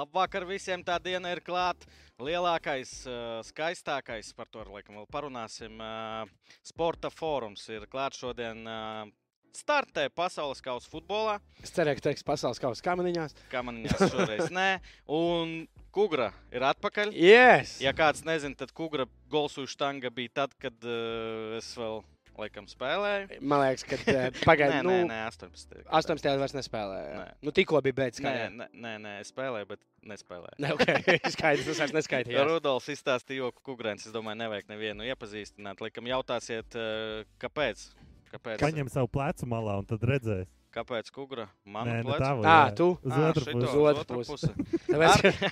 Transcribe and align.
Labvakar 0.00 0.46
visiem! 0.48 0.80
Tā 0.80 0.94
diena 1.02 1.28
ir 1.34 1.42
klāta. 1.44 1.84
Lielākais, 2.24 2.92
uh, 3.08 3.40
skaistākais, 3.44 4.30
par 4.36 4.48
to 4.48 4.62
laikam 4.64 4.96
vēl 4.96 5.08
parunāsim. 5.12 5.74
Uh, 5.76 6.54
sporta 6.64 7.10
fórums 7.12 7.66
ir 7.68 7.84
klāts 7.90 8.20
šodien. 8.22 8.62
Uh, 8.64 9.10
Startē 9.50 10.06
pasaules 10.14 10.62
kausa 10.62 10.86
futbolā. 10.88 11.34
Es 11.60 11.74
cerēju, 11.74 11.98
ka 11.98 12.04
teiks 12.06 12.24
pasaules 12.24 12.60
kausa 12.62 12.84
kamaniņās. 12.86 13.34
Kamaniņās 13.50 14.04
šoreiz 14.12 14.46
nē. 14.54 14.68
Un 15.10 15.66
Kugra 15.92 16.30
ir 16.54 16.64
atpakaļ. 16.70 17.10
Yes! 17.18 17.74
Ja 17.82 17.92
kāds 17.96 18.22
nezina, 18.24 18.54
tad 18.56 18.72
Kugra 18.72 19.08
golsu 19.28 19.66
štanga 19.68 20.14
bija 20.14 20.38
tad, 20.44 20.54
kad 20.62 20.78
uh, 20.86 21.58
es 21.58 21.74
vēl 21.76 22.00
laikam 22.38 22.66
spēlēju. 22.70 23.40
Man 23.42 23.62
liekas, 23.64 23.84
ka 23.88 23.96
pagaidām, 24.50 24.76
nē, 24.76 24.82
nu, 24.86 24.92
nē, 24.92 25.06
nē, 25.10 25.18
18. 25.32 25.82
18. 25.90 26.28
vairs 26.42 26.54
nespēlēja. 26.56 27.16
Nē. 27.18 27.26
Nu, 27.46 27.54
tikko 27.56 27.80
bija 27.84 27.96
beidzis 28.02 28.22
Nē, 28.24 28.34
nē, 28.54 28.68
nē, 28.74 28.92
nē, 29.06 29.14
es 29.24 29.32
spēlēju, 29.34 29.68
bet 29.72 29.82
nespēlēju. 30.12 30.60
Nē, 30.62 30.70
ok, 30.76 30.86
skaidrs, 31.36 31.66
tas 31.72 31.82
vairs 31.84 31.96
neskaitījās. 31.98 32.46
Rudolfs 32.48 32.88
izstāstīja 32.94 33.44
joku 33.46 33.64
kukurēns. 33.72 34.06
Es 34.06 34.14
domāju, 34.14 34.40
nevajag 34.44 34.70
nevienu 34.72 35.08
iepazīstināt. 35.10 35.82
Likam 35.84 36.08
jautāsiet, 36.10 36.78
eh, 36.78 37.26
kāpēc? 37.42 37.88
Kāpēc, 38.30 38.62
Paņem 38.62 38.86
savu 38.92 39.08
plecu 39.10 39.46
malā 39.50 39.80
un 39.82 39.86
tad 39.90 40.04
redzēs. 40.06 40.46
kāpēc 40.70 41.08
kukura? 41.10 41.48
Nē, 41.66 41.72
Manu 41.74 41.90
ne 41.96 42.02
plecu? 42.06 42.20
tavu. 42.22 42.44
Ā, 42.46 42.52
jā. 42.70 42.74
tu? 42.78 42.86
Uz 43.02 43.16
Ā, 43.16 43.22
otru 43.32 43.44
pusi. 43.50 43.66
Uz 43.66 43.74
otru 43.90 44.20
pusi. 44.22 44.50
ka 44.86 45.50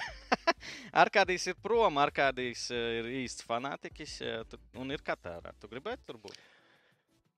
Arkādijs 1.02 1.46
ir 1.50 1.56
prom, 1.62 1.98
Arkādijs 2.02 2.68
eh, 2.74 3.00
ir 3.00 3.08
īsts 3.24 3.44
fanātiķis 3.48 4.14
eh, 4.22 4.38
tu- 4.50 4.60
un 4.78 4.94
ir 4.94 5.02
Katārā. 5.04 5.52
Tu 5.60 5.70
gribētu 5.70 6.06
tur 6.06 6.20
būt? 6.22 6.38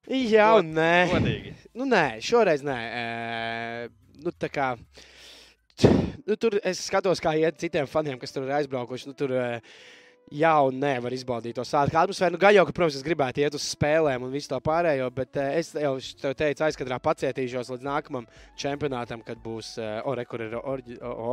Jā, 0.09 0.49
un 0.59 0.73
nē. 0.75 0.93
Godīgi. 1.13 1.55
Nu, 1.77 1.87
nē, 1.89 2.21
šoreiz 2.25 2.65
nē. 2.67 2.79
E, 2.91 3.89
nu, 4.25 4.33
tā 4.33 4.49
kā, 4.53 4.73
nu, 6.27 6.37
tur 6.37 6.59
es 6.65 6.83
skatos, 6.89 7.21
kā 7.23 7.37
iet 7.39 7.61
citiem 7.61 7.89
faniem, 7.91 8.19
kas 8.21 8.33
tur 8.35 8.47
ir 8.49 8.57
aizbraukuši. 8.61 9.11
Nu, 9.11 9.17
tur, 9.19 9.37
Jā, 10.31 10.53
un 10.63 10.77
nē, 10.79 10.93
var 11.03 11.11
izbaudīt 11.11 11.57
to 11.59 11.65
sāpju 11.67 11.99
atmosfēru. 11.99 12.37
Nu, 12.37 12.39
gan 12.39 12.53
jau, 12.55 12.63
ka, 12.69 12.71
protams, 12.77 13.01
es 13.01 13.03
gribētu 13.03 13.43
iet 13.43 13.55
uz 13.59 13.65
spēlēm 13.73 14.23
un 14.23 14.31
visu 14.31 14.47
to 14.53 14.61
pārējo, 14.63 15.09
bet 15.11 15.35
es 15.43 15.73
jau 15.75 15.97
tev 16.21 16.37
teicu, 16.39 16.63
aizkadrā 16.69 17.01
pacietīšos 17.03 17.73
līdz 17.73 17.83
nākamajam 17.83 18.29
čempionātam, 18.63 19.25
kad 19.27 19.41
būs 19.43 19.73
Ore, 20.07 20.23
kur 20.31 20.45
ir 20.45 20.55
orģi. 20.61 21.01
O, 21.03 21.11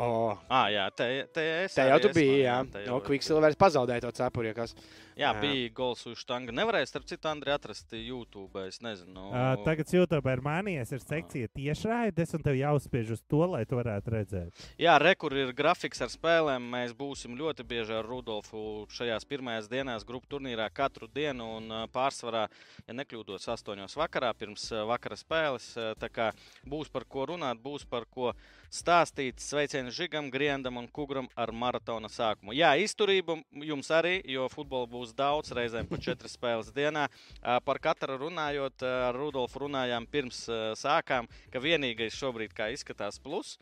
o. 0.00 0.08
Ah, 0.48 0.70
jā, 0.72 0.86
te, 0.96 1.10
te 1.36 1.44
es. 1.66 1.76
Te 1.76 1.84
jau 1.90 1.98
tu 2.00 2.14
biji, 2.16 2.38
jā. 2.46 2.62
te 2.64 2.86
No, 2.86 2.94
jau- 2.94 3.02
Quicksilvers 3.10 3.60
pazaudēja 3.60 4.06
to 4.06 4.14
cepuri, 4.16 4.54
kas. 4.56 4.72
Jā, 5.14 5.30
Jā. 5.30 5.40
bija 5.40 5.70
gols 5.70 6.00
uz 6.10 6.18
štanga. 6.18 6.50
Nevarēja, 6.54 6.88
starp 6.90 7.06
citu, 7.06 7.28
Andri 7.30 7.52
atrast 7.54 7.92
YouTube. 7.94 8.64
Es 8.66 8.80
nezinu. 8.82 9.28
Uh, 9.30 9.52
tagad 9.62 9.92
YouTube 9.94 10.32
ir 10.32 10.42
mainījies, 10.42 10.90
ir 10.96 11.04
sekcija 11.04 11.50
tiešraides, 11.54 12.34
un 12.34 12.42
tev 12.42 12.58
jāuzspiež 12.58 13.12
uz 13.14 13.22
to, 13.30 13.44
lai 13.52 13.62
tu 13.68 13.78
varētu 13.78 14.14
redzēt. 14.14 14.64
Jā, 14.80 14.96
re, 14.98 15.14
kur 15.14 15.36
ir 15.38 15.52
grafiks 15.54 16.02
ar 16.02 16.10
spēlēm. 16.10 16.66
Mēs 16.74 16.96
būsim 16.98 17.38
ļoti 17.38 17.66
bieži 17.70 17.94
ar 18.00 18.08
Rudolfu 18.10 18.88
šajās 18.94 19.28
pirmajās 19.30 19.70
dienās, 19.70 20.06
grupu 20.08 20.34
turnīrā 20.34 20.66
katru 20.74 21.06
dienu. 21.06 21.52
Un 21.60 21.70
pārsvarā, 21.94 22.48
ja 22.88 22.98
nekļūdos, 22.98 23.46
8. 23.54 23.86
vakarā 24.00 24.32
pirms 24.34 24.66
vakara 24.90 25.18
spēles. 25.20 25.70
Tā 26.00 26.10
kā 26.10 26.32
būs 26.66 26.90
par 26.90 27.06
ko 27.06 27.28
runāt, 27.30 27.62
būs 27.62 27.86
par 27.86 28.08
ko 28.10 28.32
stāstīt. 28.74 29.38
Sveicienu 29.38 29.92
Žigam, 29.94 30.30
Griendam 30.34 30.78
un 30.80 30.88
Kugram 30.90 31.28
ar 31.38 31.52
maratona 31.54 32.10
sākumu. 32.10 32.54
Jā, 32.56 32.72
izturība 32.80 33.38
jums 33.62 33.90
arī, 33.94 34.16
jo 34.26 34.48
futbola 34.52 34.88
būs 34.90 35.03
daudz, 35.12 35.52
reizēm 35.52 35.90
pa 35.90 36.00
četras 36.00 36.38
spēles 36.38 36.72
dienā. 36.72 37.08
Par 37.42 37.82
katru 37.84 38.16
runājot, 38.22 38.86
ar 38.88 39.18
Rudolfu 39.18 39.66
runājām 39.66 40.08
pirms 40.10 40.46
sākām, 40.80 41.28
ka 41.52 41.60
vienīgais 41.60 42.16
šobrīd, 42.16 42.56
kā 42.56 42.70
izskatās, 42.72 43.20
plus 43.20 43.58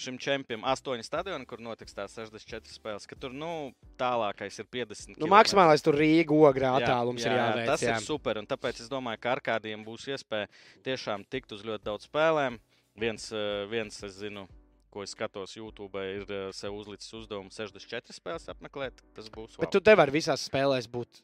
šim 0.00 0.18
čempionam, 0.20 0.64
astoņi 0.70 1.04
stadioni, 1.04 1.46
kur 1.48 1.60
notiks 1.62 1.94
tās 1.96 2.14
64 2.16 2.72
spēles, 2.72 3.06
ka 3.08 3.18
tur 3.20 3.34
nu, 3.36 3.70
tālākais 4.00 4.56
ir 4.62 4.68
50. 4.72 5.20
Nu, 5.20 5.28
maksimālais 5.30 5.84
tur 5.84 5.98
Rīga 6.00 6.36
ogrā 6.36 6.72
attālums 6.78 7.24
jā, 7.24 7.30
ir 7.30 7.36
jā, 7.36 7.46
jāveic. 7.50 7.70
Tas 7.72 7.84
jā. 7.84 7.96
ir 7.96 8.06
super, 8.06 8.40
un 8.40 8.48
tāpēc 8.50 8.80
es 8.84 8.90
domāju, 8.92 9.20
ka 9.22 9.34
ar 9.36 9.42
kādiem 9.50 9.84
būs 9.86 10.08
iespēja 10.14 10.48
tiešām 10.86 11.26
tikt 11.30 11.52
uz 11.56 11.66
ļoti 11.66 11.86
daudz 11.90 12.08
spēlēm. 12.08 12.58
Viens, 13.00 13.28
viens 13.70 14.00
es 14.06 14.16
zinu, 14.18 14.46
ko 14.92 15.04
es 15.06 15.14
skatos 15.16 15.56
YouTube, 15.56 16.02
ir 16.02 16.26
eh, 16.28 16.46
sev 16.56 16.76
uzlicis 16.76 17.12
uzdevumu 17.22 17.52
64 17.54 18.16
spēles 18.16 18.48
apmeklēt. 18.52 19.02
Tas 19.16 19.30
būs 19.32 19.58
Bet 19.58 19.68
wow. 19.68 19.74
tu 19.78 19.82
nevari 19.90 20.14
visās 20.20 20.46
spēlēs 20.50 20.90
būt. 20.90 21.22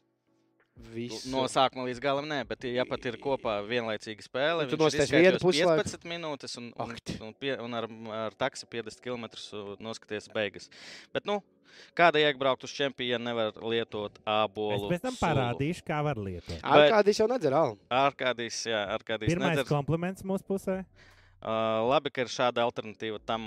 Visu. 0.93 1.31
No 1.33 1.41
sākuma 1.49 1.87
līdz 1.87 1.97
galam 2.03 2.27
nē, 2.29 2.43
bet 2.45 2.67
ja 2.69 2.83
pat 2.85 3.01
ir 3.09 3.15
kopā 3.17 3.55
vienlaicīga 3.65 4.21
spēle, 4.21 4.67
Tu 4.67 4.75
viņš 4.75 4.75
ir 4.75 4.81
nosties 4.83 5.07
izskaidrojis 5.07 5.31
vienu 5.33 5.41
puslaiku? 5.41 5.85
15 5.89 6.05
minūtes 6.11 6.53
un, 6.61 6.67
un, 6.77 6.91
un, 7.25 7.31
pie, 7.33 7.55
un 7.65 7.77
ar, 7.79 7.87
ar 8.13 8.35
taksi 8.37 8.69
50 8.69 9.01
km 9.01 9.25
noskaties 9.81 10.29
beigas. 10.35 10.69
Bet, 11.15 11.25
nu, 11.25 11.39
kāda 11.97 12.21
jēga 12.21 12.37
braukt 12.43 12.69
uz 12.69 12.77
čempionu, 12.77 13.09
ja 13.09 13.17
nevar 13.17 13.57
lietot 13.57 14.21
Es 14.21 14.29
ābolu? 14.37 14.91
pēc 14.93 15.07
tam 15.09 15.17
parādīšu, 15.17 15.81
kā 15.89 15.97
var 16.05 16.21
lietot. 16.21 16.61
Ar 16.61 16.85
kādīs 16.93 17.23
jau 17.23 17.29
nedzer 17.33 17.57
almu. 17.57 17.81
Ārkādīs, 17.89 18.61
jā, 18.69 18.85
ārkādīs. 18.99 19.33
Pirmais 19.33 19.57
nedzer. 19.57 19.71
kompliments 19.73 20.21
mūsu 20.29 20.45
pusē. 20.45 20.83
Uh, 21.37 21.85
labi, 21.85 22.09
ka 22.09 22.23
ir 22.25 22.31
šāda 22.33 22.63
alternatīva 22.65 23.19
tam 23.21 23.43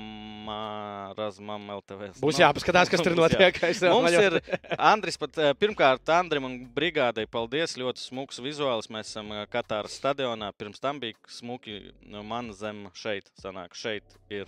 uh, 0.47 1.11
Razmam 1.19 1.65
LTV. 1.75 2.13
Būs 2.23 2.39
Nu, 2.39 2.45
jāpaskatās, 2.45 2.89
kas 2.93 3.03
tur 3.03 3.13
jā. 3.17 3.19
notiek. 3.19 3.59
Vēl 3.83 3.97
Mums 3.97 4.15
ir 4.15 4.37
Andris, 4.79 5.19
pat, 5.19 5.35
pirmkārt, 5.59 6.07
Andrim 6.15 6.47
un 6.47 6.55
Brigādei 6.77 7.27
paldies. 7.27 7.75
Ļoti 7.81 8.05
smuks 8.05 8.39
vizuāls. 8.45 8.87
Mēs 8.95 9.11
esam 9.11 9.35
Katāras 9.51 9.99
stadionā. 9.99 10.53
Pirms 10.55 10.79
tam 10.81 11.03
bija 11.03 11.19
smuki. 11.35 11.81
Nu, 12.07 12.23
mana 12.23 12.55
zeme 12.55 12.95
šeit, 12.95 13.27
sanāk, 13.43 13.75
šeit 13.75 14.07
ir, 14.31 14.47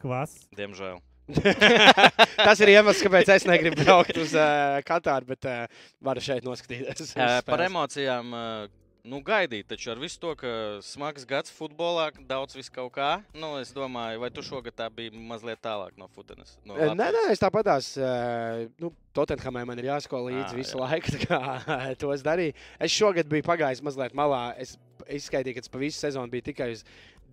Kvas. 0.00 0.38
diemžēl. 0.56 1.02
Tas 2.48 2.58
ir 2.64 2.72
iemesls, 2.72 3.04
kāpēc 3.04 3.28
es 3.36 3.44
negribu 3.46 3.84
braukt 3.84 4.16
uz 4.18 4.32
uh, 4.34 4.80
Katāru, 4.88 5.28
bet 5.30 5.46
uh, 5.46 5.68
varu 6.02 6.24
šeit 6.24 6.42
noskatīties. 6.48 7.04
uz 7.04 7.12
Eh, 7.14 7.36
Par 7.46 7.62
emocijām. 7.68 8.32
eh, 8.34 8.68
Nu, 9.04 9.22
gaidīt, 9.24 9.64
taču 9.70 9.90
ar 9.94 10.00
visu 10.02 10.18
to, 10.20 10.34
ka 10.36 10.50
smags 10.84 11.24
gads 11.28 11.52
futbolā, 11.56 12.10
daudz 12.28 12.56
vis 12.58 12.68
kaut 12.72 12.92
kā. 12.98 13.22
Nu, 13.32 13.54
es 13.60 13.70
domāju, 13.72 14.20
vai 14.20 14.28
tu 14.34 14.42
šogad 14.44 14.76
tā 14.76 14.90
bija 14.92 15.14
mazliet 15.16 15.62
tālāk 15.64 15.96
no 15.96 16.08
futenes? 16.12 16.58
No 16.68 16.76
Eh, 16.76 16.90
Nē, 16.92 16.92
Latvijas? 16.92 17.16
nē, 17.16 17.32
es 17.32 17.40
tāpatās. 17.40 17.88
Uh, 17.96 18.66
nu, 18.82 18.92
Tottenhamai 19.16 19.64
man 19.66 19.78
ir 19.80 19.88
jāsako 19.88 20.20
līdzi 20.28 20.52
Ā, 20.52 20.58
visu 20.60 20.76
jā. 20.76 20.84
laiku. 20.84 21.16
Kā, 21.26 21.40
to 21.98 22.12
es 22.12 22.22
darīju. 22.26 22.52
Es 22.78 22.92
šogad 22.92 23.26
biju 23.32 23.42
pagājis 23.48 23.80
mazliet 23.82 24.12
malā. 24.14 24.42
Es 24.60 24.76
izskaitīju, 25.10 25.56
ka 25.56 25.64
tas 25.64 25.72
pa 25.72 25.80
visu 25.80 25.98
sezonu 25.98 26.30
bija 26.30 26.50
tikai 26.52 26.68
uz 26.76 26.84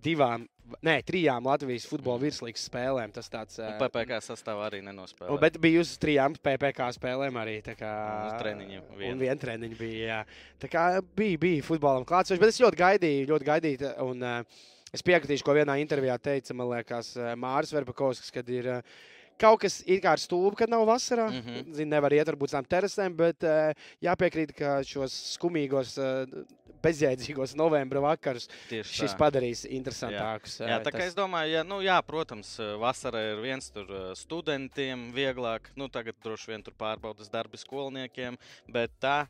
divām, 0.04 0.46
nē, 0.84 0.94
trijām 1.08 1.46
Latvijas 1.48 1.86
futbola 1.88 2.20
virslīgas 2.22 2.66
spēlēm. 2.68 3.12
Tas 3.14 3.30
tāds. 3.32 3.58
Uh, 3.60 3.74
PPC 3.80 4.20
sastāvā 4.26 4.68
arī 4.68 4.80
nenospēlēja. 4.86 5.40
Bet 5.42 5.58
bija 5.62 5.82
uz 5.84 5.94
trijām 6.00 6.36
PPC 6.36 6.88
spēlēm 6.98 7.40
arī. 7.40 7.58
Kā, 7.68 7.92
uz 8.30 8.38
treniņiem 8.42 8.88
vienu. 8.94 9.12
Un 9.12 9.22
viena 9.22 9.38
treniņa 9.42 9.78
bija. 9.80 10.00
Jā. 10.06 10.22
Tā 10.62 10.72
kā 10.72 10.86
bija, 11.18 11.42
bija 11.44 11.66
futbolam 11.66 12.06
klātsošs, 12.08 12.40
bet 12.42 12.54
es 12.54 12.62
ļoti 12.62 12.82
gaidīju, 12.82 13.28
ļoti 13.32 13.50
gaidīju. 13.52 13.92
Un, 14.06 14.24
uh, 14.24 14.64
es 14.94 15.04
piekritīšu, 15.04 15.46
ko 15.46 15.56
vienā 15.58 15.78
intervijā 15.82 16.18
teica, 16.30 16.56
man 16.56 16.72
liekas, 16.76 17.14
Māris 17.38 17.74
Verpakovskis, 17.76 18.34
kad 18.34 18.50
ir. 18.52 18.74
Uh, 18.78 19.06
Kaut 19.38 19.60
kas 19.62 19.76
ir 19.86 20.00
kā 20.02 20.16
ar 20.16 20.18
stūri, 20.18 20.56
kad 20.58 20.70
nav 20.70 20.82
vasarā. 20.88 21.28
Mm. 21.30 21.42
-hmm. 21.46 21.74
Zinu, 21.78 21.90
nevar 21.92 22.12
iet 22.12 22.26
varbūt 22.26 22.50
uz 22.50 22.54
tām 22.56 22.66
terasēm, 22.66 23.14
bet 23.14 23.44
uh, 23.46 23.70
jāpiekrīt, 24.02 24.50
ka 24.58 24.80
šos 24.82 25.14
skumīgos, 25.36 25.94
uh, 26.02 26.42
bezjēdzīgos 26.82 27.54
novembra 27.58 28.02
vakarus 28.04 28.48
Tieši 28.70 29.00
šis 29.02 29.14
tā. 29.14 29.18
padarīs 29.20 29.64
interesantākus. 29.68 30.58
Jā, 30.62 30.78
uh, 30.78 30.84
tā 30.86 30.94
kā 30.94 31.04
es 31.06 31.16
domāju, 31.18 31.58
ja, 31.58 31.64
nu, 31.66 31.80
jā, 31.84 31.98
protams, 32.06 32.54
vasarā 32.80 33.22
ir 33.32 33.42
viens 33.44 33.70
tur 33.74 33.88
eh, 33.90 34.10
studentiem 34.18 35.08
vieglāk, 35.16 35.72
nu, 35.78 35.90
tagad 35.92 36.18
droši 36.24 36.52
vien 36.52 36.66
tur 36.66 36.76
pārbaudas 36.78 37.30
darbi 37.32 37.60
skolniekiem, 37.60 38.38
bet 38.72 38.94
tā, 39.02 39.22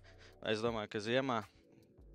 es 0.48 0.64
domāju, 0.64 0.92
ka 0.92 1.04
ziemā. 1.04 1.42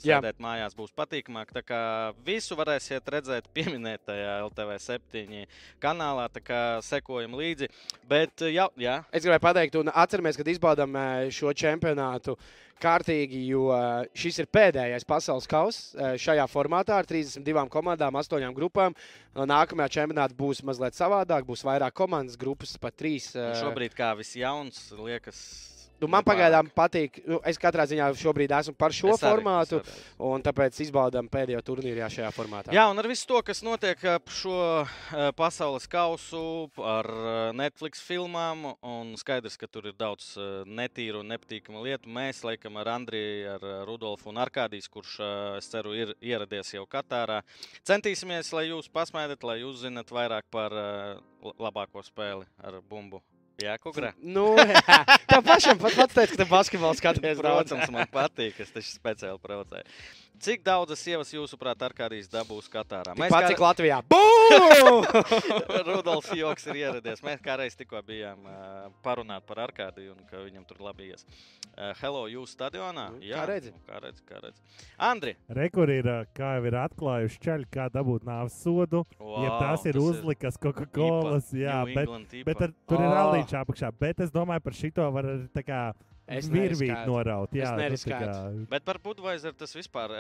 Jā. 0.04 0.20
Sēdēt 0.20 0.42
mājās 0.44 0.76
būs 0.78 0.94
patīkamāk. 0.98 1.54
Tā 1.56 1.64
kā 1.66 1.82
visu 2.26 2.58
varēsiet 2.60 3.08
redzēt 3.16 3.48
pieminētajā 3.56 4.40
LTV 4.48 4.76
7 4.84 5.46
kanālā. 5.84 6.28
Tā 6.34 6.44
kā 6.44 6.62
sekojam 6.86 7.38
līdzi. 7.40 7.72
Bet, 8.10 8.36
eh, 8.42 8.58
jā, 8.58 8.68
jā 8.80 9.00
Es 9.12 9.24
gribēju 9.26 9.46
pateikt, 9.48 9.80
un 9.80 9.94
atceramies, 9.94 10.40
kad 10.40 10.52
izbaudām 10.52 11.00
eh, 11.00 11.32
šo 11.34 11.56
čempionātu 11.56 12.38
kārtīgi, 12.84 13.44
jo 13.48 13.68
eh, 13.74 14.08
šis 14.18 14.42
ir 14.44 14.50
pēdējais 14.54 15.08
pasaules 15.08 15.48
kausa 15.50 15.98
eh, 15.98 16.16
šajā 16.22 16.46
formātā 16.52 16.98
ar 17.00 17.10
32 17.10 17.66
komandām, 17.74 18.18
8 18.20 18.56
grupām. 18.58 18.96
Nākamajā 19.34 20.00
čempionātā 20.00 20.38
būs 20.38 20.64
mazliet 20.68 20.98
savādāk, 20.98 21.48
būs 21.48 21.66
vairāk 21.66 21.96
komandas 21.98 22.40
grupas, 22.40 22.76
pat 22.82 22.98
trīs. 23.00 23.32
un 23.36 23.52
eh, 23.52 23.62
šobrīd 23.62 23.96
kā 23.98 24.14
viss 24.20 24.38
jauns, 24.40 24.86
liekas, 24.98 25.40
Nu, 26.02 26.08
man 26.12 26.24
Nu, 26.24 26.28
pagaidām 26.28 26.68
patīk. 26.76 27.22
Nu, 27.28 27.38
es 27.48 27.60
katrā 27.62 27.86
ziņā 27.88 28.10
šobrīd 28.20 28.52
esmu 28.58 28.74
par 28.76 28.92
šo 28.96 29.14
Es 29.14 29.22
arī, 29.24 29.30
formātu, 29.38 29.80
es 29.80 29.88
arī. 29.94 30.04
un 30.30 30.44
tāpēc 30.44 30.80
izbaudām 30.86 31.30
pēdējo 31.32 31.62
turnīru 31.64 32.02
jā, 32.02 32.10
šajā 32.18 32.32
formātā. 32.36 32.74
Jā, 32.76 32.86
un 32.92 33.00
ar 33.00 33.08
visu 33.08 33.28
to, 33.30 33.40
kas 33.46 33.62
notiek 33.64 34.04
ap 34.12 34.32
šo 34.34 34.58
uh, 34.84 35.32
pasaules 35.38 35.88
kausu, 35.88 36.44
ar 36.84 37.08
uh, 37.08 37.32
Netflix 37.56 38.04
filmām, 38.04 38.66
un 38.84 39.14
skaidrs, 39.20 39.56
ka 39.60 39.68
tur 39.72 39.88
ir 39.92 39.96
daudz 40.00 40.34
netīru 40.68 41.22
un 41.24 41.32
nepatīkamu 41.32 41.84
lietu. 41.86 42.12
Mēs, 42.12 42.44
laikam, 42.44 42.78
ar 42.82 42.92
Andriju, 42.98 43.56
ar 43.56 43.68
Rudolfu 43.88 44.32
un 44.34 44.42
Arkādijas, 44.44 44.90
kurš, 44.92 45.18
es 45.60 45.72
ceru, 45.72 45.94
ir 45.96 46.16
ieradies 46.22 46.74
jau 46.76 46.84
Katārā, 46.90 47.42
centīsimies, 47.88 48.52
lai 48.56 48.68
jūs 48.70 48.92
pasmaidat, 48.92 49.44
lai 49.48 49.62
jūs 49.62 49.86
zinat 49.86 50.12
vairāk 50.12 50.52
par 50.52 50.76
labāko 51.60 52.04
spēli 52.04 52.48
ar 52.64 52.82
bumbu. 52.90 53.24
Jā, 53.62 53.76
Kugra. 53.78 54.14
Nu, 54.18 54.56
jā. 54.58 54.98
Tev 55.30 55.44
pašam 55.46 55.78
pat 55.82 55.94
pats 56.00 56.18
teica, 56.18 56.34
ka 56.34 56.40
tu 56.42 56.50
basketbolu 56.50 56.98
skaties 56.98 57.38
daudz. 57.38 57.70
Protams, 57.70 57.92
man 57.94 58.10
patīk, 58.10 58.58
es 58.64 58.74
taču 58.74 58.90
speciāli 58.96 59.38
provocēju. 59.44 59.86
Cik 60.42 60.64
daudzas 60.66 61.00
sievas, 61.00 61.30
jūsuprāt, 61.32 61.78
Arkādijas 61.86 62.26
dabūs 62.32 62.66
Katārā? 62.72 63.14
Pats 63.16 63.52
cik 63.54 63.60
Latvijā. 63.62 64.00
Rudolfs 65.88 66.32
Joks 66.36 66.66
ir 66.72 66.80
ieradies. 66.82 67.22
Mēs 67.24 67.42
kā 67.44 67.56
reiz 67.62 67.76
tikko 67.80 68.02
bijām 68.08 68.42
uh, 68.50 68.88
parunāt 69.06 69.46
par 69.48 69.62
Arkādiju 69.68 70.16
un 70.16 70.24
ka 70.30 70.42
viņam 70.44 70.66
tur 70.68 70.82
labi 70.84 71.12
ies. 71.14 71.24
Uh, 71.74 71.94
hello, 72.02 72.26
jūs 72.32 72.56
stadionā? 72.58 73.06
Nu, 73.14 73.22
kā 73.24 73.46
redzi. 73.50 73.72
nu, 73.76 73.82
Kā 73.88 74.02
redzi, 74.04 74.24
kā 74.30 74.42
redzi. 74.44 74.64
Andri, 75.10 75.36
Rekur 75.54 75.92
ir, 75.94 76.10
kā 76.36 76.56
jau 76.58 76.66
ir 76.70 76.78
atklājuši 76.82 77.42
ceļu, 77.48 77.70
kā 77.74 77.88
dabūt 77.94 78.26
nāves 78.28 78.58
sodu. 78.64 79.04
Wow, 79.20 79.38
ja 79.46 79.54
tās 79.62 79.86
ir 79.90 80.00
uzlikas 80.02 80.58
Coca-Cola, 80.62 81.38
jā, 81.56 81.80
bet, 81.94 82.10
bet 82.50 82.66
ar, 82.68 82.74
tur 82.90 83.00
ir 83.00 83.08
Oh. 83.14 83.16
rallīčā 83.20 83.62
apakšā. 83.64 83.92
Bet 84.00 84.20
es 84.26 84.32
domāju, 84.34 84.64
par 84.66 84.74
šito 84.74 85.06
var 85.14 85.28
arī 85.30 85.48
tā 85.54 85.64
kā 85.68 85.82
Es 86.28 86.48
virvīt 86.48 86.80
neriskētu. 86.80 87.08
noraut. 87.08 87.54
Es 87.54 87.60
Jā, 87.68 87.72
tā 87.74 87.82
neriskētu. 87.84 88.34
kā- 88.34 88.70
Bet 88.70 88.86
par 88.86 88.98
Budveizeru 89.04 89.58
tas 89.58 89.74
vispār. 89.76 90.12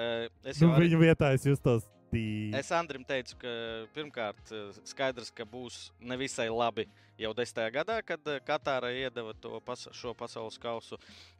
Es 0.43 0.59
Nu, 0.61 0.67
jau 0.67 0.75
arī, 0.77 0.89
viņu 0.89 0.99
vietā 0.99 1.33
es 1.33 1.43
justos 1.45 1.87
tīri. 2.11 2.53
es 2.55 2.69
Andrim 2.71 3.05
teicu, 3.05 3.37
ka 3.39 3.47
pirmkārt 3.95 4.51
skaidrs, 4.83 5.31
ka 5.33 5.45
būs 5.45 5.91
nevisai 6.01 6.49
labi 6.49 6.87
jau 7.17 7.33
desmitajā 7.33 7.71
gadā, 7.73 8.01
kad 8.05 8.19
Katāra 8.45 8.91
iedeva 8.91 9.33
to 9.39 9.59
pas 9.61 9.87
šo 9.93 10.13
pasaules 10.13 10.57
kausu. 10.59 10.97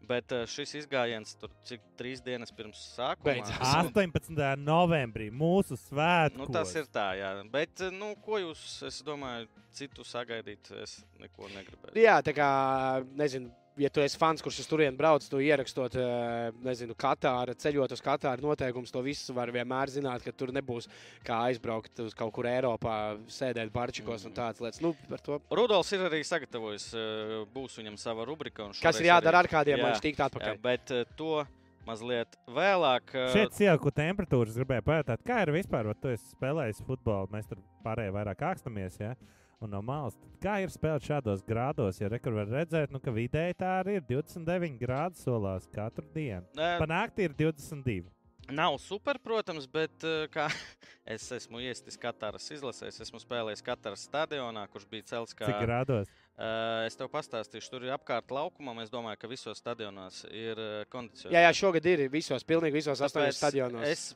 Bet 0.08 0.28
šis 0.48 0.74
izgājiens 0.86 1.36
tur 1.38 1.50
cik 1.66 1.82
trīs 1.98 2.22
dienas 2.24 2.50
pirms 2.52 2.96
sākuma. 2.98 3.44
Beidzās. 3.44 3.60
18. 3.92 4.56
novembrī 4.64 5.30
mūsu 5.30 5.76
svētku. 5.78 6.38
Nu, 6.38 6.46
tas 6.48 6.74
ir 6.76 6.86
tā, 6.86 7.18
jā. 7.20 7.44
Bet, 7.52 7.78
nu, 7.92 8.16
ko 8.16 8.38
jūs, 8.40 8.82
es 8.88 9.02
domāju, 9.04 9.48
citu 9.74 10.04
sagaidīt, 10.06 10.72
es 10.82 11.04
neko 11.20 11.50
negribēju. 11.50 11.96
Jā, 12.02 12.22
tā 12.24 12.34
kā, 12.34 13.06
nezinu, 13.16 13.52
ja 13.78 13.90
tu 13.90 14.02
esi 14.04 14.18
fans, 14.22 14.42
kurš 14.46 14.60
uz 14.64 14.68
turieni 14.70 14.98
brauc, 14.98 15.26
tu 15.30 15.38
ierakstot, 15.42 15.96
eh, 15.96 16.52
nezinu, 16.64 16.94
Katāra, 16.96 17.56
ceļot 17.58 17.92
uz 17.96 18.02
Katāru 18.02 18.42
noteikumus, 18.46 18.92
to 18.92 19.02
visu 19.02 19.34
var 19.34 19.48
vienmēr 19.52 19.90
zināt, 19.90 20.24
ka 20.24 20.32
tur 20.32 20.52
nebūs 20.54 20.88
kā 21.26 21.40
aizbraukt 21.50 22.00
uz 22.06 22.14
kaut 22.14 22.34
kur 22.34 22.46
Eiropā, 22.46 23.18
sēdēt 23.28 23.72
barčikos 23.72 24.26
un 24.26 24.32
Mhm. 24.32 24.38
tādas 24.38 24.60
lietas. 24.62 24.82
Nu, 24.82 24.94
par 25.10 25.20
to. 25.20 25.40
Rudolfs 25.52 25.92
ir 25.94 26.00
arī 26.10 26.22
sagatavojis, 26.24 26.94
eh, 26.94 27.46
būs 27.54 27.78
viņam 27.82 27.98
sava 27.98 28.26
rubrika. 28.26 28.66
un 28.66 28.74
Kas 28.82 29.00
ir 29.00 29.08
jādara 29.08 29.42
arī- 29.42 29.44
ar 29.44 29.48
kādiem, 29.48 29.78
Jā, 29.78 29.84
lai 29.84 29.92
viņš 29.94 30.02
tiktu 30.02 30.22
jā, 30.24 30.30
atpakaļ? 30.30 30.62
Bet 30.62 30.92
eh, 30.92 31.04
to 31.18 31.46
mazliet 31.86 32.28
vēlāk. 32.48 33.02
Šeit 33.34 33.52
cielku 33.52 33.92
temperatūras 33.92 34.56
gribēju 34.56 34.84
pajautāt, 34.84 35.18
kā 35.26 35.42
ir 35.46 35.52
vispār, 35.52 35.84
vai 35.86 35.94
tu 36.00 36.08
esi 36.10 36.34
spēlējis 36.36 36.82
futbolu, 36.86 37.28
mēs 37.30 37.48
tur 37.50 37.58
pārējie 37.84 38.14
vairāk 38.14 38.38
ākstamies, 38.38 39.00
ja? 39.00 39.16
Un 39.64 39.72
no 39.72 39.80
malas, 39.86 40.18
kā 40.44 40.58
ir 40.60 40.72
spēlēt 40.74 41.06
šādos 41.08 41.44
grādos, 41.48 42.02
ja 42.02 42.10
rekur 42.12 42.36
var 42.36 42.50
redzēt, 42.52 42.92
nu, 42.92 43.00
ka 43.00 43.14
vidēji 43.16 43.56
tā 43.62 43.70
arī 43.80 43.96
ir 44.02 44.04
29 44.10 44.76
grādi 44.82 45.22
solās 45.22 45.70
katru 45.72 46.04
dienu. 46.12 46.44
eh, 46.60 46.76
Panākti 46.82 47.30
ir 47.30 47.38
22. 47.40 48.04
Nav 48.52 48.76
super, 48.84 49.16
protams, 49.24 49.70
bet 49.72 50.04
eh, 50.04 50.26
kā 50.34 50.50
es 51.16 51.30
esmu 51.32 51.64
iestis 51.64 51.96
Katāras 52.02 52.50
izlasēs, 52.52 53.00
esmu 53.06 53.22
spēlējis 53.24 53.64
Katāras 53.64 54.04
stadionā, 54.10 54.66
kurš 54.74 54.90
bija 54.92 55.08
celts 55.14 55.38
kā. 55.38 55.48
Cik 55.48 55.64
grādos? 55.64 56.12
Es 56.34 56.96
tev 56.98 57.12
pastāstīšu, 57.14 57.70
tur 57.70 57.84
ir 57.86 57.92
apkārt 57.94 58.32
laukumam. 58.34 58.80
Es 58.82 58.90
domāju, 58.90 59.20
ka 59.22 59.30
visos 59.30 59.60
stadionos 59.62 60.24
ir 60.34 60.58
kondicionēts. 60.90 61.36
Jā, 61.36 61.44
jā, 61.46 61.52
šogad 61.60 61.90
ir 61.92 62.08
visos, 62.14 62.46
pilnīgi 62.50 62.80
visos 62.80 63.04
astoņos 63.06 63.38
stadionos. 63.38 63.86
Es 63.86 64.08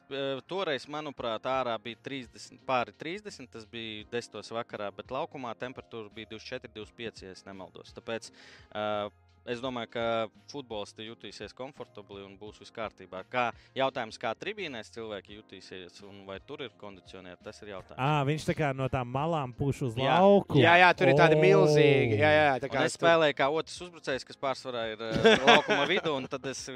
toreiz, 0.49 0.87
manuprāt, 0.89 1.45
ārā 1.45 1.75
bija 1.83 2.01
30, 2.09 2.57
pāri 2.65 2.95
30. 2.97 3.51
Tas 3.53 3.69
bija 3.69 4.07
10. 4.17 4.41
vakarā, 4.57 4.89
bet 4.97 5.13
laukumā 5.13 5.53
temperatūra 5.61 6.09
bija 6.15 6.33
24, 6.33 6.73
25, 6.79 7.27
ja 7.27 7.37
es 7.37 7.45
nemaldos. 7.45 7.93
Tāpēc 7.99 8.31
uh, 8.33 9.13
es 9.47 9.61
domāju, 9.63 9.89
ka 9.95 10.03
futbolisti 10.51 11.07
jutīsies 11.07 11.55
komfortabli 11.57 12.23
un 12.25 12.35
būs 12.39 12.59
viss 12.61 12.73
kārtībā. 12.75 13.23
Kā 13.31 13.47
jautājums, 13.77 14.19
kā 14.21 14.33
tribīnēs 14.37 14.91
cilvēki 14.95 15.39
jutīsies 15.39 16.01
un 16.07 16.25
vai 16.27 16.39
tur 16.45 16.65
ir 16.65 16.73
kondicionēti, 16.79 17.39
tas 17.47 17.61
ir 17.63 17.73
jautājums. 17.75 18.01
À, 18.01 18.21
viņš 18.27 18.47
tā 18.51 18.57
kā 18.57 18.73
no 18.77 18.89
tām 18.91 19.09
malām 19.13 19.55
puš 19.57 19.85
uz 19.89 19.97
Jā. 19.97 20.19
lauku. 20.19 20.59
Jā, 20.61 20.77
jā, 20.83 20.91
tur 20.97 21.13
ir 21.13 21.19
tādi 21.19 21.39
milzīgi. 21.39 22.19
Jā, 22.19 22.31
jā, 22.35 22.53
tā 22.63 22.69
Un 22.69 22.75
kā 22.75 22.85
es 22.89 22.99
spēlēju 22.99 23.39
kā 23.39 23.49
otrs 23.61 23.81
uzbrucējs, 23.87 24.27
kas 24.27 24.41
pārsvarā 24.41 24.85
ir 24.93 25.03
laukuma 25.47 25.87
vidū, 25.89 26.13
un 26.17 26.29
tad 26.29 26.45
es 26.51 26.67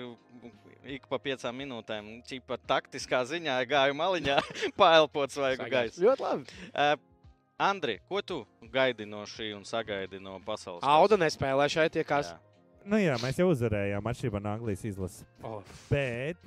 ik 0.88 1.06
pa 1.10 1.20
piecām 1.22 1.56
minūtēm, 1.62 2.10
ķipa 2.28 2.58
taktiskā 2.70 3.22
ziņā, 3.30 3.60
gāju 3.70 3.98
maliņā, 3.98 4.38
paelpot 4.80 5.34
svaigu 5.34 5.68
gaisu. 5.72 6.02
Ļoti 6.08 6.26
labi. 6.26 6.62
Uh, 6.72 6.94
Andri, 7.62 8.00
ko 8.10 8.24
tu 8.26 8.40
gaidi 8.74 9.06
no 9.06 9.22
šī 9.30 9.52
un 9.54 9.68
sagaidi 9.70 10.18
no 10.18 10.40
pasaules? 10.46 10.82
Auda 10.82 11.20
nespēlē 11.22 11.68
šeit, 11.70 11.94
tie 11.94 12.06
kas. 12.08 12.32
Jā. 12.34 12.51
Nu 12.86 12.98
jā, 12.98 13.16
mēs 13.22 13.38
jau 13.38 13.50
uzvarējām 13.52 14.08
atšķirībā 14.10 14.42
no 14.42 14.54
Anglijas 14.56 14.86
izlases. 14.90 15.26
Oh. 15.46 15.62
Bet 15.90 16.40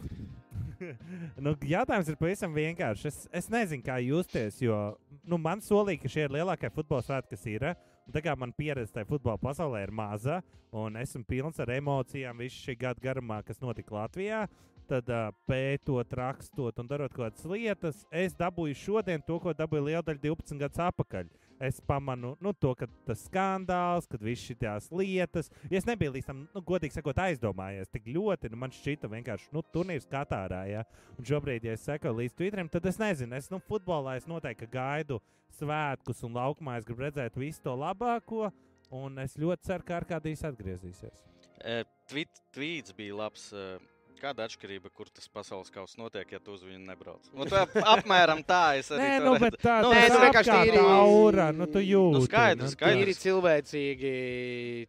nu, 1.45 1.55
jautājums 1.69 2.11
ir 2.11 2.19
pavisam 2.21 2.55
vienkāršs. 2.57 3.07
Es, 3.11 3.19
es 3.43 3.51
nezinu, 3.53 3.85
kā 3.87 4.01
justies, 4.03 4.59
jo 4.63 4.79
nu, 5.23 5.39
man 5.41 5.63
solīja, 5.65 6.03
ka 6.03 6.11
šie 6.11 6.27
ir 6.27 6.35
lielākie 6.35 6.71
futbola 6.75 7.05
svētki, 7.07 7.37
kas 7.37 7.47
ir. 7.51 7.69
Tā 8.13 8.21
kā 8.25 8.35
man 8.37 8.53
pieredze 8.53 8.93
tajā 8.93 9.09
futbola 9.09 9.41
pasaulē 9.41 9.81
ir 9.87 9.95
maza, 9.95 10.43
un 10.75 10.99
esmu 11.01 11.25
pilns 11.29 11.61
ar 11.63 11.73
emocijām 11.73 12.43
visu 12.43 12.61
šī 12.67 12.77
gada 12.83 13.01
garumā, 13.01 13.41
kas 13.47 13.63
notika 13.63 13.97
Latvijā, 13.97 14.43
tad 14.91 15.09
uh, 15.09 15.31
pētot, 15.49 16.13
rakstot 16.19 16.83
un 16.83 16.91
darot 16.91 17.15
kaut 17.15 17.31
kādas 17.31 17.47
lietas, 17.49 18.03
es 18.13 18.37
dabūju 18.37 18.77
šodien 18.77 19.25
to, 19.25 19.39
ko 19.41 19.55
dabūju 19.57 19.87
liela 19.87 20.05
daļa 20.05 20.21
12 20.27 20.61
gadus 20.61 20.83
atpakaļ. 20.85 21.31
Es 21.65 21.79
pamanu 21.81 22.35
nu, 22.45 22.53
to, 22.53 22.75
ka 22.77 22.89
tas 23.07 23.23
skandāls, 23.29 24.09
kad 24.11 24.23
visas 24.25 24.51
šīs 24.51 24.91
lietas, 24.93 25.49
ja 25.71 25.79
es 25.79 25.87
nebiju 25.89 26.13
līdz 26.17 26.29
tam, 26.29 26.43
nu, 26.53 26.63
godīgi 26.67 26.99
sakot, 26.99 27.21
aizdomājies 27.25 27.93
tik 27.95 28.11
ļoti, 28.13 28.51
nu, 28.53 28.59
man 28.61 28.75
šķita 28.75 29.09
vienkārši, 29.13 29.49
nu, 29.55 29.63
turnīrs 29.73 30.09
Katārā, 30.11 30.65
ja. 30.69 30.83
Un 31.17 31.29
šobrīd, 31.29 31.65
ja 31.65 31.77
es 31.79 31.87
sekoju 31.87 32.19
līdz 32.21 32.37
Twitterim, 32.37 32.69
tad 32.73 32.91
es 32.91 33.01
nezinu, 33.01 33.39
es, 33.39 33.49
nu, 33.53 33.63
futbolā 33.65 34.19
es 34.19 34.29
noteikti 34.29 34.69
gaidu 34.73 35.23
svētkus 35.55 36.21
un 36.27 36.37
laukumā 36.37 36.77
es 36.81 36.89
gribu 36.89 37.07
redzēt 37.07 37.39
visu 37.41 37.63
to 37.65 37.77
labāko, 37.79 38.51
un 38.95 39.23
es 39.23 39.39
ļoti 39.41 39.71
ceru, 39.71 39.89
ka 39.89 39.99
Arkādijas 40.03 40.45
atgriezīsies. 40.51 41.25
Uh, 41.65 41.85
tvit, 42.11 42.45
tvīts 42.53 42.93
bija 42.99 43.17
labs. 43.23 43.49
Uh, 43.55 43.79
Kāda 44.21 44.47
atšķirība, 44.49 44.89
kur 44.95 45.09
tas 45.13 45.27
pasaules 45.29 45.71
kausa 45.75 45.99
notiek, 46.01 46.31
ja 46.33 46.39
tu 46.41 46.55
uz 46.55 46.63
viņu 46.65 46.81
nebrauc? 46.87 47.27
Nu, 47.35 47.45
tā, 47.51 47.65
apmēram 47.95 48.41
tā 48.47 48.61
es 48.79 48.89
arī 48.95 49.03
Nē, 49.03 49.19
to 49.21 49.27
nu, 49.27 49.35
bet 49.43 49.57
tā 49.61 49.75
Nu, 49.85 49.91
nē, 49.93 50.05
nu, 50.13 50.21
vienkārši 50.25 50.55
tīri- 50.55 50.85
aura, 50.95 51.49
nu, 51.53 51.67
tu 51.67 51.83
jūti. 51.85 52.23
skaidrs, 52.29 52.63
nu, 52.65 52.73
skaidrs. 52.77 53.01
Tīri 53.03 53.17
cilvēcīgi 53.25 54.15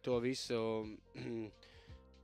to 0.06 0.20
visu. 0.24 0.62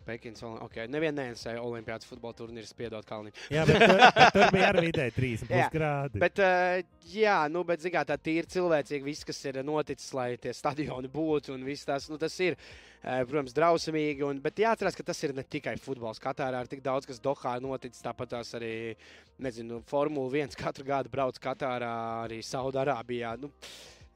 Pekins, 0.06 0.42
ok, 0.42 0.82
nevienu 0.92 1.20
nēsēju 1.20 1.62
Olimpijas 1.64 2.06
futbola 2.08 2.36
turnīrus, 2.38 2.74
piedod 2.76 3.06
Kalniņu. 3.08 3.48
Jā, 3.54 3.64
bet 3.68 3.82
bet 3.88 4.36
tur 4.36 4.54
bija 4.54 4.70
arī 4.72 4.86
vidēji 4.88 5.16
3 5.18 5.50
Jā, 5.52 5.68
grādi. 5.72 6.22
Bet, 6.22 6.42
uh, 6.42 6.78
jā, 7.14 7.38
nu, 7.52 7.64
bet, 7.68 7.84
mērā, 7.86 8.04
tā 8.08 8.18
tīri 8.18 8.48
cilvēcīgi 8.50 9.06
viss, 9.06 9.26
kas 9.28 9.42
ir 9.48 9.60
noticis, 9.66 10.10
lai 10.16 10.34
tie 10.42 10.54
stadioni 10.56 11.10
būtu, 11.12 11.54
un 11.54 11.64
viss 11.66 11.86
tas, 11.88 12.08
nu, 12.10 12.18
tas 12.20 12.34
ir, 12.42 12.58
uh, 12.58 13.22
protams, 13.28 13.54
drausmīgi. 13.56 14.26
Un, 14.26 14.42
bet 14.42 14.58
jāatcerās, 14.62 14.98
ka 14.98 15.06
tas 15.06 15.22
ir 15.22 15.34
ne 15.36 15.46
tikai 15.46 15.76
futbols. 15.80 16.20
Katārā 16.22 16.62
ir 16.62 16.70
tik 16.70 16.82
daudz, 16.84 17.08
kas 17.08 17.22
Dohā 17.22 17.56
noticis, 17.62 18.02
tāpat 18.04 18.34
tās 18.36 18.52
arī, 18.58 18.94
nezinu, 19.42 19.82
Formula 19.90 20.44
1 20.44 20.58
katru 20.58 20.86
gadu 20.88 21.12
brauc 21.12 21.38
Katārā, 21.42 21.94
arī 22.26 22.42
Saudārābijā. 22.46 23.36
Nu, 23.42 23.52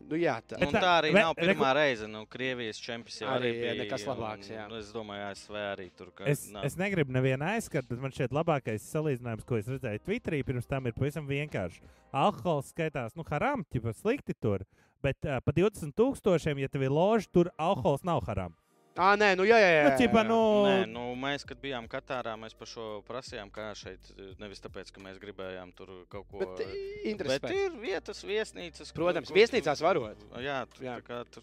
nu, 0.01 0.17
jā, 0.21 0.37
tā. 0.43 0.59
Nu, 0.61 0.67
Bet 0.67 0.75
tā- 0.77 0.83
tā 0.83 0.93
arī 1.03 1.13
ve- 1.15 1.21
nav 1.23 1.35
pirmā 1.35 1.71
reize. 1.75 2.07
Nu, 2.09 2.27
Krievijas 2.27 2.79
čempions 2.79 3.21
jau 3.21 3.29
arī, 3.29 3.53
bija 3.61 3.75
nekas 3.85 4.07
un, 4.07 4.13
labāks, 4.15 4.51
jā. 4.51 4.69
nu, 4.69 4.77
Es 4.77 4.93
domāju, 4.93 5.31
ASV 5.31 5.55
arī 5.55 5.91
tur. 5.97 6.11
Ka, 6.15 6.25
Es, 6.25 6.51
nav. 6.53 6.65
es 6.65 6.77
negribu 6.77 7.13
nevienu 7.13 7.43
aizskart, 7.45 7.89
bet 7.89 7.99
man 7.99 8.11
šķiet, 8.11 8.31
labākais 8.31 8.85
salīdzinājums, 8.93 9.45
ko 9.47 9.57
es 9.57 9.67
redzēju 9.67 10.01
Twitterī, 10.07 10.43
pirms 10.45 10.67
tam 10.67 10.87
ir 10.87 10.93
pavisam 10.93 11.27
vienkārši. 11.27 11.81
Alkohols 12.13 12.73
skaitās, 12.73 13.17
nu, 13.17 13.25
haram, 13.29 13.65
ķipa 13.73 13.95
slikti 13.95 14.35
tur, 14.41 14.65
bet 15.03 15.17
uh, 15.25 15.41
pa 15.41 15.53
20 15.53 15.93
tūkstošiem, 15.95 16.59
ja 16.61 16.69
tev 16.69 16.83
ir 16.83 16.91
loža, 16.91 17.27
tur 17.33 17.51
alkohols 17.59 18.05
nav 18.05 18.23
haram. 18.27 18.55
Ah, 18.97 19.13
nē, 19.21 19.35
nu 19.37 19.45
jā, 19.45 19.59
jā, 19.61 19.67
jā. 19.75 19.81
Nu, 19.85 19.91
ķipa, 20.01 20.21
jā. 20.23 20.29
nu, 20.29 20.37
Nē, 20.65 20.77
nu, 20.89 21.01
mēs, 21.21 21.43
kad 21.45 21.59
bijām 21.61 21.85
Katārā, 21.93 22.33
mēs 22.41 22.55
par 22.57 22.69
šo 22.71 22.85
prasījām, 23.05 23.51
kā 23.53 23.67
šeit. 23.77 24.01
Nevis 24.41 24.63
tāpēc, 24.65 24.89
ka 24.95 25.03
mēs 25.05 25.19
gribējām 25.21 25.75
tur 25.77 25.91
kaut 26.09 26.25
ko 26.31 26.39
Bet 26.41 26.55
Bet 26.63 26.73
interesanti. 27.13 27.59
ir 27.67 27.77
vietas, 27.83 28.23
viesnīcas. 28.25 28.95
Protams, 28.97 29.29
kur- 29.29 29.37
viesnīcās 29.37 29.83
varot. 29.85 30.17
Jā, 30.41 30.63
tur, 30.73 30.85
Jā. 30.87 30.95
jā. 30.97 31.03
Kā, 31.05 31.21
tur 31.31 31.43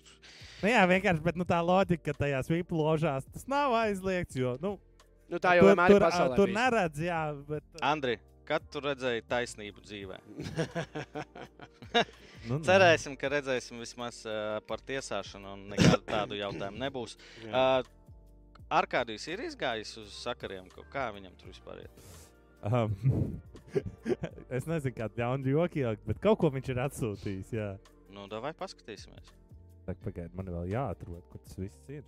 nu, 0.63 0.69
jā, 0.71 0.81
vienkārši, 0.89 1.21
bet 1.29 1.35
nu, 1.37 1.45
tā 1.45 1.61
loģika, 1.61 2.03
ka 2.09 2.13
tajās 2.25 2.49
VIP 2.49 2.71
ložās 2.73 3.23
tas 3.31 3.45
nav 3.47 3.71
aizliegts, 3.83 4.35
jo, 4.35 4.57
nu, 4.61 4.79
Nu, 5.29 5.39
tā 5.41 5.55
jau 5.57 5.63
tur, 5.63 5.69
vienmēr 5.71 5.89
ir 5.89 5.93
tur, 5.95 6.03
pasaulē. 6.03 6.35
tur 6.35 6.47
neredz, 6.53 6.99
jā, 7.01 7.21
bet. 7.47 7.63
Andri, 7.81 8.17
kad 8.45 8.61
tu 8.69 8.79
redzēji 8.83 9.23
taisnību 9.29 9.81
dzīvē? 9.81 10.17
Nu, 12.49 12.57
nē. 12.59 12.65
Cerēsim, 12.67 13.15
ka 13.19 13.29
redzēsim 13.31 13.79
vismaz 13.79 14.21
uh, 14.27 14.57
par 14.67 14.81
tiesāšanu, 14.83 15.53
un 15.55 15.61
nekādu 15.71 16.03
tādu 16.09 16.35
jautājumu 16.39 16.81
nebūs. 16.81 17.17
Uh, 17.47 17.81
Arkādijs 18.73 19.27
ir 19.29 19.43
izgājis 19.45 19.91
uz 20.01 20.13
sakariem, 20.23 20.65
kaut 20.73 20.87
kā 20.91 21.07
viņam 21.13 21.35
tur 21.39 21.51
vispār 21.51 21.83
ir. 21.83 21.89
Um, 22.63 22.95
es 24.57 24.65
nezinu, 24.69 24.95
kāda 24.97 25.23
jauna 25.25 25.51
joki, 25.53 25.83
bet 26.07 26.19
kaut 26.23 26.39
ko 26.41 26.49
viņš 26.55 26.71
ir 26.73 26.81
atsūtījis. 26.87 27.53
Jā, 27.59 27.69
Nu, 28.13 28.27
vai 28.43 28.51
paskatīsimies. 28.53 29.31
tā 29.87 29.95
pagaidiet, 30.03 30.35
man 30.37 30.45
vēl 30.53 30.67
jāatrod, 30.69 31.23
kur 31.31 31.41
tas 31.41 31.55
viss 31.57 31.89
ir. 31.89 32.03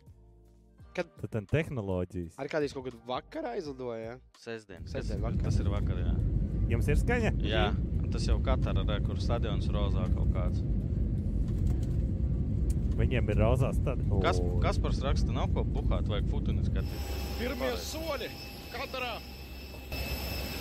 Kad- 0.96 1.10
Tad 1.20 1.32
tam 1.34 1.46
tehnoloģijas. 1.50 2.38
Ar 2.40 2.48
kādīs 2.48 2.76
kaut 2.76 2.86
kādā 2.88 3.00
vakarā 3.10 3.56
aizlidoja. 3.58 4.14
Sestdien. 4.40 4.86
Sestdien 4.88 5.18
Tas- 5.20 5.26
vakarā. 5.26 5.44
Tas 5.50 5.58
ir 5.60 5.72
vakar. 5.74 5.98
Jā, 6.00 6.14
Jums 6.72 6.88
ir 6.88 6.96
skaņa? 7.02 7.32
jā 7.46 7.66
un 7.76 7.95
tas 8.16 8.30
jau 8.30 8.38
Katarā 8.40 8.84
ir, 8.96 9.02
kur 9.04 9.18
stadions 9.20 9.66
rozā 9.76 10.06
kaut 10.16 10.30
kāds. 10.32 10.62
Viņiem 12.96 13.32
ir 13.34 13.42
rozās 13.42 13.80
tad. 13.84 14.00
Kas. 14.24 14.40
Kaspars 14.64 15.02
raksta, 15.04 15.34
nav 15.36 15.50
ko 15.56 15.66
buhāt, 15.68 16.08
vajag 16.08 16.30
futuni 16.32 16.64
skatīties. 16.64 17.18
Pirmie 17.42 17.74
soļi 17.84 18.30
katrā 18.72 19.18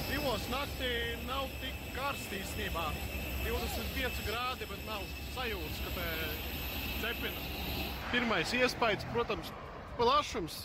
divos 0.09 0.49
naktī 0.51 0.91
nav 1.29 1.47
tik 1.63 1.79
karsti 1.95 2.41
īstenībā. 2.41 2.89
25 3.45 4.25
grādi, 4.27 4.67
bet 4.73 4.83
nav 4.89 5.07
sajūtas, 5.37 5.81
ka 5.85 5.95
te 5.95 6.09
cepina. 7.05 7.47
Pirmais 8.11 8.57
iespējas, 8.57 9.07
protams, 9.13 9.53
plašums. 10.01 10.59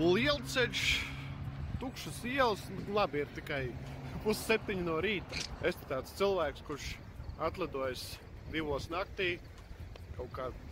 Lielceļš, 0.00 0.84
tukšas 1.82 2.22
ielas, 2.32 2.66
labi, 2.90 3.22
ir 3.22 3.34
tikai 3.36 3.66
pusseptiņi 4.24 4.84
no 4.86 4.98
rīta. 5.02 5.40
Es 5.62 5.74
esmu 5.74 5.88
tāds 5.90 6.12
cilvēks, 6.18 6.66
kurš 6.66 6.90
atlidojas 7.42 8.04
divos 8.52 8.88
naktī, 8.92 9.36
kaut 10.16 10.30
kādā 10.36 10.68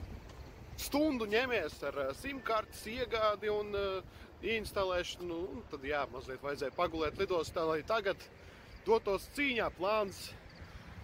stundu 0.80 1.26
ņemies 1.28 1.76
ar 1.90 1.98
uh, 2.06 2.10
simtkartes 2.16 2.82
iegādi 2.88 3.50
un 3.52 3.74
uh, 3.76 4.20
instalēšanu. 4.40 5.28
Nu, 5.28 5.40
un 5.56 5.64
tad, 5.72 5.84
jā, 5.84 6.04
mazliet 6.12 6.42
vajadzēja 6.44 6.76
pagulēt 6.76 7.20
lidostā, 7.20 7.66
lai 7.68 7.82
tagad 7.86 8.20
dotos 8.86 9.28
cīņā. 9.36 9.68
Plāns 9.76 10.30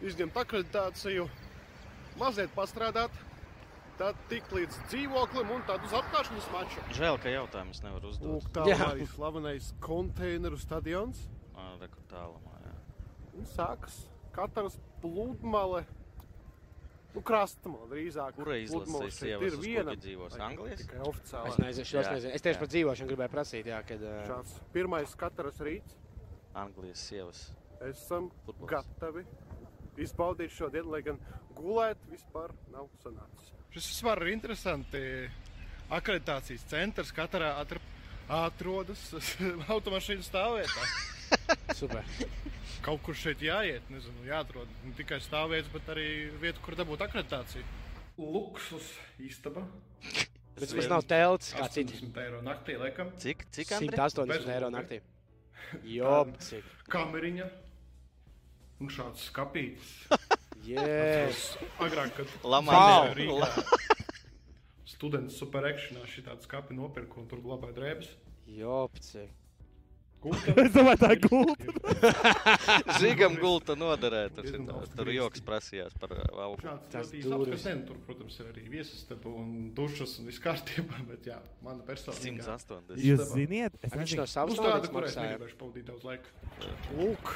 izņemt 0.05 0.37
akreditāciju, 0.41 1.29
mazliet 2.21 2.53
pastrādāt, 2.57 3.13
tad 4.01 4.19
tikt 4.31 4.53
līdz 4.57 4.81
dzīvoklim 4.91 5.53
un 5.57 5.65
tad 5.69 5.85
uz 5.85 5.95
apkārtnes 5.97 6.49
maču. 6.53 6.83
Žēl, 6.97 7.21
ka 7.21 7.33
jautājumus 7.33 7.83
nevar 7.85 8.09
uzdot. 8.09 8.29
Lūk, 8.33 8.51
tā 8.57 8.67
Jā. 8.69 8.81
arī 8.91 9.09
slavenais 9.13 9.73
konteineru 9.85 10.61
stadions. 10.61 11.25
Rekur 11.81 12.03
tālumā. 12.11 12.57
Jā. 12.65 12.75
Un 13.37 13.47
sākas 13.53 14.01
katrs 14.37 14.79
pludmale. 15.03 15.85
Nu, 17.17 17.23
krastmale 17.25 17.87
drīzāk. 17.89 18.35
Kura 18.37 18.59
Pludmale 18.69 19.07
izlases 19.09 19.19
šeit 19.19 19.31
sievas 19.31 19.47
ir 19.47 19.55
viena. 19.63 19.95
dzīvos? 19.97 20.35
Anglijas? 20.47 20.83
Tikai 20.83 20.99
oficiāli. 21.09 21.49
Es 21.53 21.61
nezinu, 21.63 21.89
šos 21.89 22.11
nezinu. 22.13 22.33
Es 22.37 22.45
tieši 22.45 22.57
jā. 22.57 22.61
par 22.61 22.71
dzīvošanu 22.75 23.13
gribēju 23.13 23.33
prasīt, 23.33 23.71
jā, 23.73 23.79
kad. 23.89 24.05
Uh, 24.05 24.19
Šāds 24.29 24.59
pirmais 24.75 25.15
katrs 25.23 25.63
rīts. 25.65 25.97
Anglijas 26.57 27.07
sievas. 27.09 27.41
Esam 27.89 28.29
Futbols. 28.45 28.69
gatavi 28.75 29.25
izbaudīt 30.05 30.53
šo 30.53 30.69
dienu, 30.73 30.93
lai 30.93 31.03
gan 31.05 31.19
gulēt 31.57 32.05
vispār 32.13 32.53
nav 32.73 32.89
sanācis. 33.01 33.53
Šis 33.73 33.91
vispār 33.95 34.25
ir 34.27 34.35
interesanti. 34.37 35.03
Akreditācijas 35.97 36.65
centrs 36.69 37.13
katrā 37.17 37.55
atrodas 38.29 39.09
automašīnu 39.73 40.25
stāvvietā. 40.27 40.89
Super. 41.75 42.05
Kaut 42.85 43.03
kur 43.07 43.17
šeit 43.19 43.43
jāiet, 43.43 43.87
nezinu, 43.91 44.25
jāatrod 44.29 44.71
ne 44.85 44.95
tikai 44.99 45.19
stāvvietas, 45.25 45.71
bet 45.73 45.91
arī 45.95 46.07
vieta, 46.43 46.63
kur 46.65 46.77
dabūt 46.79 47.05
akreditāciju. 47.07 47.65
Luksus 48.17 48.95
istaba. 49.21 49.67
Bet 50.57 50.73
tas 50.73 50.89
nav 50.89 51.05
telts 51.05 51.53
kā 51.53 51.67
citi. 51.69 51.99
80 52.01 52.23
eiro 52.23 52.41
naktī, 52.45 52.79
laikam. 52.81 53.11
Cik? 53.21 53.45
Cik 53.53 53.75
Andri? 53.77 53.93
180 53.93 54.33
Bez 54.33 54.51
eiro 54.55 54.73
naktī. 54.73 55.03
Jo, 55.97 56.21
cik. 56.39 56.67
Kameriņa. 56.93 57.47
Un 58.81 58.93
šāds 58.93 59.31
skapītis. 59.33 59.95
Yes. 60.67 61.53
Agrāk, 61.79 62.17
kad 62.17 62.31
Lamā. 62.43 63.13
Students 64.97 65.37
superekšanā 65.39 66.03
šī 66.11 66.25
tāda 66.27 66.43
skati 66.43 66.75
nopirka 66.75 67.21
un 67.21 67.29
tur 67.31 67.43
glabāja 67.45 67.77
drēbes. 67.77 68.09
Jo, 68.51 68.87
cik. 68.99 69.31
Gulta. 70.27 70.55
Es 70.65 70.73
domāju, 70.75 70.99
tā 71.03 71.11
ir 71.15 71.21
gulta. 71.23 72.97
Žigam 73.01 73.37
gulta 73.41 73.77
noderē. 73.79 74.25
Tur, 74.35 74.49
tur 74.97 75.11
joks 75.15 75.43
prasījās 75.47 75.95
par. 76.03 76.15
Šāds 76.63 76.91
Tas. 76.93 77.13
Ne, 77.15 77.75
Tur, 77.87 77.99
protams, 78.07 78.37
ir 78.43 78.49
arī 78.51 78.65
viesistaba 78.73 79.31
un 79.31 79.71
dušas 79.77 80.17
un 80.21 80.29
viss 80.31 80.41
kārtībā, 80.43 81.03
bet 81.11 81.29
jā, 81.31 81.39
mana 81.65 81.85
personīgā. 81.87 82.43
180. 82.47 82.97
Jūs 83.07 83.23
ziniet, 83.35 83.77
es 83.87 83.95
Viņš 83.95 84.17
no 84.19 84.27
savas 84.31 84.57
Uz 84.57 84.61
tādu, 84.61 84.73
naudas 84.73 84.93
kur 84.93 85.07
es 85.07 85.15
maksāja. 85.15 85.37
negribēšu 85.37 85.59
pavadīt 85.63 85.87
daudz 85.91 86.07
laika. 86.07 86.29
Lūk, 86.97 87.33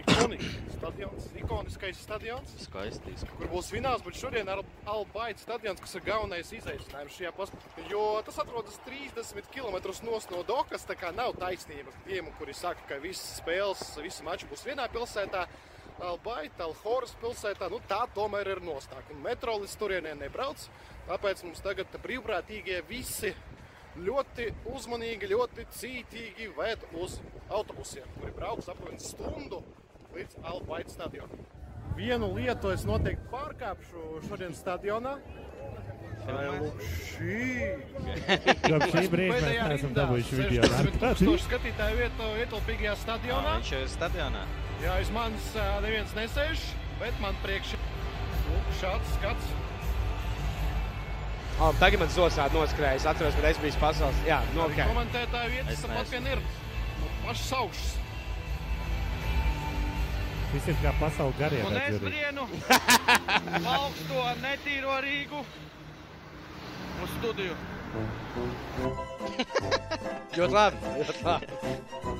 Ikonisks 0.00 0.70
stadions, 0.80 1.26
ikoniskais 1.36 1.98
stadions. 2.00 2.52
Skaistīs. 2.64 3.22
kur 3.36 3.50
būs 3.52 3.68
vināls, 3.70 4.02
bet 4.02 4.16
šodien 4.16 4.48
ir 4.48 4.62
Albaits 4.88 5.44
stadions, 5.44 5.80
kas 5.80 5.94
ir 5.94 6.04
galvenais 6.06 6.52
izaicinājums 6.56 7.18
šajā 7.18 7.32
pasaulē. 7.36 7.84
Jo 7.92 8.04
tas 8.26 8.40
atrodas 8.42 8.80
30 8.86 9.50
km 9.54 9.76
no 10.06 10.42
Dokas, 10.48 10.86
tā 10.88 10.96
kā 10.98 11.12
nav 11.14 11.36
taisnība 11.38 11.92
tiem, 12.06 12.32
kuri 12.38 12.56
saka, 12.56 12.80
ka 12.88 12.98
visas 13.02 13.38
spēles, 13.42 13.84
visi 14.02 14.26
mači 14.26 14.48
būs 14.50 14.64
vienā 14.66 14.88
pilsētā. 14.90 15.46
Albaita, 16.00 16.64
Alhoras 16.64 17.12
pilsētā, 17.20 17.68
nu 17.68 17.78
tā 17.86 18.06
tomēr 18.16 18.54
ir 18.54 18.62
nostāk. 18.64 19.04
Un 19.12 19.20
metro 19.20 19.58
līdz 19.60 19.76
turienei 19.76 20.16
nebrauc, 20.16 20.64
tāpēc 21.10 21.44
mums 21.44 21.60
tagad 21.60 21.92
brīvprātīgie 22.00 22.80
visi 22.88 23.34
ļoti 23.98 24.50
uzmanīgi, 24.70 25.30
ļoti 25.32 25.66
cītīgi 25.76 26.50
ved 26.56 26.84
uz 27.00 27.18
autobusiem, 27.50 28.06
kuri 28.18 28.32
brauks 28.36 28.70
apmēram 28.70 29.00
stundu 29.02 29.62
līdz 30.14 30.40
Albaita 30.46 30.94
stadionam. 30.94 31.42
Vienu 31.98 32.30
lietu 32.36 32.70
es 32.72 32.86
noteikti 32.88 33.26
pārkāpšu 33.32 34.22
šodien 34.28 34.54
stadionā. 34.56 35.16
Ir. 37.20 37.80
Kopš 38.60 38.92
šī 38.92 39.04
brīža 39.10 39.38
mēs 39.40 39.62
neesam 39.72 39.94
dabūjuši 39.96 40.38
video. 40.38 40.68
6000 40.68 41.46
skatītāju 41.46 41.98
vietu 41.98 42.28
ietilpīgajā 42.44 42.92
Jā, 42.92 42.98
stadionā. 43.02 43.54
viņš 43.56 43.72
ir 43.80 43.88
stadionā. 43.96 44.44
Jā, 44.84 44.98
aiz 45.00 45.10
manis 45.16 45.48
neviens 45.82 46.14
nesēž, 46.16 46.68
bet 47.00 47.18
man 47.24 47.36
priekšā 47.44 47.80
šāds 48.80 49.16
skats. 49.16 49.50
Oh, 51.60 51.74
tagad 51.76 52.00
man 52.00 52.08
zosādi 52.08 52.56
noskrēja. 52.56 52.96
Es 52.96 53.04
atceros, 53.04 53.34
kad 53.36 53.46
es 53.50 53.58
biju 53.60 53.76
pasaules. 53.82 54.20
Jā, 54.24 54.38
nu, 54.54 54.62
Arī 54.64 54.78
ok. 54.78 54.92
Komentētāju 54.94 55.50
vietas 55.52 55.82
tāpat 55.84 56.14
vien 56.14 56.28
ir. 56.32 56.40
Nu, 57.00 57.10
Pašas 57.26 57.50
augšas. 57.58 57.90
Viss 60.54 60.70
ir 60.72 60.78
kā 60.80 60.94
pasaules 60.98 61.36
garie. 61.38 61.60
Un 61.68 61.76
es 61.78 61.98
brienu 62.00 62.46
augsto 63.76 64.24
netīro 64.40 64.96
Rīgu 65.04 65.44
uz 67.04 67.12
studiju. 67.18 67.58
Ļoti 70.36 70.54
labi. 70.54 70.76
Ļoti 71.00 71.24
labi. 71.26 71.46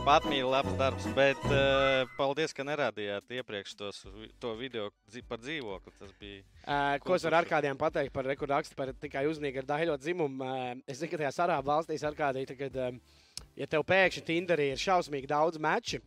Patmīļa 0.00 0.48
labs 0.50 0.72
darbs, 0.80 1.04
bet 1.16 1.42
uh, 1.46 2.08
paldies, 2.16 2.52
ka 2.56 2.64
nerādījāt 2.66 3.30
iepriekš 3.36 3.74
tos, 3.78 4.00
to 4.42 4.48
video 4.58 4.84
dzi- 5.12 5.22
par 5.28 5.38
dzīvokli. 5.42 5.92
Tas 6.00 6.12
bija 6.20 6.40
Uh, 6.60 6.98
ko 7.02 7.14
es 7.16 7.24
varu 7.24 7.36
ar 7.38 7.46
kādiem 7.48 7.76
pateikt 7.80 8.12
par 8.14 8.24
rekordu 8.28 8.52
rakstu 8.52 8.74
par 8.78 8.90
tikai 9.00 9.22
uzmanīgu 9.26 9.58
ar 9.62 9.66
daļo 9.66 9.94
dzimumu? 9.98 10.44
Uh, 10.44 10.74
es 10.86 10.98
zinu, 11.00 11.08
ka 11.10 11.16
tajās 11.22 11.38
arābu 11.42 11.66
valstīs 11.70 12.04
ar 12.06 12.14
kādiem, 12.18 12.44
kad 12.58 12.74
uh, 12.76 12.90
ja 13.58 13.68
tev 13.70 13.84
pēkšņi 13.88 14.26
Tinderī 14.26 14.70
ir 14.74 14.80
šausmīgi 14.80 15.30
daudz 15.30 15.60
meču, 15.62 16.00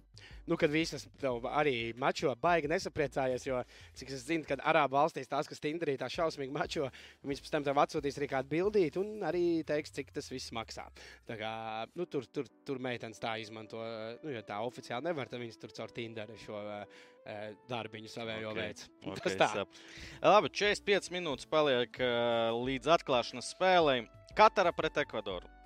nu, 0.45 0.57
kad 0.59 0.71
visas 0.71 1.05
tev 1.21 1.45
arī 1.47 1.93
mačo, 1.99 2.33
baigi 2.41 2.69
nesapriecājies, 2.71 3.45
jo, 3.47 3.61
cik 3.97 4.11
es 4.11 4.25
zinu, 4.27 4.45
kad 4.47 4.63
Arābu 4.67 4.97
valstīs 4.97 5.29
tās, 5.31 5.47
kas 5.49 5.61
Tinderī 5.63 5.95
tā 5.99 6.09
šausmīgi 6.11 6.53
mačo, 6.55 6.89
viņas 7.23 7.43
pēc 7.45 7.53
tam 7.53 7.67
tev 7.67 7.79
atsūtīs 7.83 8.19
arī 8.19 8.29
kādu 8.31 8.51
bildīti 8.51 8.99
un 9.01 9.23
arī 9.27 9.45
teiks, 9.67 9.93
cik 9.95 10.11
tas 10.15 10.27
viss 10.31 10.53
maksā. 10.55 10.85
Tā 11.29 11.39
kā, 11.39 11.53
nu, 11.95 12.07
tur, 12.11 12.27
tur, 12.27 12.49
tur 12.67 12.81
meitenes 12.83 13.21
tā 13.23 13.37
izmanto, 13.43 13.81
nu, 14.23 14.33
jo 14.35 14.43
tā 14.47 14.59
oficiāli 14.67 15.07
nevar, 15.09 15.31
tad 15.31 15.43
viņas 15.43 15.61
tur 15.63 15.75
caur 15.79 15.95
Tinderu 15.95 16.37
šo 16.43 16.59
uh, 16.59 17.01
darbiņu 17.71 18.11
savējo 18.11 18.51
Ok, 18.51 18.59
veids. 18.59 18.89
ok, 19.07 19.23
Tas 19.23 19.39
tā. 19.39 19.51
sap. 19.61 19.81
Labi, 20.23 20.51
45 20.51 21.11
minūtes 21.15 21.47
paliek 21.49 22.03
uh, 22.03 22.51
līdz 22.67 22.91
atklāšanas 22.99 23.53
spēlei. 23.55 24.03
Katara 24.35 24.73
pret 24.75 24.97
Ekvadoru. 25.05 25.62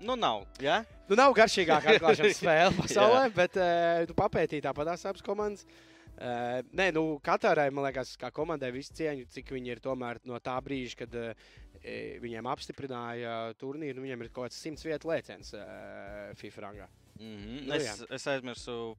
Nu, 0.00 0.16
nav. 0.16 0.44
Ja? 0.60 0.82
Nu, 1.08 1.16
nav 1.18 1.34
garšīgākā 1.36 1.92
atklāšanas 1.96 2.40
spēle 2.40 2.72
pasaulē, 2.76 3.26
bet 3.34 3.58
uh, 3.60 4.04
nu, 4.08 4.16
papētīt 4.18 4.66
tāpat 4.66 4.92
abas 4.96 5.24
komandas. 5.24 5.66
Uh, 6.16 6.62
nē, 6.72 6.88
nu, 6.96 7.18
Katarai, 7.24 7.68
man 7.74 7.84
liekas, 7.84 8.14
kā 8.20 8.30
komandai 8.32 8.70
visu 8.72 8.94
cieņu, 8.96 9.26
cik 9.34 9.52
viņi 9.52 9.74
ir 9.74 9.82
tomēr 9.84 10.20
no 10.24 10.38
tā 10.40 10.54
brīža, 10.64 11.02
kad 11.02 11.16
uh, 11.20 11.50
viņiem 12.22 12.48
apstiprināja 12.48 13.34
turnīru, 13.60 13.98
nu, 13.98 14.06
viņiem 14.06 14.24
ir 14.24 14.30
kaut 14.32 14.48
kāds 14.48 14.62
simts 14.64 14.86
vietu 14.86 15.12
lēciens 15.12 15.52
uh, 15.56 16.32
FIFA 16.40 16.64
rangā. 16.64 16.88
Mm 17.20 17.36
-hmm. 17.36 17.60
Nu, 17.68 17.74
es, 17.74 18.04
es 18.10 18.26
aizmirsu. 18.32 18.96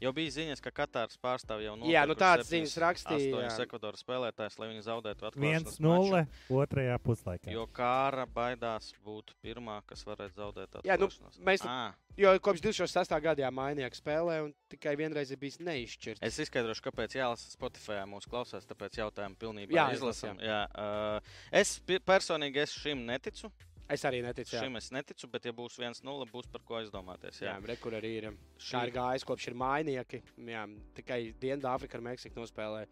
Jau 0.00 0.12
bija 0.12 0.32
ziņas, 0.34 0.60
ka 0.60 0.70
Katāras 0.76 1.16
pārstāvja 1.20 1.70
jau 1.70 1.76
Jā, 1.88 2.02
nu, 2.08 2.14
tādas 2.18 2.50
ziņas 2.50 2.74
rakstīja, 2.84 3.30
astoņus 3.30 3.54
jā. 3.56 3.64
Ekvadoras 3.64 4.02
spēlētājus, 4.04 4.58
lai 4.60 4.68
viņi 4.74 4.82
zaudētu 4.84 5.28
atklāšanas 5.30 5.78
1-0 5.80 6.24
otrajā 6.60 6.98
puslaikā. 7.00 7.52
Jo 7.54 7.64
Kāra 7.72 8.26
baidās 8.28 8.90
būt 9.06 9.32
pirmā, 9.44 9.78
kas 9.88 10.04
varētu 10.04 10.36
zaudēt 10.36 10.76
Jā, 10.84 10.98
nu, 11.00 11.08
atklāšanos. 11.08 11.40
mēs- 11.40 11.64
Ā, 11.64 11.94
Jo 12.16 12.30
kopš 12.40 12.62
2006. 12.64 13.20
gada 13.20 13.42
jā, 13.42 13.50
mainījās 13.52 13.98
spēlē, 14.00 14.38
un 14.46 14.54
tikai 14.72 14.96
vienreiz 14.96 15.30
ir 15.30 15.36
bijis 15.36 15.58
neizšķirts. 15.60 16.22
Es 16.24 16.38
izskaidrošu, 16.40 16.80
kāpēc 16.88 17.12
jālasa 17.12 17.50
Spotify 17.52 17.98
mūsu 18.08 18.30
klausās, 18.32 18.64
tāpēc 18.64 18.96
jautājumu 18.96 19.36
pilnībā 19.36 19.76
Jā, 19.76 19.90
izlasām. 19.92 20.40
Jā, 20.40 20.62
uh, 20.72 21.20
es 21.52 21.78
personīgi 22.08 22.56
es 22.64 22.72
šim 22.72 23.04
neticu. 23.04 23.52
Es 23.88 24.02
arī 24.02 24.18
neticu. 24.24 24.56
Jā, 24.56 24.62
Šim 24.64 24.76
es 24.76 24.90
neticu, 24.90 25.28
bet 25.30 25.44
ja 25.46 25.52
būs 25.52 25.76
1-0, 25.78 26.26
būs 26.32 26.48
par 26.50 26.60
ko 26.66 26.74
aizdomāties. 26.80 27.38
jā 27.40 27.52
Jā. 27.54 27.66
rekur 27.66 27.92
arī 27.94 28.10
ir. 28.18 28.30
Šī- 28.58 28.72
Kā 28.74 28.86
ir 28.88 28.92
gājis, 28.96 29.24
kopš 29.24 29.48
ir 29.48 29.54
mainieki. 29.54 30.22
Jā, 30.38 30.64
tikai 30.94 31.20
Dienvidāfrika 31.38 31.94
ar 31.94 32.00
Meksiku 32.00 32.34
nospēlēja 32.42 32.86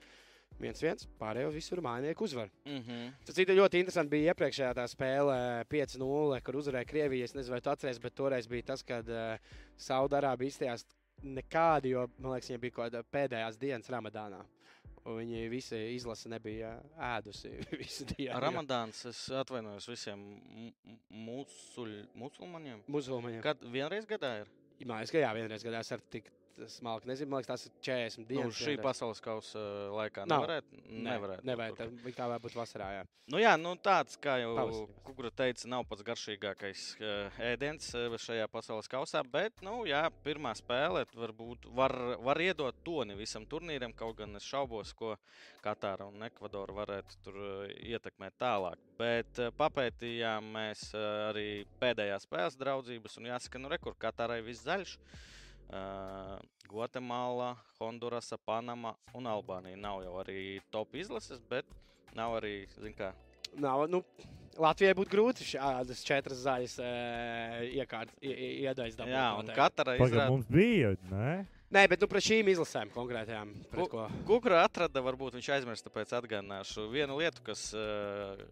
1-1. 0.60 1.06
Pārējo 1.18 1.50
visur 1.52 1.80
mainieku 1.82 2.22
uzvar. 2.28 2.48
Mhm. 2.64 3.14
Tas 3.26 3.34
cita 3.34 3.52
ļoti 3.52 3.80
interesanti 3.82 4.10
bija 4.14 4.32
iepriekšējā 4.34 4.74
tā 4.78 4.84
spēlē 4.86 5.66
5-0, 5.66 6.40
kur 6.44 6.54
uzvarēja 6.54 6.86
Krievija. 6.86 7.24
Es 7.24 7.32
nezinu, 7.34 7.50
vai 7.56 7.60
tu 7.60 7.70
atceries, 7.70 7.98
bet 7.98 8.14
toreiz 8.14 8.46
bija 8.46 8.62
tas, 8.62 8.82
kad 8.84 9.08
uh, 9.08 9.36
Saudārābija 9.76 10.46
izstājās 10.54 10.84
nekādi, 11.24 11.90
jo, 11.90 12.06
man 12.18 12.32
liekas, 12.36 12.50
viņiem 12.50 12.60
bija 12.60 12.70
kaut 12.76 12.92
kāda 12.92 13.02
pēdējās 13.10 13.58
dienas 13.58 13.88
Ramadānā. 13.90 14.44
Viņi 15.04 15.48
visi 15.52 15.78
izlase 15.92 16.30
nebija 16.32 16.70
ēdusi 17.12 17.50
visu 17.80 18.06
dienu. 18.14 18.38
Ramadāns, 18.40 19.02
es 19.10 19.20
atvainojos 19.36 19.88
visiem 19.92 20.22
musulmaņiem. 21.12 22.86
Musulmaņiem. 22.88 23.42
Kad 23.44 23.66
vienreiz 23.74 24.08
gadā 24.08 24.38
ir? 24.42 24.54
Ka 24.84 25.20
jā, 25.20 25.28
vienreiz 25.36 25.64
gadā 25.64 25.84
es 25.84 25.92
ar 25.94 26.00
tik 26.12 26.32
smalki 26.68 27.08
nezinu. 27.10 27.30
Man 27.30 27.42
liekas, 27.42 27.48
tas 27.48 27.66
ir 27.66 27.72
40 27.82 28.18
Nu, 28.22 28.26
dienas. 28.28 28.54
šī 28.58 28.74
vienreiz. 28.74 28.82
pasaules 28.84 29.20
kausa 29.24 29.58
uh, 29.58 29.94
laikā 29.98 30.24
Nav. 30.26 30.44
nevarētu. 30.44 30.80
Nevarētu. 31.08 31.44
Nevarētu. 31.50 31.76
Tur. 31.76 32.12
tā- 32.14 32.28
varētu 32.30 32.44
būt 32.46 32.56
vasarā. 32.58 32.88
Jā. 32.98 33.04
Nu, 33.32 33.38
jā, 33.40 33.54
nu, 33.56 33.72
tāds, 33.76 34.18
kā 34.20 34.36
jau. 34.42 34.86
Kukura 35.04 35.30
teica, 35.30 35.66
nav 35.68 35.84
pats 35.88 36.02
garšīgākais 36.04 36.82
uh, 37.00 37.38
ēdiens 37.40 37.90
uh, 37.96 38.16
šajā 38.20 38.46
pasaules 38.52 38.88
kausā. 38.88 39.22
Bet, 39.24 39.62
nu, 39.64 39.84
jā, 39.88 40.02
pirmā 40.24 40.52
spēle 40.58 41.04
varbūt 41.14 41.66
var, 41.74 41.94
var 42.22 42.36
iedot 42.44 42.74
toni 42.84 43.16
visam 43.18 43.46
turnīram. 43.46 43.94
Kaut 43.96 44.16
gan 44.18 44.36
es 44.36 44.44
šaubos, 44.44 44.92
ko 44.94 45.16
Katāra 45.64 46.06
un 46.10 46.22
Ekvadora 46.22 46.74
varētu 46.76 47.20
tur 47.24 47.38
ietekmēt 47.80 48.36
tālāk. 48.38 48.76
Bet 48.98 49.38
uh, 49.40 49.50
papētījām 49.56 50.52
mēs 50.54 50.90
uh, 50.94 51.30
arī 51.30 51.64
pēdējās 51.80 52.28
spēles 52.28 52.56
draudzības. 52.60 53.16
Un 53.18 53.30
jāsaka, 53.32 53.58
nu, 53.58 53.68
rekur, 53.72 53.96
Katārai 53.98 54.42
viss 54.44 54.62
zaļš. 54.68 54.98
Uh, 54.98 55.30
Gvatemala, 56.68 57.54
Hondurasa, 57.78 58.38
Panama 58.38 58.94
un 59.14 59.26
Albānija 59.30 59.78
nav 59.80 60.02
jau 60.04 60.16
arī 60.22 60.60
top 60.74 60.94
izlases, 60.98 61.42
bet 61.50 61.68
nav 62.14 62.36
arī, 62.38 62.56
zin 62.78 62.94
kā, 62.98 63.12
Nav, 63.60 63.86
nu, 63.90 64.00
Latvijai 64.58 64.94
būtu 64.94 65.10
grūti 65.10 65.46
šādas 65.46 66.02
četras 66.06 66.44
zaļas 66.44 66.76
e, 66.82 66.90
iekārtas, 67.80 68.14
iedaļas 68.22 68.98
dabūt. 68.98 69.14
Jā, 69.14 69.26
un 69.40 69.50
katra 69.54 69.96
izrāda. 69.98 70.28
mums 70.30 70.46
bija, 70.50 70.94
ne? 71.10 71.32
Nē, 71.74 71.82
bet 71.90 72.04
nu, 72.04 72.08
pret 72.10 72.22
šīm 72.22 72.50
izlasēm 72.52 72.92
konkrētajām. 72.94 73.50
Kukra 74.28 74.60
atrada, 74.62 75.02
varbūt 75.02 75.40
viņš 75.40 75.48
aizmirst, 75.56 75.86
tāpēc 75.88 76.12
atgādināšu 76.20 76.86
vienu 76.92 77.18
lietu, 77.18 77.42
kas, 77.46 77.66
eh, 77.74 78.44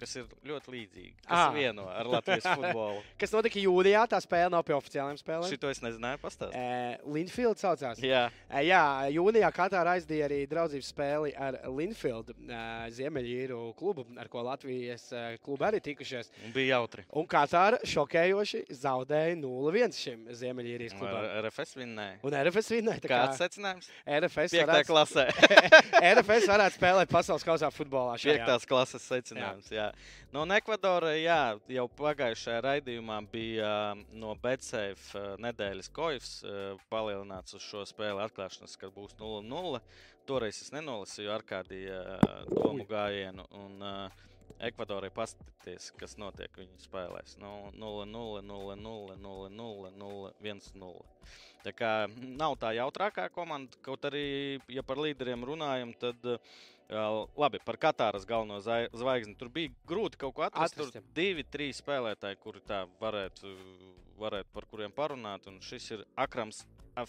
kas 0.00 0.14
ir 0.20 0.26
ļoti 0.46 0.72
līdzīga. 0.74 1.14
Kas 1.26 1.40
Ā. 1.40 1.50
vieno 1.54 1.86
ar 1.90 2.08
Latvijas 2.10 2.46
futbolu. 2.46 3.02
Kas 3.20 3.32
notika 3.34 3.60
jūlijā? 3.62 4.02
Tā 4.10 4.20
spēle 4.22 4.50
nav 4.52 4.64
pie 4.68 4.74
oficiālajām 4.76 5.18
spēlēm. 5.20 5.50
Šito 5.50 5.70
es 5.72 5.80
nezināju, 5.84 6.20
pastāstīt. 6.22 6.56
E, 6.56 6.98
Linfield 7.16 7.60
saucās. 7.62 8.00
Jā, 8.04 8.26
E, 8.50 8.62
jā, 8.68 8.82
jūnijā 9.14 9.48
Katāra 9.56 9.96
aizdīja 9.96 10.28
arī 10.28 10.42
draudzības 10.50 10.90
spēli 10.92 11.32
ar 11.40 11.58
Linfield, 11.72 12.30
e, 12.36 12.60
Ziemeļīru 12.96 13.60
klubu, 13.78 14.04
ar 14.20 14.28
ko 14.32 14.44
Latvijas 14.46 15.08
e, 15.12 15.24
klubi 15.44 15.66
arī 15.68 15.80
tikušies. 15.84 16.30
un 16.46 16.54
bija 16.54 16.76
jautri. 16.76 17.04
Un 17.16 17.26
Katāra 17.30 17.80
šokējoši 17.86 18.64
zaudēja 18.82 19.36
0-1 19.40 19.96
šim 19.96 20.26
Ziemeļīrijas 20.36 20.94
klubam. 20.98 21.18
Ar 21.26 21.46
RFS 21.48 21.76
vinnēja. 21.80 22.18
Un 22.26 22.36
RFS 22.42 22.70
vinnēja. 22.76 23.02
tā 23.04 23.10
Kāds 23.12 23.40
kā 23.40 23.46
secinājums? 23.46 23.90
RFS 24.06 24.54
Piektā 24.54 24.66
varētu, 24.70 24.90
klasē. 24.92 25.26
RFS 26.16 26.48
varētu 26.50 26.78
spēlēt 26.78 27.12
pasaules 27.12 27.46
kausā 27.46 27.70
futbolā. 27.74 28.16
šajā. 28.20 28.36
Piektās 28.38 28.66
klases 28.68 29.06
secinājums. 29.10 29.70
Jā. 29.74 29.85
No 30.34 30.44
Ekvadora 30.56 31.14
jā, 31.16 31.56
jau 31.72 31.86
pagājušajā 31.98 32.60
raidījumā 32.66 33.20
bija 33.32 33.70
ā, 33.70 33.94
no 34.16 34.34
Betsafe 34.42 35.16
ā, 35.18 35.24
nedēļas 35.46 35.90
koifs 35.96 36.36
ā, 36.44 36.76
palielināts 36.92 37.56
uz 37.58 37.64
šo 37.64 37.86
spēli 37.88 38.24
atklāšanas, 38.26 38.76
kad 38.80 38.94
būs 38.94 39.16
0-0. 39.20 39.82
Toreiz 40.26 40.62
es 40.64 40.72
nenolasīju 40.74 41.30
ar 41.30 41.44
kādiem 41.46 42.24
domu 42.50 42.86
gājienu. 42.88 43.46
Un, 43.54 43.84
Ekvadorai 44.56 45.10
paskatīties, 45.12 45.90
kas 46.00 46.14
notiek 46.16 46.54
viņu 46.56 46.78
spēlēs. 46.80 47.34
Nu, 47.42 47.68
0-0, 47.76 48.40
0-0, 48.46 49.16
0-0, 49.20 49.90
0-1-0. 50.00 50.94
Tā 51.66 51.72
kā 51.76 51.90
nav 52.38 52.56
tā 52.62 52.70
jautrākā 52.78 53.26
komanda, 53.34 53.76
kaut 53.84 54.06
arī, 54.08 54.24
ja 54.72 54.84
par 54.86 55.00
līderiem 55.02 55.44
runājam, 55.44 55.92
tad 56.00 56.28
uh, 56.30 56.56
labi, 56.90 57.58
par 57.66 57.78
Katāras 57.82 58.26
galveno 58.28 58.60
zvaigzni 58.62 59.34
tur 59.38 59.50
bija 59.52 59.72
grūti 59.88 60.20
kaut 60.20 60.34
ko 60.36 60.46
atrast. 60.46 60.76
Atrast, 60.76 60.94
Tur 60.94 61.02
jā. 61.02 61.14
divi, 61.16 61.44
trīs 61.50 61.80
spēlētāji, 61.82 62.38
kuri 62.42 62.62
tā 62.66 62.84
varētu, 63.00 63.54
varētu 64.20 64.52
par 64.54 64.68
kuriem 64.70 64.94
parunāt, 64.94 65.48
un 65.50 65.60
šis 65.64 65.90
ir 65.96 66.04
Akrams. 66.16 66.64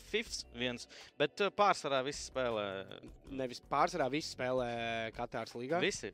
Fifs 0.10 0.42
viens, 0.52 0.84
bet 1.16 1.40
pārsvarā 1.56 2.02
visi 2.04 2.26
spēlē. 2.28 2.64
Nevis 3.40 3.62
pārsvarā 3.72 4.10
visi 4.12 4.34
spēlē 4.34 4.72
Katāras 5.16 5.56
līgā. 5.56 5.80
Visi. 5.80 6.12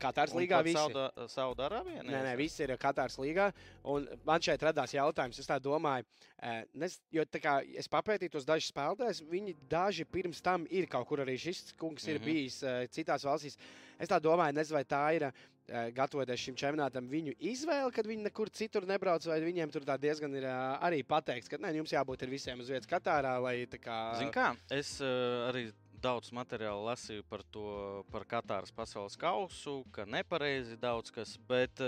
Katāras 0.00 0.32
līgā 0.34 0.58
pat 0.58 0.64
visi. 0.64 0.76
Sauda- 0.76 1.28
Saudārābija? 1.30 2.02
Nē, 2.02 2.22
nē, 2.26 2.36
viss 2.36 2.58
ir 2.60 2.68
Katāras 2.76 3.16
līgā. 3.18 3.52
Un 3.84 4.08
man 4.26 4.40
šeit 4.40 4.58
radās 4.60 4.92
jautājums, 4.96 5.38
es 5.38 5.46
tā 5.46 5.60
domāju, 5.60 6.04
eh, 6.42 6.64
nes, 6.74 7.00
jo 7.12 7.24
tā 7.24 7.40
kā 7.40 7.76
es 7.78 7.86
papētīju 7.88 8.30
tos 8.32 8.44
dažus 8.44 8.72
spēlētājus, 8.72 9.22
viņi 9.30 9.54
daži 9.68 10.04
pirms 10.04 10.40
tam 10.42 10.66
ir 10.70 10.86
kaut 10.86 11.06
kur 11.06 11.18
arī 11.18 11.36
šis 11.38 11.74
kungs 11.78 12.06
ir 12.08 12.18
Mhm. 12.18 12.24
bijis 12.24 12.62
eh, 12.62 12.86
citās 12.88 13.22
valstīs. 13.24 13.56
Es 14.00 14.08
tā 14.08 14.20
domāju, 14.20 14.52
nezinu, 14.54 14.74
vai 14.74 14.84
tā 14.84 15.14
ir. 15.16 15.32
eh, 15.66 15.90
Gatavoties 15.92 16.36
šim 16.38 16.54
čempionātam, 16.56 17.08
viņu 17.08 17.38
izvēle, 17.40 17.90
kad 17.90 18.04
viņi 18.04 18.24
nekur 18.28 18.50
citur 18.52 18.82
nebrauc, 18.84 19.24
vai 19.24 19.40
viņiem 19.40 19.72
tur 19.72 19.80
tā 19.80 19.96
diezgan 19.98 20.34
ir 20.36 20.42
arī 20.44 21.02
pateikts, 21.02 21.48
ka 21.48 21.56
nē, 21.56 21.72
jums 21.74 21.88
jābūt 21.90 22.22
ir 22.22 22.28
visiem 22.28 22.60
uz 22.60 22.68
vietas 22.68 22.86
Katārā, 22.86 23.40
lai 23.40 23.64
tā 23.64 23.78
kā. 23.80 24.18
Zini, 24.18 24.30
kā 24.30 24.54
es 24.70 25.00
arī 25.00 25.72
daudz 26.04 26.30
materiālu 26.36 26.84
lasīju 26.88 27.24
par 27.30 27.42
to, 27.54 27.66
par 28.12 28.26
Katāras 28.28 28.72
pasaules 28.74 29.16
kausu, 29.20 29.80
ka 29.94 30.04
nepareizi 30.08 30.76
daudz 30.80 31.12
kas, 31.14 31.36
bet 31.48 31.80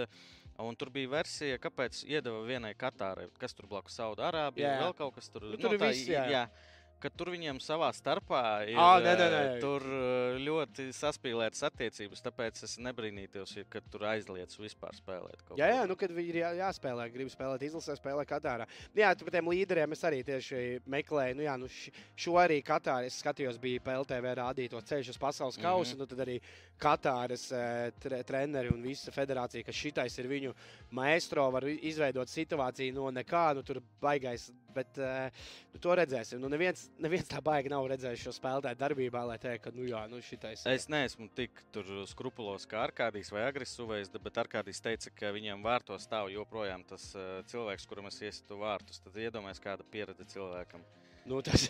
un 0.62 0.76
tur 0.78 0.90
bija 0.94 1.12
versija, 1.18 1.58
kāpēc 1.60 2.04
iedeva 2.08 2.40
vienai 2.48 2.72
Katārai, 2.78 3.28
kas 3.40 3.56
tur 3.56 3.68
blakus 3.70 3.98
Saudārābija, 4.00 4.72
Jā. 4.72 4.80
vēl 4.84 4.96
kaut 4.96 5.16
kas 5.18 5.28
tur. 5.32 5.48
Nu, 5.52 5.60
tur 5.60 5.76
ir 5.76 5.82
tā, 5.82 5.92
viss, 5.92 6.08
jā. 6.08 6.24
jā. 6.32 6.46
Ka 7.06 7.12
tur 7.16 7.30
viņiem 7.34 7.60
savā 7.62 7.88
starpā 7.96 8.42
ir 8.66 8.78
Ā, 8.82 8.88
nē, 9.04 9.14
nē, 9.22 9.28
nē. 9.32 9.42
Tur 9.62 9.86
ļoti 10.42 10.88
saspīlētas 10.96 11.64
attiecības, 11.70 12.22
tāpēc 12.26 12.62
es 12.66 12.76
nebrīnītos, 12.82 13.56
ja, 13.56 13.64
ka 13.70 13.82
tur 13.92 14.06
aizliedz 14.12 14.58
vispār 14.60 14.94
spēlēt. 14.98 15.42
Jā, 15.58 15.70
jā, 15.72 15.82
nu, 15.88 15.96
kad 15.98 16.12
viņi 16.14 16.32
ir 16.34 16.40
jā, 16.42 16.52
jāspēlē, 16.60 17.08
gribu 17.14 17.32
spēlēt 17.32 17.66
izlasē, 17.68 17.96
spēlē 17.98 18.26
Katārā. 18.28 18.66
Nu, 18.92 19.00
jā, 19.02 19.12
par 19.22 19.34
tiem 19.34 19.50
līderiem 19.52 19.92
es 19.96 20.04
arī 20.06 20.22
tieši 20.26 20.62
meklēju. 20.86 21.38
Nu, 21.38 21.46
jā, 21.46 21.56
nu, 21.60 21.70
šo 22.16 22.36
arī 22.42 22.60
Katārā 22.66 23.06
es 23.10 23.18
skatījos, 23.22 23.58
bija 23.62 23.82
PLTV 23.86 24.34
rādīto 24.42 24.80
ceļš 24.82 25.14
uz 25.14 25.20
pasaules 25.22 25.56
kausu. 25.62 25.94
Mm 25.94 25.96
Mhm. 25.96 25.96
-hmm. 25.96 25.98
nu, 25.98 26.06
tad 26.06 26.18
arī 26.28 26.40
Katāras 26.78 27.48
tre, 28.00 28.22
treneri 28.22 28.68
un 28.68 28.82
visa 28.82 29.10
federācija, 29.12 29.64
ka 29.64 29.72
šitais 29.72 30.18
ir 30.18 30.26
viņu 30.28 30.52
maestro, 30.90 31.50
var 31.50 31.64
izveidot 31.64 32.28
situāciju 32.28 32.92
no 32.92 33.10
nekā. 33.10 33.54
Nu, 33.54 33.62
tur 33.62 33.80
baigais, 34.00 34.50
bet 34.74 34.98
nu, 34.98 35.80
to 35.80 35.94
redzēsim. 35.96 36.38
Nu, 36.38 36.48
neviens, 36.48 36.90
neviens 37.02 37.28
tā 37.28 37.40
baigi 37.44 37.70
nav 37.72 37.86
redzējis 37.90 38.24
šo 38.26 38.34
spēlētāju 38.36 38.78
darbībā, 38.80 39.22
lai 39.28 39.38
teiktu, 39.42 39.68
ka, 39.68 39.74
nu, 39.76 39.86
jā, 39.88 40.02
nu, 40.10 40.20
šitais. 40.24 40.64
Es 40.70 40.88
neesmu 40.92 41.28
tik 41.36 41.62
skrupulos 42.10 42.66
kā 42.70 42.82
Arkādijs 42.86 43.32
vai 43.34 43.46
Agresīvais, 43.48 44.12
bet 44.22 44.40
Arkādijs 44.42 44.82
teica, 44.84 45.12
ka 45.20 45.32
viņiem 45.36 45.64
vārtos 45.66 46.06
stāv 46.08 46.30
joprojām 46.34 46.84
tas 46.88 47.08
uh, 47.16 47.40
cilvēks, 47.50 47.88
kuram 47.90 48.10
es 48.10 48.20
iesitu 48.22 48.60
vārtus. 48.60 49.02
Tad 49.04 49.18
iedomājieties, 49.20 49.64
kāda 49.64 49.86
pieredze 49.90 50.28
cilvēkam. 50.32 50.84
Nu, 51.26 51.40
tas... 51.42 51.66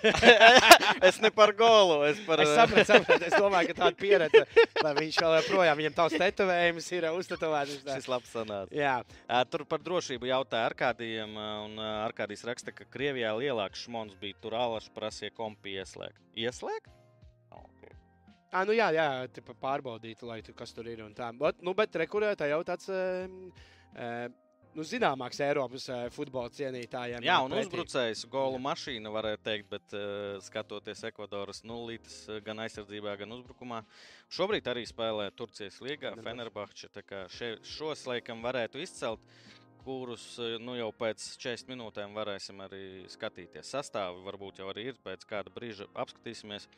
es 1.09 1.19
ne 1.25 1.31
par 1.33 1.53
golu, 1.57 2.03
es 2.05 2.19
par 2.27 2.43
Es 2.45 2.51
saprotu, 2.53 2.85
saprotu. 2.91 3.25
Es 3.25 3.37
domāju, 3.41 3.71
ka 3.71 3.79
tāda 3.79 3.97
pieredze, 3.97 4.43
lai 4.85 4.93
viņš 4.99 5.21
vēl 5.23 5.37
joprojām 5.39 5.81
viņam 5.81 5.97
tavs 5.97 6.17
tetovējums 6.21 6.91
ir 6.93 7.09
uztetovēts. 7.17 7.79
Šis 7.89 8.11
labs 8.13 8.35
sanāca. 8.37 8.77
Jā, 8.77 8.99
Ā, 9.25 9.41
Tur 9.49 9.65
par 9.69 9.81
drošību 9.81 10.29
jautāja 10.29 10.69
Arkādijam, 10.69 11.33
ā, 11.41 11.49
un 11.65 11.81
Arkādijs 11.81 12.45
raksta, 12.49 12.75
ka 12.77 12.85
Krievijā 12.93 13.33
lielāks 13.41 13.87
šmons 13.87 14.19
bija 14.21 14.37
tur 14.45 14.59
alaši 14.61 14.93
prasīja 14.97 15.33
kompi 15.37 15.79
ieslēgt. 15.81 16.21
Ieslēgt? 16.37 16.93
Okay. 17.57 17.97
à, 18.53 18.67
nu 18.69 18.77
jā, 18.77 18.93
jā 18.93 19.09
pārbaudīt, 19.57 20.21
lai 20.29 20.43
tu 20.45 20.53
kas 20.57 20.77
tur 20.77 20.93
ir 20.93 21.01
un 21.07 21.17
tā. 21.17 21.33
Bet, 21.33 21.65
nu, 21.65 21.73
bet 21.79 21.97
rekurētā 22.05 22.53
jau 22.53 22.61
tāds. 22.69 22.93
Um, 22.93 23.47
um, 23.97 24.43
Nu, 24.77 24.85
zināmāks 24.85 25.39
Eiropas 25.41 25.87
uh, 25.89 26.03
futbola 26.13 26.51
cienītājiem. 26.53 27.25
Jā, 27.25 27.39
un 27.41 27.55
pretī. 27.55 27.65
uzbrucējs 27.65 28.27
golu 28.29 28.59
mašīna, 28.61 29.09
varētu 29.15 29.45
teikt, 29.47 29.71
bet 29.71 29.95
uh, 29.97 30.35
skatoties 30.45 31.01
Ekvadoras 31.09 31.63
nulītes 31.65 32.19
uh, 32.29 32.43
gan 32.45 32.61
aizsardzībā, 32.67 33.15
gan 33.23 33.33
uzbrukumā. 33.39 33.79
Šobrīd 34.37 34.69
arī 34.69 34.83
spēlē 34.85 35.31
Turcijas 35.33 35.79
līgā, 35.81 36.13
Fenerbahče. 36.21 36.91
Šos 37.65 38.05
laikam 38.11 38.45
varētu 38.45 38.83
izcelt, 38.85 39.25
kurus 39.87 40.27
nu, 40.61 40.75
jau 40.77 40.91
pēc 40.99 41.25
40 41.41 41.73
minūtēm 41.73 42.13
varēsim 42.19 42.61
arī 42.67 42.85
skatīties. 43.09 43.73
Sastāvi 43.73 44.21
varbūt 44.29 44.61
jau 44.61 44.69
arī 44.75 44.91
ir, 44.91 45.01
pēc 45.07 45.25
kāda 45.31 45.55
brīža 45.57 45.89
apskatīsimies. 46.05 46.69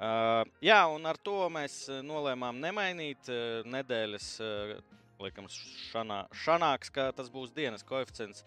Uh, 0.00 0.40
jā, 0.64 0.80
un 0.88 1.04
ar 1.04 1.20
to 1.20 1.36
mēs 1.52 1.82
nolēmām 2.00 2.64
nemainīt 2.64 3.28
uh, 3.28 3.60
nedēļas. 3.76 4.32
Uh, 4.40 5.00
Likam, 5.22 5.48
šanā, 5.92 6.24
šanāks, 6.44 6.90
ka 6.94 7.10
tas 7.16 7.30
būs 7.32 7.54
dienas 7.54 7.84
koeficients. 7.86 8.44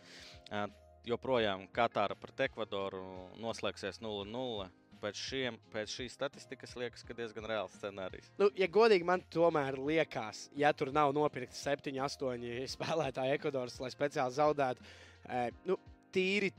Joprojām 1.05 1.67
Katāra 1.73 2.17
pret 2.17 2.47
Ekvadoru 2.47 3.03
noslēgsies 3.41 4.01
0-0. 4.01 4.67
Pēc, 5.05 5.19
šiem, 5.19 5.57
pēc 5.73 5.91
šīs 5.91 6.15
statistikas 6.15 6.71
liekas, 6.79 7.03
ka 7.05 7.13
diezgan 7.13 7.45
reāls 7.49 7.75
scenārijs. 7.77 8.31
Nu, 8.39 8.47
ja 8.57 8.65
godīgi 8.71 9.05
man 9.05 9.21
tomēr 9.29 9.75
liekas, 9.77 10.47
ja 10.57 10.71
tur 10.73 10.89
nav 10.95 11.11
nopirkti 11.13 11.57
7, 11.59 11.93
8 12.07 12.45
spēlētāji 12.75 13.35
Ekvadoras, 13.35 13.77
lai 13.83 13.91
speciāli 13.93 14.37
zaudētu, 14.39 14.87
eh, 15.27 15.51
nu, 15.69 15.77
tīri. 16.15 16.53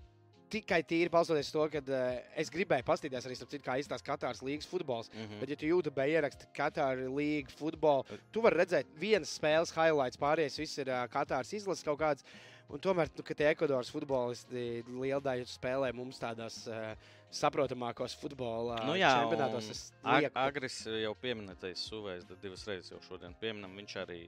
Tikai 0.56 0.80
tīri 0.88 1.12
balstoties 1.12 1.52
to, 1.52 1.68
ka 1.72 1.82
uh, 1.84 2.18
es 2.40 2.50
gribēju 2.52 2.86
paskatīties 2.88 3.28
arī, 3.28 3.38
citu, 3.42 3.62
kā 3.66 3.76
izskatās 3.80 4.06
Katāras 4.06 4.42
līnijas 4.44 4.68
futbols. 4.70 5.10
Mm 5.12 5.22
-hmm. 5.22 5.40
Bet, 5.40 5.50
ja 5.52 5.56
tu 5.56 5.70
YouTube 5.70 6.08
ieraksti 6.08 6.50
Katāras 6.56 7.12
līniju 7.20 7.56
futbolu, 7.58 8.18
tu 8.32 8.40
vari 8.40 8.62
redzēt 8.62 8.86
vienas 9.00 9.38
spēles 9.38 9.74
highlights, 9.76 10.20
pārējais 10.20 10.58
viss 10.58 10.78
ir 10.78 10.88
uh, 10.88 11.04
Katāras 11.12 11.52
izlases 11.52 11.84
kaut 11.84 12.00
kāds. 12.00 12.24
Un 12.66 12.80
tomēr, 12.82 13.10
nu, 13.14 13.22
kad 13.22 13.40
Ekvadoras 13.40 13.90
futbolisti 13.94 14.82
liela 14.88 15.20
daļa 15.22 15.44
spēlē 15.46 15.92
mums 15.94 16.18
tādās 16.18 16.66
uh, 16.66 16.96
saprotamākos 17.30 18.16
futbola 18.18 18.80
Nu, 18.86 18.96
jā, 18.98 19.12
čempionātos, 19.20 19.68
un 19.68 19.76
es 19.76 19.82
Ag 20.02 20.30
Agris 20.34 20.80
jau 20.86 21.14
pieminētais 21.22 21.86
suvēs, 21.90 22.26
tad 22.26 22.42
divas 22.42 22.66
reizes 22.66 22.90
jau 22.90 23.00
šodien 23.06 23.36
pieminam. 23.40 23.76
Viņš 23.78 23.96
arī 24.02 24.20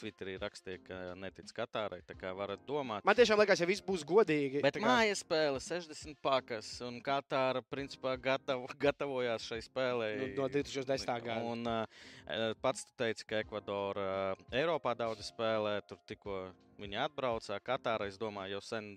Twitterī 0.00 0.34
rakstīja, 0.42 0.80
ka 0.86 0.98
netic 1.18 1.50
Katārai. 1.56 2.00
Tā 2.08 2.16
kā 2.18 2.32
varat 2.36 2.62
domāt. 2.66 3.04
Man 3.06 3.14
tiešām 3.18 3.38
liekas, 3.40 3.60
ja 3.62 3.68
viss 3.70 3.82
būs 3.84 4.02
godīgi. 4.08 4.62
Bet 4.64 4.78
kā- 4.78 4.84
mājas 4.86 5.22
spēle 5.24 5.60
60 5.62 6.16
pakas, 6.24 6.72
un 6.86 7.00
Katāra 7.04 7.62
principā 7.62 8.16
gatavo, 8.20 8.66
gatavojās 8.86 9.46
šai 9.50 9.60
spēlei. 9.66 10.10
Nu, 10.22 10.42
no 10.42 10.48
2010. 10.48 11.14
gada. 11.24 11.38
Un 11.46 11.66
uh, 11.66 12.52
pats 12.62 12.84
tu 12.88 12.92
teici, 13.04 13.24
ka 13.28 13.40
Ekvadora 13.44 14.08
uh, 14.34 14.44
Eiropā 14.52 14.96
daudz 14.98 15.30
spēlē, 15.30 15.78
tur 15.88 15.98
tikko 16.10 16.40
viņi 16.80 16.98
atbraucā. 17.04 17.60
Katāra, 17.62 18.08
es 18.10 18.18
domāju, 18.18 18.56
jau 18.56 18.62
sen 18.66 18.92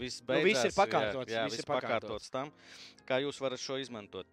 viss 0.00 0.18
Nu, 0.26 0.40
viss 0.42 0.64
ir 0.66 0.72
beidzās. 0.72 0.74
pakārtots, 0.80 1.30
Jā, 1.30 1.36
jā 1.38 1.44
viss 1.46 1.60
viss 1.60 1.64
ir 1.64 1.68
pakārtots. 1.70 2.26
pakārtots 2.26 2.30
tam, 2.34 2.50
kā 3.06 3.20
jūs 3.22 3.38
varat 3.40 3.62
šo 3.62 3.78
izmantot. 3.78 4.26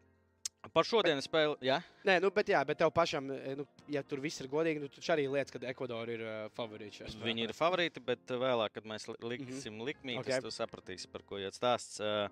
Par 0.73 0.85
šodienas 0.87 1.27
spēli, 1.27 1.55
jā. 1.63 1.77
Nē, 2.07 2.17
nu, 2.23 2.29
bet, 2.33 2.49
jā, 2.51 2.59
bet 2.67 2.79
tev 2.81 2.89
pašam, 2.93 3.29
eh, 3.31 3.53
nu, 3.59 3.63
ja 3.93 4.01
tur 4.03 4.19
viss 4.23 4.41
ir 4.41 4.49
godīgi, 4.51 4.81
nu, 4.83 4.89
tad 4.91 5.09
arī 5.15 5.27
liekas, 5.31 5.53
ka 5.53 5.61
Ekvadora 5.69 6.13
ir 6.13 6.23
uh, 6.25 6.47
šajā 6.51 7.11
spēlē. 7.13 7.23
Viņi 7.29 7.45
ir 7.45 7.53
favorīti, 7.55 8.03
bet 8.03 8.33
uh, 8.33 8.39
vēlāk, 8.41 8.73
kad 8.75 8.89
mēs 8.89 9.07
li- 9.07 9.17
liksim 9.21 9.73
mm 9.73 9.79
-hmm. 9.79 9.85
likmīgus, 9.89 10.25
Ok. 10.25 10.31
okay. 10.31 10.41
tu 10.41 10.51
sapratīsi, 10.51 11.11
par 11.11 11.23
ko 11.23 11.37
iet 11.37 11.53
stāsts. 11.53 11.99
Uh, 12.01 12.29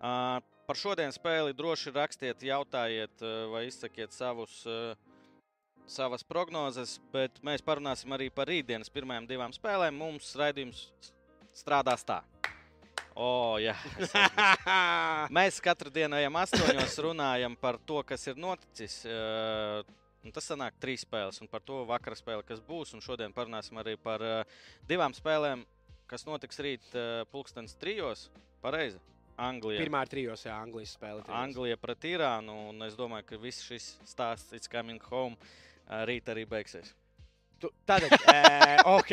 uh, 0.00 0.40
par 0.66 0.76
šodienas 0.76 1.18
spēli 1.18 1.52
droši 1.52 1.90
rakstiet, 1.90 2.42
jautājiet 2.42 3.22
uh, 3.22 3.50
vai 3.52 3.66
izsakiet 3.66 4.12
savus. 4.12 4.64
Uh, 4.66 4.96
Savas 5.86 6.22
prognozes, 6.24 6.98
bet 7.12 7.30
mēs 7.44 7.60
parunāsim 7.60 8.08
arī 8.16 8.30
par 8.30 8.48
rītdienas 8.48 8.88
pirmajām 8.88 9.26
divām 9.28 9.52
spēlēm. 9.52 9.92
Mums 9.92 10.34
raidījums 10.34 10.88
strādās 11.52 12.04
tā. 12.08 12.22
O, 13.14 13.56
jā. 13.62 13.74
Mēs 15.36 15.60
katru 15.62 15.92
dienu 15.94 16.18
ejam 16.18 16.34
astoņos, 16.40 16.96
runājam 17.06 17.54
par 17.60 17.78
to, 17.86 18.00
kas 18.06 18.26
ir 18.26 18.40
noticis. 18.40 19.04
Un 20.24 20.32
tas 20.34 20.46
sanāk 20.48 20.78
trīs 20.80 21.04
spēles, 21.04 21.38
un 21.44 21.50
par 21.52 21.62
to 21.62 21.82
vakara 21.86 22.16
spēli, 22.18 22.42
kas 22.48 22.62
būs. 22.64 22.94
Un 22.96 23.04
šodien 23.04 23.34
parunāsim 23.36 23.78
arī 23.82 23.94
par 24.00 24.24
divām 24.88 25.14
spēlēm, 25.14 25.62
kas 26.10 26.26
notiks 26.26 26.58
rīt 26.64 26.96
pulkstenes 27.30 27.76
trijos. 27.78 28.30
Pareizi. 28.64 28.98
Anglija. 29.36 29.82
Pirmā 29.82 30.04
ir 30.06 30.10
trijos, 30.12 30.44
jā, 30.46 30.54
Anglijas 30.62 30.94
spēle. 30.94 31.22
trijos. 31.26 31.38
Anglija 31.38 31.78
pret 31.82 32.04
Irānu, 32.06 32.54
un 32.70 32.82
es 32.86 32.94
domāju, 32.98 33.26
ka 33.32 33.38
viss 33.42 33.64
šis 33.66 33.88
stāsts, 34.06 34.54
It's 34.54 34.70
coming 34.70 35.02
home, 35.10 35.34
rīt 36.06 36.30
arī 36.30 36.46
beigsies. 36.46 36.94
Tu, 37.60 37.68
tātad, 37.88 38.12
e, 38.28 38.76
ok. 38.90 39.12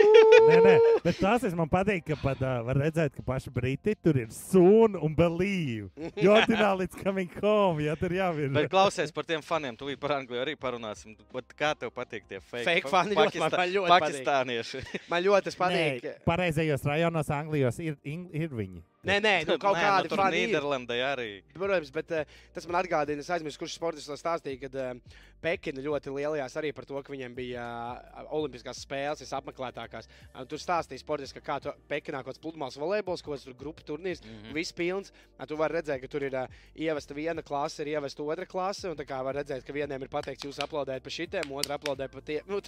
Nē, 0.50 0.56
nē, 0.64 0.74
bet 1.04 1.18
tas 1.20 1.42
es 1.44 1.54
man 1.58 1.68
patīk, 1.70 2.04
ka 2.06 2.16
pat 2.22 2.40
uh, 2.40 2.60
var 2.64 2.78
redzēt, 2.80 3.12
ka 3.18 3.22
paši 3.26 3.50
briti 3.52 3.92
tur 4.02 4.16
ir 4.22 4.30
soon 4.32 4.96
un 4.96 5.14
believe. 5.16 5.90
Jo 6.24 6.34
ordināli 6.38 6.86
it's 6.88 6.96
coming 6.96 7.28
home, 7.42 7.82
ja 7.84 7.94
tur 8.00 8.12
jau 8.16 8.30
ir. 8.40 8.48
Bet 8.54 8.70
klausies 8.72 9.12
par 9.14 9.26
tiem 9.28 9.42
faniem, 9.44 9.76
tu 9.78 9.88
par 10.00 10.14
Angliju 10.16 10.40
arī 10.42 10.54
parunāsim. 10.60 11.16
Bet 11.34 11.52
kā 11.58 11.74
tev 11.78 11.92
patīk 11.96 12.24
tie 12.30 12.40
fake, 12.40 12.64
Fake 12.66 12.88
fani 12.92 13.14
ļoti 13.16 13.42
man- 13.42 13.50
Pakistā- 13.50 13.60
man 13.60 13.74
ļoti 13.74 13.92
patīk. 13.92 14.06
pakistānieši? 14.06 14.82
Man 15.12 15.24
ļoti 15.26 15.44
tas 15.50 15.58
patīk. 15.60 16.04
Nē, 16.06 16.14
pareizajos 16.26 16.86
rajonos 16.88 17.30
Anglijos 17.36 17.78
ir, 17.84 17.96
ir, 18.04 18.24
ir 18.32 18.48
viņi. 18.62 18.82
Nē, 19.00 19.14
nē, 19.24 19.30
nu, 19.48 19.54
kaut 19.56 19.78
Nē, 19.78 19.80
kādi 19.80 20.08
tur 20.12 20.20
fani. 20.20 20.42
ir. 20.42 20.50
Nīderlandē 20.50 20.96
arī. 21.00 21.28
Protams, 21.54 21.88
bet 21.94 22.10
uh, 22.12 22.32
tas 22.52 22.66
man 22.68 22.76
atgādina, 22.82 23.22
es 23.24 23.30
aizmirsu, 23.32 23.56
kurš 23.62 23.78
sportists 23.78 24.10
to 24.10 24.16
stāstīja, 24.20 24.60
kad 24.66 24.74
uh, 24.76 25.22
Pekina 25.40 25.80
ļoti 25.80 26.12
lielajās 26.12 26.58
arī 26.60 26.74
par 26.76 26.84
to, 26.84 27.00
ka 27.00 27.14
viņiem 27.14 27.32
bija 27.32 27.64
uh, 27.64 28.26
Olimpiskās 28.36 28.82
spēles, 28.84 29.22
visapmeklētākās. 29.24 30.10
Uh, 30.34 30.44
tur 30.50 30.60
stāstīja 30.60 31.00
sportists, 31.00 31.32
ka 31.32 31.40
kā 31.46 31.56
tu 31.64 31.72
Pekinā 31.88 32.20
kaut 32.20 32.34
kāds 32.34 32.42
pludmales 32.44 32.76
volejbols, 32.76 33.24
kaut 33.24 33.38
kāds 33.38 33.48
tur 33.48 33.56
grupu 33.62 33.86
turnīrs, 33.88 34.20
mm. 34.20 34.36
-hmm. 34.36 34.58
viss 34.58 34.76
pilns. 34.76 35.14
Uh, 35.38 35.46
tu 35.48 35.56
vari 35.56 35.78
redzēt, 35.78 36.04
ka 36.04 36.12
tur 36.12 36.28
ir 36.28 36.36
uh, 36.36 36.60
ievesta 36.76 37.16
viena 37.16 37.40
klase, 37.40 37.80
ir 37.80 37.94
ievesta 37.96 38.22
otra 38.22 38.44
klase, 38.44 38.92
un 38.92 39.00
tā 39.00 39.08
kā 39.08 39.24
var 39.24 39.40
redzēt, 39.40 39.64
ka 39.64 39.72
vieniem 39.72 40.04
ir 40.04 40.12
pateikts, 40.12 40.44
jūs 40.44 40.60
aplaudējat 40.60 41.08
par 41.08 41.16
šitiem, 41.16 41.56
otru 41.56 41.72
aplaudē 41.72 42.12
par 42.12 42.20
tiem. 42.20 42.44
Nu, 42.50 42.60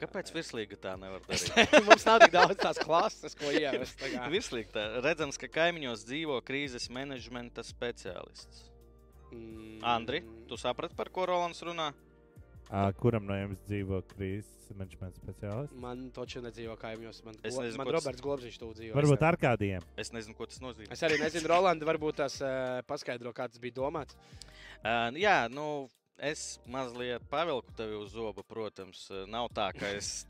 Kāpēc 0.00 0.30
virslīga 0.34 0.76
tā 0.80 0.94
nevar 0.98 1.22
darīt? 1.24 1.54
mums 1.88 2.04
nav 2.08 2.22
tik 2.24 2.32
daudz 2.34 2.56
tās 2.60 2.80
klases, 2.82 3.36
ko 3.38 3.52
ievest. 3.54 4.00
Virslīgi 4.32 4.72
tā. 4.74 4.86
Redzams, 5.04 5.38
ka 5.40 5.48
kaimiņos 5.54 6.02
dzīvo 6.08 6.40
krīzes 6.46 6.88
menedžmenta 6.92 7.62
speciālists. 7.66 8.66
Mm, 9.30 9.78
Andri, 9.86 10.22
tu 10.50 10.58
saprati, 10.60 10.96
par 10.98 11.10
ko 11.14 11.28
Rolands 11.30 11.62
runā? 11.66 11.92
Uh, 12.64 12.88
kuram 12.96 13.26
no 13.28 13.36
jums 13.36 13.60
dzīvo 13.68 14.00
krīzes 14.14 14.70
menedžmenta 14.74 15.20
speciālists? 15.20 15.78
Man 15.78 16.06
taču 16.16 16.40
nedzīvo 16.42 16.74
kaimiņos. 16.80 17.20
Man, 17.26 17.36
Es 17.44 17.58
nezinu, 17.60 17.78
man 17.78 17.86
ko 17.86 17.92
tas- 17.92 17.98
Roberts 18.00 18.24
Globs 18.24 18.58
tur 18.58 18.72
dzīvo. 18.74 18.94
Varbūt 18.98 19.26
ar 19.30 19.38
kādiem. 19.40 19.84
Es 20.00 20.10
nezinu, 20.16 20.34
ko 20.38 20.48
tas 20.50 20.62
nozīmē. 20.64 20.90
Es 20.96 21.02
arī 21.06 21.20
nezinu, 21.22 21.50
Rolanda, 21.52 21.86
varbūt 21.86 22.22
tas 22.24 22.40
uh, 22.42 22.80
paskaidro, 22.88 23.34
kā 23.36 23.46
tas 23.52 23.62
bija 23.62 23.78
domāts. 23.78 24.16
Uh, 24.82 25.12
jā, 25.20 25.44
nu, 25.52 25.86
es 26.18 26.58
mazliet 26.66 27.22
pavilku 27.30 27.72
tevi 27.76 27.96
uz 27.96 28.12
zobu, 28.12 28.42
protams. 28.46 29.08
Nav 29.30 29.50
tā, 29.54 29.70
ka 29.76 29.90
es 29.96 30.26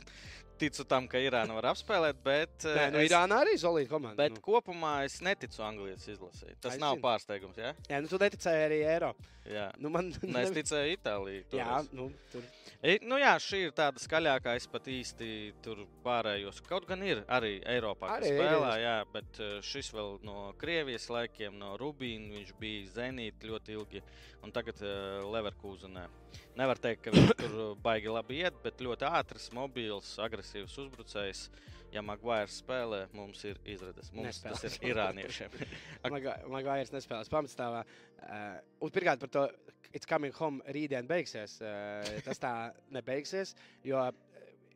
ticu 0.64 0.87
tam, 0.88 1.07
ka 1.11 1.20
Irāna 1.22 1.55
var 1.61 1.70
apspēlēt, 1.74 2.18
bet, 2.24 2.64
Nē, 2.66 2.88
nu, 2.94 3.03
es, 3.05 3.11
Irānā 3.12 3.38
arī 3.44 3.55
solīta 3.61 3.92
komanda. 3.92 4.16
bet 4.24 4.35
nu. 4.37 4.42
kopumā 4.44 4.96
es 5.07 5.20
neticu 5.24 5.62
Anglijas 5.66 6.09
izlasē. 6.11 6.57
Tas 6.61 6.74
Es 6.74 6.83
nav 6.83 6.98
pārsteigums. 7.05 7.61
Ja? 7.61 7.74
Jā, 7.92 8.00
nu, 8.05 8.11
tu 8.11 8.20
neticēji 8.22 8.66
arī 8.66 8.83
eiro. 8.96 9.12
Jā. 9.44 9.68
Nu, 9.77 9.90
man, 9.92 10.09
Nē, 10.24 10.46
es 10.46 10.53
ticēju 10.57 10.94
Itālijai. 10.96 11.42
Jā, 11.53 11.83
nu, 11.92 12.09
tur. 12.33 12.44
E, 12.85 12.94
nu 13.05 13.16
jā, 13.20 13.35
šī 13.40 13.61
ir 13.66 13.74
tāda 13.77 14.00
skaļākā. 14.00 14.55
Es 14.57 14.66
pat 14.72 14.88
īsti 14.88 15.29
tur 15.64 15.83
pārējos. 16.05 16.62
Kaut 16.68 16.88
gan 16.88 17.05
ir 17.05 17.20
arī 17.33 17.59
Eiropā, 17.68 18.09
kas 18.14 18.24
Arī 18.24 18.33
spēlē, 18.38 18.72
ir. 18.79 18.83
jā, 18.87 18.94
bet 19.12 19.40
eh, 19.44 19.55
šis 19.64 19.92
vēl 19.96 20.18
no 20.24 20.50
Krievijas 20.61 21.11
laikiem, 21.12 21.57
no 21.61 21.74
Rubīna. 21.81 22.33
Viņš 22.38 22.53
bija 22.61 22.88
Zenīt 22.96 23.44
ļoti 23.44 23.77
ilgi, 23.77 24.03
un 24.44 24.53
tagad 24.53 24.81
uh, 24.85 25.24
Leverkusenē. 25.33 26.09
Nevar 26.59 26.79
teikt, 26.79 27.05
ka 27.05 27.14
viņš 27.14 27.33
tur 27.40 27.55
baigi 27.83 28.12
labi 28.12 28.40
iet, 28.44 28.57
bet 28.64 28.83
ļoti 28.85 29.07
ātrs, 29.09 29.49
mobils, 29.57 30.14
agresīvs 30.23 30.77
uzbrucējs. 30.85 31.47
Ja 31.94 32.03
Maguires 32.03 32.57
spēlē, 32.59 33.05
mums 33.14 33.44
ir 33.47 33.59
izredzes. 33.70 34.11
Mums 34.14 34.33
Nespēlēs. 34.33 34.62
tas 34.64 34.79
ir 34.81 34.88
irāniešiem. 34.90 35.53
Magājas 36.57 36.90
nespēlēs 36.90 37.31
pamatstāvā. 37.31 37.85
Uh, 38.25 38.88
pirmkārt 38.90 39.23
par 39.23 39.31
to, 39.31 39.44
it's 39.92 40.09
coming 40.11 40.35
home 40.35 40.62
rītdien 40.75 41.07
beigsies. 41.07 41.61
Uh, 41.62 42.03
tas 42.27 42.42
tā 42.42 42.55
nebeigsies, 42.94 43.55
jo 43.87 44.03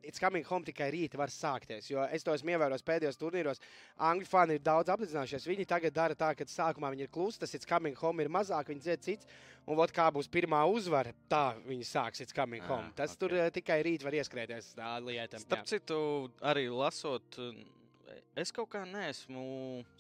it's 0.03 0.21
coming 0.23 0.45
home 0.47 0.65
tikai 0.65 0.91
rīt 0.95 1.15
var 1.19 1.33
sākties. 1.33 1.89
Jo 1.91 2.05
es 2.13 2.25
to 2.25 2.35
esmu 2.35 2.55
ievērojis 2.55 2.85
pēdējos 2.87 3.19
turnīros. 3.21 3.63
Angļu 4.09 4.29
fani 4.29 4.57
ir 4.59 4.65
daudz 4.65 4.93
apzinājušies. 4.95 5.47
Viņi 5.51 5.67
tagad 5.69 5.97
dara 5.97 6.17
tā, 6.19 6.33
ka 6.39 6.47
sākumā 6.49 6.93
viņi 6.95 7.07
ir 7.07 7.13
klusi, 7.15 7.41
tas 7.43 7.55
it's 7.55 7.69
coming 7.69 7.97
home 7.99 8.23
ir 8.25 8.31
mazāk, 8.33 8.71
viņi 8.73 8.85
dzied 8.87 9.05
cits. 9.05 9.31
Un 9.69 9.77
vot 9.77 9.93
kā 9.93 10.07
būs 10.15 10.31
pirmā 10.33 10.63
uzvara, 10.73 11.13
tā 11.29 11.51
viņi 11.67 11.85
sāks 11.85 12.23
it's 12.25 12.33
coming 12.33 12.63
home. 12.65 12.87
Ah, 12.89 12.95
Tas 13.03 13.13
ok. 13.13 13.21
tur 13.21 13.35
uh, 13.37 13.51
tikai 13.53 13.83
rīt 13.85 14.05
var 14.07 14.17
ieskrēties 14.17 14.71
tā 14.79 14.95
lieta. 15.05 15.41
Starp 15.43 15.67
citu, 15.69 15.99
arī 16.41 16.71
lasot, 16.73 17.37
es 18.39 18.53
kaut 18.55 18.69
kā 18.73 18.85
neesmu 18.89 19.43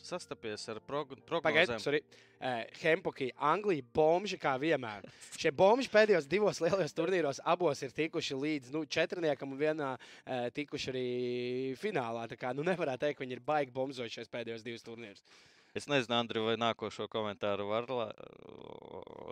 sastapies 0.01 0.64
ar 0.73 0.81
prog 0.85 1.12
Pagaidiet, 1.14 1.27
prognozēm. 1.29 1.83
sorry. 1.83 2.01
Uh, 2.38 2.62
Hempoki, 2.79 3.33
Anglija, 3.42 3.83
bomži 3.94 4.38
kā 4.38 4.53
vienmēr. 4.62 5.09
Šie 5.40 5.51
bomži 5.51 5.90
pēdējos 5.90 6.29
divos 6.31 6.61
lielajos 6.62 6.94
turnīros 6.94 7.42
abos 7.44 7.83
ir 7.83 7.90
tikuši 7.97 8.38
līdz 8.38 8.73
nu, 8.77 8.85
četrniekam 8.87 9.53
un 9.53 9.59
vienā 9.59 9.92
uh, 9.99 10.47
tikuši 10.55 10.92
arī 10.94 11.07
finālā. 11.83 12.29
Tā 12.31 12.38
kā 12.38 12.55
nu, 12.55 12.62
nevarētu 12.66 13.07
teikt, 13.07 13.18
ka 13.18 13.27
viņi 13.27 13.38
ir 13.40 13.44
baigi 13.44 13.75
bombzojušies 13.75 14.31
pēdējos 14.31 14.66
divus 14.66 14.87
turnīrus. 14.87 15.25
Es 15.77 15.85
nezinu, 15.87 16.14
Andri, 16.16 16.40
vai 16.40 16.55
nākošo 16.59 17.05
komentāru 17.12 17.66
var 17.68 17.90
la, 17.92 18.07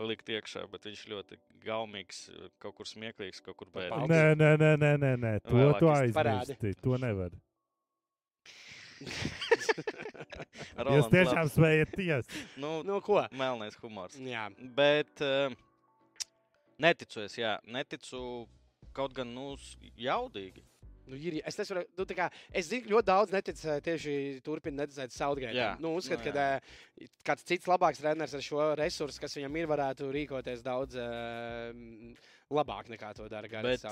likt 0.06 0.28
iekšā, 0.30 0.66
bet 0.70 0.84
viņš 0.86 1.02
ļoti 1.10 1.38
gaumīgs, 1.64 2.26
kaut 2.62 2.76
kur 2.76 2.88
smieklīgs, 2.88 3.40
kaut 3.42 3.56
kur 3.62 3.70
bēdīgs. 3.74 4.10
Nē, 4.10 4.22
nē, 4.36 4.50
nē, 4.60 4.72
nē, 4.82 4.92
nē, 5.00 5.12
nē. 5.22 5.32
to 5.46 5.56
Vēlāk 5.56 5.80
parādi. 6.14 6.52
aizmirsti. 6.52 6.74
To 6.84 6.98
nevar. 7.00 7.34
Jūs 10.96 11.08
tiešām 11.12 11.50
spējat 11.52 11.92
Nu, 12.62 12.80
nu, 12.86 13.00
ko? 13.04 13.20
melnais 13.36 13.76
humors. 13.82 14.16
Jā, 14.20 14.46
Bet 14.76 15.20
uh, 15.24 15.52
neticu 16.82 17.24
es, 17.26 17.36
jā, 17.38 17.56
neticu 17.68 18.46
kaut 18.96 19.12
gan, 19.16 19.28
nu, 19.36 19.54
jaudīgi. 20.00 20.64
nu, 21.06 21.18
ir, 21.20 21.38
es, 21.46 21.58
nesaru, 21.60 21.84
nu, 21.98 22.06
kā, 22.16 22.30
es 22.50 22.70
zinu, 22.70 22.86
ka 22.86 22.94
ļoti 22.94 23.08
daudz 23.10 23.34
netic 23.34 23.60
eh, 23.62 23.76
tieši 23.84 24.14
turpina 24.46 24.82
neticēt 24.82 25.12
Southgate. 25.14 25.68
Nu, 25.82 25.92
uzskat, 26.00 26.24
Nu, 26.24 26.32
ka 26.32 26.46
uh, 26.56 27.12
kāds 27.28 27.46
cits 27.46 27.68
labāks 27.70 28.00
treneris 28.02 28.34
ar 28.34 28.42
šo 28.44 28.72
resursu, 28.80 29.20
kas 29.22 29.36
viņam 29.38 29.60
ir, 29.60 29.68
varētu 29.70 30.08
rīkoties 30.16 30.64
daudz 30.66 30.98
uh, 30.98 31.70
labāk 32.50 32.90
nekā 32.90 33.12
to 33.18 33.28
dara 33.30 33.48
Garants. 33.52 33.84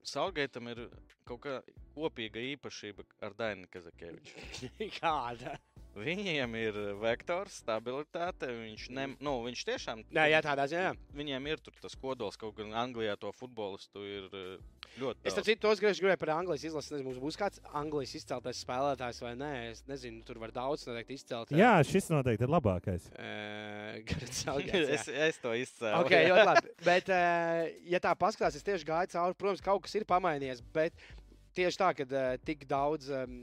Bet 0.00 0.08
uh, 0.08 0.12
Saulgaitam 0.14 0.68
ir 0.72 0.86
kaut 1.28 1.42
kā 1.44 1.58
kopīga 1.94 2.40
īpašība 2.54 3.04
ar 3.26 3.36
Dainu 3.38 3.68
Kazakēviču. 3.72 4.70
Kāda? 5.00 5.58
Viņiem 5.96 6.52
ir 6.54 6.76
vektors, 7.00 7.60
stabilitāte. 7.64 8.46
Viņš, 8.54 8.84
ne, 8.94 9.06
nu, 9.18 9.40
viņš 9.46 9.62
tiešām. 9.66 10.04
Nē, 10.14 10.26
jā, 10.30 10.40
tādā 10.44 10.68
ziņā. 10.70 10.92
Viņiem 11.18 11.48
ir 11.50 11.62
tur 11.64 11.74
tas 11.82 11.96
kodols, 11.98 12.38
kaut 12.40 12.54
gan 12.60 12.70
Anglijā 12.78 13.16
to 13.18 13.32
futbolistu 13.34 14.04
ir 14.06 14.28
eh, 14.30 14.84
ļoti 15.02 15.26
Es 15.26 15.34
citu 15.34 15.58
tos 15.66 15.82
gribēju 15.82 16.04
gribēju 16.04 16.22
par 16.22 16.32
Anglijas 16.36 16.68
izlasi. 16.70 16.94
Nezinu, 16.94 17.08
mums 17.10 17.20
būs 17.22 17.38
kāds 17.40 17.62
Anglijas 17.74 18.14
izceltais 18.20 18.62
spēlētājs 18.62 19.20
vai 19.24 19.34
nē. 19.40 19.52
Es 19.72 19.82
nezinu, 19.90 20.22
tur 20.26 20.38
var 20.42 20.54
daudz 20.54 20.86
noteikti 20.86 21.18
izcelt. 21.18 21.54
Jā, 21.58 21.72
šis 21.86 22.10
noteikti 22.14 22.46
ir 22.46 22.54
labākais. 22.54 23.10
Garants 24.10 24.44
Southgate. 24.44 24.84
es, 24.94 25.08
es 25.10 25.42
to 25.42 25.56
izcēlu. 25.58 26.04
Ok, 26.04 26.14
ļoti 26.30 26.46
labi. 26.52 26.76
Bet, 26.90 27.10
ja 27.90 28.02
tā 28.02 28.14
paskatās, 28.18 28.60
es 28.60 28.66
tieši 28.66 28.86
gāju 28.86 29.14
cauri. 29.16 29.38
Protams, 29.42 29.64
kaut 29.64 29.88
kas 29.88 29.98
ir 29.98 30.06
pamainījies. 30.08 30.62
Bet 30.74 30.94
tieši 31.56 31.80
tā, 31.80 31.90
ka 31.98 32.06
uh, 32.06 32.32
tik 32.46 32.64
daudz, 32.70 33.10
um, 33.14 33.36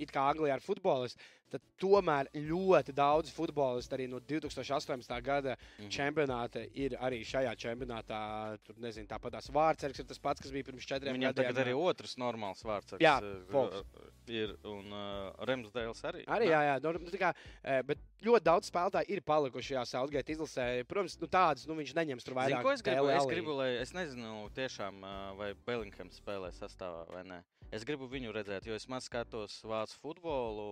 it 0.00 0.12
kā 0.12 0.24
Anglijā 0.32 0.56
ar 0.56 0.64
futbolistu, 0.64 1.20
tad 1.52 1.62
tomēr 1.82 2.28
ļoti 2.34 2.94
daudz 2.96 3.30
futbolistu 3.36 3.96
arī 3.98 4.08
no 4.10 4.18
2018. 4.20 5.20
gada 5.22 5.56
Mhm. 5.78 5.88
čempionāta 5.92 6.64
ir 6.74 6.96
arī 6.98 7.20
šajā 7.24 7.52
čempionātā. 7.56 8.22
Tur 8.64 8.76
nezinu, 8.82 9.06
tāpat 9.10 9.36
tās 9.36 9.50
vārds 9.52 9.84
ir 9.84 9.92
tas 10.04 10.18
pats, 10.18 10.40
kas 10.40 10.50
bija 10.50 10.64
pirms 10.70 10.86
četriem 10.88 11.14
Viņam 11.18 11.32
gadiem. 11.32 11.44
tagad 11.44 11.66
arī 11.66 11.74
otrs 11.76 12.16
normāls 12.16 12.62
vārds. 12.64 12.96
Jā, 12.98 13.18
ir, 13.22 13.44
Pols. 13.52 13.84
ir 14.28 14.56
un 14.64 14.92
uh, 14.92 15.32
Remsdēls 15.46 16.02
arī. 16.08 16.24
Arī, 16.26 16.48
jā, 16.48 16.60
jā. 16.70 16.80
Nu, 16.82 16.98
kā, 17.18 17.34
eh, 17.64 17.82
bet 17.82 17.98
ļoti 18.22 18.44
daudz 18.46 18.70
spēlētāju 18.70 19.10
ir 19.10 19.20
palikuši 19.20 19.74
šajā 19.74 19.86
Southgate 19.86 20.32
izlasē. 20.34 20.84
Protams, 20.86 21.18
nu, 21.20 21.26
tādas 21.26 21.66
nu, 21.66 21.74
viņš 21.74 21.94
neņems 21.94 22.24
tur 22.24 22.34
vairāk. 22.34 22.62
ko 22.62 22.70
es 22.70 22.82
gribu? 22.82 23.08
Es 23.10 23.26
gribu, 23.26 23.56
lai 23.58 23.70
es 23.82 23.92
nezinu, 23.92 24.48
tiešām, 24.54 25.00
vai 25.36 25.52
Bellinghams 25.66 26.20
spēlē 26.20 26.52
sastāvā 26.52 27.06
vai 27.10 27.22
nē. 27.24 27.42
Es 27.72 27.86
gribu 27.88 28.04
viņu 28.10 28.32
redzēt, 28.36 28.66
jo 28.68 28.74
es 28.76 28.84
maz 28.92 29.06
skatos 29.08 29.54
vācu 29.64 29.96
futbolu 30.02 30.64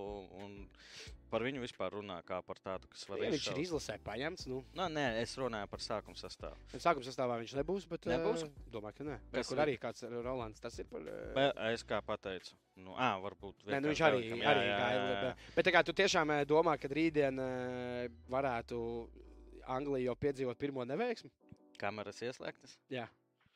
un 0.44 0.56
par 1.30 1.40
viņu 1.46 1.62
vispār 1.62 1.94
runā 1.94 2.18
kā 2.28 2.42
par 2.44 2.58
tādu, 2.60 2.90
kas 2.92 3.06
var 3.08 3.22
Ja 3.22 3.30
viņš 3.32 3.46
ir 3.54 3.60
izlasē 3.62 3.96
paņemts. 4.04 4.44
Nu, 4.50 4.58
Nu, 4.76 4.88
nē, 4.92 5.06
es 5.22 5.32
runāju 5.40 5.70
par 5.72 5.80
sākuma 5.80 6.18
sastāvu. 6.20 6.58
sākuma 6.76 7.06
sastāvā 7.06 7.38
viņš 7.40 7.54
nebūs. 7.56 7.86
Bet, 7.88 8.04
Nebūs? 8.10 8.42
eh, 8.44 8.50
domāju, 8.74 8.98
ka 8.98 9.04
nē. 9.08 9.16
Kas 9.32 9.48
Kur 9.48 9.62
arī 9.64 9.78
kāds 9.80 10.02
ir 10.04 10.12
Rolands. 10.22 10.60
Tas 10.60 10.76
ir 10.78 10.84
par. 10.90 11.00
eh, 11.00 11.32
Be, 11.38 11.46
es 11.72 11.84
kā 11.84 12.02
pateicu, 12.04 12.52
nu, 12.76 12.92
ā, 12.98 13.14
varbūt. 13.22 13.64
Nē, 13.64 13.80
nu, 13.80 13.88
viņš 13.94 14.02
arī, 14.04 14.20
Bellingham, 14.20 14.50
arī 14.52 14.66
gaida. 14.68 15.06
Bet, 15.22 15.54
bet 15.56 15.66
tā 15.66 15.72
kā 15.78 15.84
tu 15.84 15.92
tiešām 15.96 16.30
eh, 16.36 16.44
domā, 16.44 16.76
ka 16.78 16.88
rītdien 16.88 17.40
eh, 17.40 18.08
varētu 18.28 18.82
Anglija 19.70 20.10
jau 20.10 20.16
piedzīvot 20.16 20.58
pirmo 20.58 20.84
neveiksmi? 20.84 21.30
Kameras 21.80 22.20
ieslēgtas? 22.20 22.76
Jā. 22.92 23.06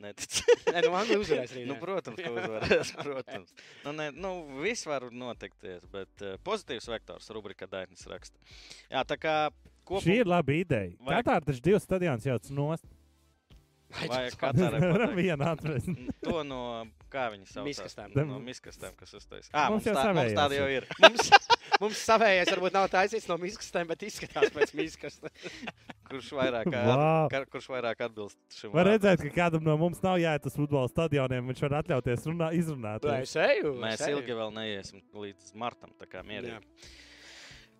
Neticu. 0.03 0.43
Nē, 0.75 0.81
nu 0.83 0.95
Anglija 0.99 1.21
uzvarēs 1.23 1.53
rītdien. 1.55 1.69
nu, 1.71 1.77
protams, 1.79 2.19
ka 2.19 2.33
uzvarēs. 2.35 2.91
Protams. 2.99 3.53
Nu, 3.85 3.93
ne, 3.95 4.09
nu, 4.11 4.33
viss 4.65 4.83
var 4.91 5.07
notikties, 5.15 5.85
bet 5.93 6.25
uh, 6.27 6.35
pozitīvs 6.45 6.89
vektors 6.91 7.31
rubrika 7.31 7.69
Dainis 7.71 8.03
raksta. 8.11 8.37
Jā, 8.91 9.05
tā 9.07 9.17
kā 9.23 9.37
kopumā. 9.87 10.03
Šī 10.09 10.19
ir 10.25 10.31
laba 10.35 10.57
ideja. 10.59 10.91
Vai- 10.99 11.21
Katrā 11.23 11.39
taču 11.47 11.63
divas 11.71 11.87
stadionus 11.87 12.27
jauc 12.27 12.51
nost. 12.51 12.85
Vai 13.95 14.25
Katarai 14.35 14.81
pateikt? 14.91 15.15
Vienu 15.15 15.47
atrast. 15.47 15.91
To 16.27 16.41
no 16.43 16.61
kā 17.15 17.29
viņi 17.31 17.47
sauc? 17.53 17.67
Miskastēm. 17.69 18.17
No 18.27 18.41
miskastēm, 18.43 18.97
kas 18.99 19.15
uztaisīja. 19.15 19.53
Ah, 19.55 19.69
Mums 19.71 19.85
mums, 19.85 19.93
jau 19.93 19.95
tā, 20.01 20.15
mums 20.19 20.35
tāda 20.35 20.59
jau 20.59 20.67
ir. 20.75 20.89
ir. 20.91 20.97
Mums, 21.05 21.31
mums 21.85 22.01
savējais 22.03 22.51
varbūt 22.57 22.75
nav 22.75 22.89
taisīts 22.91 23.31
no 23.31 23.39
miskastēm, 23.39 23.87
bet 23.95 24.03
izskatās 24.11 24.51
pēc 24.57 24.75
miskastēm. 24.81 25.31
Kurš 26.05 26.33
vairāk, 26.37 26.69
Vau. 26.69 27.29
ka, 27.33 27.40
kurš 27.49 27.67
vairāk 27.73 28.03
atbilst 28.05 28.37
šim 28.53 28.73
Var 28.75 28.85
vārdam. 28.85 28.93
redzēt, 28.93 29.23
ka 29.25 29.31
kādam 29.38 29.62
no 29.64 29.77
mums 29.81 30.03
nav 30.05 30.19
jāiet 30.21 30.45
uz 30.47 30.55
futbola 30.59 30.88
stadioniem. 30.90 31.47
Viņš 31.49 31.62
var 31.64 31.77
atļauties 31.83 32.27
runā, 32.29 32.51
izrunāt. 32.59 33.07
Nē, 33.09 33.23
es 33.25 33.33
eju. 33.37 33.73
Mēs 33.81 33.95
es 34.01 34.07
eju. 34.09 34.19
ilgi 34.21 34.37
vēl 34.37 34.53
neiesim 34.53 35.01
līdz 35.14 35.55
martam, 35.55 35.90
tā 35.99 36.07
kā 36.07 36.21
Jā. 36.21 36.27
mierīgi. 36.29 36.61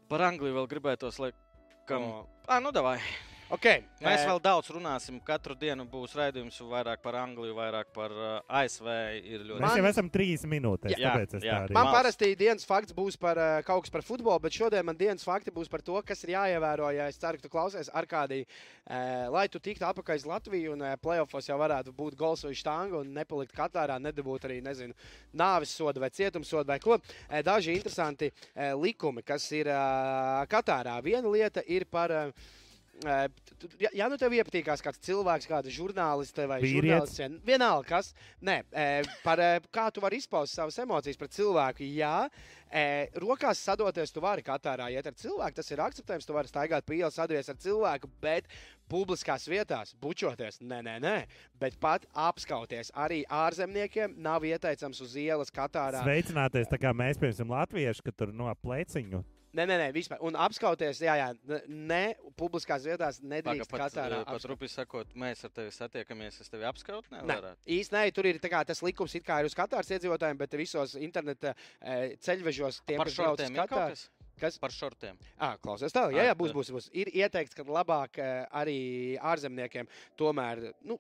Par 0.09 0.21
Angliju 0.31 0.55
vēl 0.57 0.69
gribētos, 0.73 1.19
lai 1.21 1.33
kam. 1.87 2.03
O, 2.03 2.27
Ah, 2.49 2.61
nu 2.61 2.73
davai. 2.73 2.99
Okay. 3.53 3.83
Mēs 4.01 4.23
eh, 4.23 4.29
vēl 4.29 4.39
daudz 4.43 4.71
runāsim. 4.73 5.19
Katru 5.25 5.55
dienu 5.59 5.85
būs 5.89 6.15
raidījums 6.17 6.57
vairāk 6.65 7.03
par 7.05 7.19
Angliju, 7.21 7.53
vairāk 7.59 7.91
par 7.95 8.13
uh, 8.15 8.31
ASV. 8.61 8.89
Ir 9.21 9.45
ļoti 9.45 9.65
Mēs 9.65 9.77
jau 9.79 9.89
esam 9.91 10.09
trīs 10.13 10.47
minūtēs. 10.49 10.95
Jā, 10.97 11.13
tāpēc 11.13 11.37
es 11.39 11.45
jā. 11.45 11.59
tā 11.59 11.67
arī. 11.67 11.77
Man 11.77 11.91
parasti 11.93 12.31
dienas 12.41 12.65
fakts 12.69 12.97
būs 12.97 13.19
par 13.21 13.41
uh, 13.41 13.59
kaut 13.67 13.85
kas 13.85 13.93
par 13.93 14.05
futbolu, 14.07 14.41
bet 14.47 14.57
šodien 14.57 14.87
man 14.89 14.97
dienas 14.99 15.27
fakti 15.27 15.53
būs 15.55 15.69
par 15.73 15.85
to, 15.85 15.99
kas 16.09 16.25
ir 16.25 16.35
jāievēro. 16.35 16.89
Ja 16.97 17.11
es 17.13 17.21
ceru, 17.21 17.41
ka 17.41 17.47
tu 17.47 17.53
klausies 17.53 17.93
ar 17.93 18.09
kādī, 18.09 18.41
uh, 18.47 19.29
lai 19.35 19.45
tu 19.53 19.61
tiktu 19.61 19.87
apakaļ 19.91 20.23
uz 20.23 20.27
Latviju 20.33 20.75
un 20.79 20.87
uh, 20.87 20.97
playoffs 21.05 21.53
jau 21.53 21.61
varētu 21.61 21.93
būt 21.97 22.19
gols 22.21 22.47
vai 22.49 22.57
štāga 22.57 23.03
un 23.03 23.13
nepalikt 23.19 23.55
Katārā, 23.57 24.01
nedabūt 24.01 24.49
arī, 24.49 24.59
nezinu, 24.65 24.97
nāves 25.37 25.77
sodu 25.77 26.01
vai 26.01 26.13
cietumsodu 26.17 26.73
vai 26.73 26.81
ko. 26.81 26.97
Uh, 26.97 27.39
daži 27.45 27.77
interesanti 27.77 28.33
uh, 28.33 28.73
likumi, 28.81 29.23
kas 29.27 29.47
ir 29.53 29.69
uh, 29.69 30.43
Katārā. 30.49 30.97
Viena 31.05 31.29
lieta 31.29 31.65
ir 31.69 31.85
par. 31.93 32.19
Uh, 32.25 32.61
Ja, 33.81 33.89
ja 33.93 34.07
nu 34.09 34.17
tev 34.21 34.33
iepatīkās 34.37 34.83
kāds 34.85 35.01
cilvēks, 35.03 35.49
kāda 35.51 35.71
žurnāliste 35.73 36.45
vai 36.49 36.61
vien- 36.63 37.41
vienalga 37.45 37.89
kas, 37.89 38.13
nē, 38.45 38.63
eh, 38.73 39.03
par 39.25 39.41
eh, 39.41 39.61
kā 39.73 39.89
tu 39.93 40.01
vari 40.01 40.21
izpaust 40.23 40.55
savas 40.55 40.79
emocijas 40.79 41.17
pret 41.19 41.31
cilvēku. 41.35 41.83
Jā, 41.97 42.29
eh, 42.71 43.09
rokās 43.21 43.59
sadoties, 43.59 44.13
tu 44.15 44.21
vari 44.21 44.43
Katārā 44.47 44.91
iet 44.95 45.07
ar 45.07 45.13
cilvēku, 45.13 45.55
tas 45.59 45.71
ir 45.75 45.79
akceptējams, 45.79 46.27
tu 46.27 46.33
vari 46.33 46.49
staigāt 46.49 46.87
pa 46.87 46.95
ielu, 46.95 47.11
sadoties 47.11 47.49
ar 47.49 47.57
cilvēku, 47.57 48.09
bet 48.21 48.47
publiskās 48.89 49.49
vietās 49.49 49.95
bučoties, 50.01 50.61
nē, 50.63 50.83
nē, 50.85 50.97
nē, 51.01 51.27
bet 51.59 51.79
pat 51.81 52.07
apskauties 52.15 52.93
arī 52.95 53.25
ārzemniekiem 53.27 54.17
nav 54.19 54.43
ieteicams 54.43 55.01
uz 55.01 55.15
ielas 55.17 55.51
Katārā. 55.51 56.05
Sveicināties, 56.05 56.69
tā 56.71 56.79
kā 56.79 56.93
mēs, 56.95 57.19
piemēram, 57.19 57.49
latvieši, 57.59 58.03
ka 58.05 58.13
tur 58.13 58.33
no 58.33 58.53
pleciņu. 58.63 59.25
Nē, 59.55 59.65
nē, 59.71 59.75
nē, 59.79 59.87
vispār. 59.95 60.19
Un 60.27 60.35
apskauties, 60.35 60.99
jā, 61.05 61.15
jā, 61.21 61.29
ne 61.69 62.17
publiskās 62.39 62.83
vietās 62.89 63.21
Paga, 63.21 63.31
nedrīkst 63.37 63.71
pat, 63.71 63.85
Katārā. 63.85 64.19
eh, 64.25 64.33
pat 64.33 64.47
rupi 64.51 64.67
sakot, 64.71 65.13
mēs 65.15 65.45
ar 65.47 65.53
tevi 65.55 65.71
satiekamies, 65.71 66.41
es 66.43 66.51
tevi 66.51 66.67
apskaut 66.67 67.07
Nē, 67.13 67.23
nevaru. 67.23 67.55
īsti 67.65 67.95
nē, 67.95 68.03
tur 68.17 68.27
ir 68.27 68.41
kā, 68.43 68.65
tas 68.67 68.83
likums, 68.83 69.15
it 69.15 69.25
kā 69.25 69.39
ir 69.41 69.47
uz 69.47 69.55
Katāras 69.55 69.93
iedzīvotājiem, 69.95 70.41
bet 70.43 70.59
visos 70.59 70.97
interneta 70.99 71.55
e, 71.81 72.17
ceļvežos 72.19 72.83
tiem, 72.85 72.99
kas 73.05 73.15
brauc 73.15 73.41
uz 73.41 73.55
Katāru. 73.55 74.11
kas? 74.41 74.59
Par 74.59 74.71
šortiem. 74.75 75.17
Ah, 75.39 75.55
klausies, 75.63 75.93
tā 75.95 76.09
jā, 76.11 76.25
jā, 76.27 76.35
būs, 76.35 76.51
būs, 76.51 76.73
būs. 76.75 76.91
Ir 76.93 77.07
ieteikts, 77.15 77.55
ka 77.55 77.63
labāk 77.63 78.19
e, 78.19 78.31
arī 78.51 78.79
ārzemniekiem 79.23 79.87
tomēr 80.19 80.73
nu, 80.83 80.99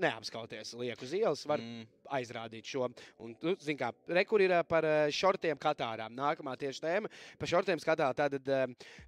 neapskauties 0.00 0.74
liek 0.80 1.00
uz 1.02 1.12
ielas. 1.16 1.44
Var 1.46 1.58
Mm. 1.62 1.86
aizrādīt 2.12 2.64
šo. 2.68 2.88
Un, 3.18 3.34
nu, 3.42 3.54
zin 3.60 3.76
kā, 3.78 3.92
rekur 4.08 4.40
ir 4.40 4.50
ā, 4.50 4.62
par 4.68 4.84
ā, 4.84 5.08
šortiem 5.10 5.58
Katārā. 5.58 6.08
Nākamā 6.12 6.56
tieši 6.58 6.80
tēma 6.80 7.10
par 7.38 7.48
šortiem 7.48 7.80
skatā. 7.80 8.12
Tātad 8.14 8.44
ā, 8.46 8.66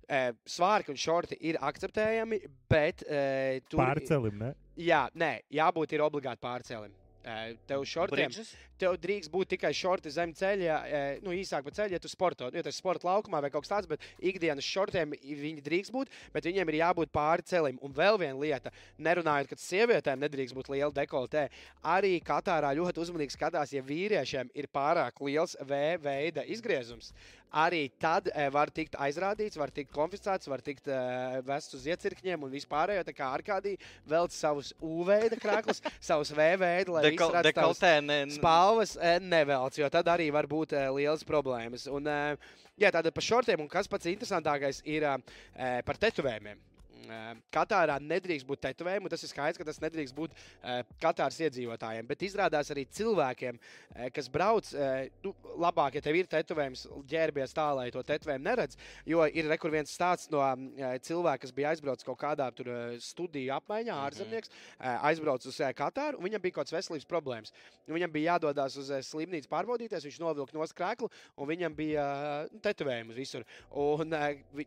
ā, 0.08 0.20
svārki 0.46 0.90
un 0.90 0.96
šorti 0.96 1.36
ir 1.40 1.58
akceptējami, 1.60 2.40
bet 2.70 3.04
ā, 3.04 3.60
tur 3.68 3.84
Pārcelim, 3.84 4.38
ne? 4.38 4.54
Jā, 4.76 5.08
nē, 5.14 5.42
jābūt 5.52 5.92
ir 5.92 6.00
obligāti 6.00 6.40
pārcēlim. 6.42 6.92
Ā, 7.24 7.54
Tev 7.64 7.86
šortiem, 7.88 8.32
tev 8.76 8.98
drīkst 9.00 9.30
būt 9.32 9.54
tikai 9.54 9.70
šorti 9.72 10.10
zem 10.12 10.34
ceļa, 10.36 10.74
ā, 10.76 10.98
nu, 11.24 11.32
īsāk 11.32 11.64
pa 11.64 11.72
ceļu, 11.72 11.96
ja 11.96 12.00
tu 12.02 12.10
sporto, 12.12 12.50
jo 12.52 12.64
tas 12.66 12.76
sporta 12.76 13.08
laukumā 13.08 13.40
vai 13.40 13.48
kaut 13.54 13.64
kas 13.64 13.72
tāds, 13.72 13.88
bet 13.88 14.04
ikdienas 14.20 14.66
šortiem 14.68 15.14
viņi 15.24 15.64
drīkst 15.64 15.94
būt, 15.94 16.12
bet 16.34 16.44
viņiem 16.44 16.68
ir 16.68 16.78
jābūt 16.82 17.14
pāri 17.14 17.46
celim. 17.48 17.78
Un 17.80 17.94
vēl 17.96 18.20
viena 18.20 18.36
lieta, 18.36 18.72
nerunājot, 19.00 19.48
ka 19.48 19.60
sievietēm 19.60 20.20
nedrīkst 20.20 20.56
būt 20.58 20.68
liela 20.74 20.92
dekoltē, 20.92 21.46
arī 21.94 22.18
Katārā 22.24 22.74
ļoti 22.76 23.00
uzmanīgi 23.06 23.38
skatās, 23.38 23.72
ja 23.72 23.84
vīriešiem 23.84 24.52
ir 24.52 24.68
pārāk 24.68 25.24
liels 25.24 25.56
V 25.64 25.80
veida 26.04 26.44
izgriezums. 26.44 27.14
Arī 27.54 27.84
tad 28.02 28.26
e, 28.32 28.48
var 28.50 28.70
tikt 28.74 28.96
aizrādīts, 28.98 29.58
var 29.60 29.70
tikt 29.74 29.92
konfiscēts, 29.94 30.50
var 30.50 30.62
tikt 30.64 30.88
e, 30.90 30.98
vests 31.46 31.76
uz 31.78 31.86
iecirkņiem 31.86 32.42
un 32.42 32.50
vispārējo. 32.50 33.04
Tā 33.06 33.14
kā 33.14 33.30
Arkādī 33.36 33.76
velc 34.10 34.34
savus 34.34 34.72
U 34.82 35.06
veida 35.06 35.38
krāklus, 35.38 35.78
savus 36.08 36.34
V 36.34 36.48
veida, 36.58 36.96
lai 36.96 37.06
Dekol, 37.06 37.38
dekoltē 37.46 37.94
ne, 38.02 38.18
spalvas 38.34 38.96
e, 38.98 39.16
nevelc, 39.22 39.78
jo 39.78 39.90
tad 39.94 40.10
arī 40.10 40.28
var 40.34 40.50
būt 40.50 40.74
lielas 40.98 41.22
problēmas. 41.28 41.86
Un, 41.86 42.10
jā, 42.74 42.90
tātad 42.90 43.14
par 43.14 43.28
šortiem, 43.30 43.62
un 43.62 43.70
kas 43.70 43.90
pats 43.90 44.10
interesantākais 44.10 44.82
ir 44.90 45.06
par 45.54 46.00
tetovējumiem. 46.02 46.73
Katārā 47.54 47.98
nedrīkst 48.00 48.46
būt 48.48 48.62
tetovējumi, 48.68 49.06
un 49.08 49.12
tas 49.12 49.22
ir 49.22 49.30
skaidrs, 49.30 49.58
ka 49.60 49.66
tas 49.68 49.80
nedrīkst 49.82 50.14
būt 50.16 50.34
Katāras 51.02 51.38
iedzīvotājiem. 51.44 52.06
Bet 52.08 52.22
izrādās 52.26 52.70
arī 52.74 52.86
cilvēkiem, 52.86 53.58
kas 54.14 54.28
brauc, 54.32 54.70
nu, 55.24 55.34
labāk, 55.60 55.98
ja 55.98 56.04
tev 56.04 56.18
ir 56.18 56.26
tetovējums, 56.30 56.86
ģērbies 57.10 57.54
tā, 57.56 57.68
lai 57.76 57.90
to 57.94 58.02
tetovējumu 58.06 58.44
neredz. 58.48 58.78
Jo 59.06 59.26
ir 59.26 59.48
rekur 59.50 59.70
viens 59.74 59.92
stāsts 59.94 60.30
no 60.32 60.40
cilvēka, 61.04 61.44
kas 61.44 61.52
bija 61.56 61.72
aizbraucis 61.74 62.06
kaut 62.06 62.18
kādā 62.20 62.48
tur 62.54 62.70
studiju 63.00 63.54
apmaiņā, 63.58 63.94
Mhm. 63.94 64.06
ārzemnieks, 64.08 64.50
aizbraucis 64.80 65.52
uz 65.52 65.60
Katāru, 65.74 66.18
un 66.18 66.24
viņam 66.28 66.42
bija 66.42 66.52
kaut 66.54 66.66
kādas 66.66 66.76
veselības 66.78 67.06
problēmas. 67.08 67.52
Viņam 67.88 68.12
bija 68.12 68.34
jādodas 68.34 68.76
uz 68.78 68.90
slimnīcu 69.10 69.48
pārbaudīties, 69.48 70.04
viņš 70.06 70.20
novilka 70.20 70.54
no 70.54 70.64
skrēkla, 70.66 71.10
un 71.36 71.48
viņam 71.48 71.74
bija 71.76 72.04
nu, 72.52 72.60
tetovējumi 72.60 73.14
visur. 73.14 73.44
Un 73.70 74.10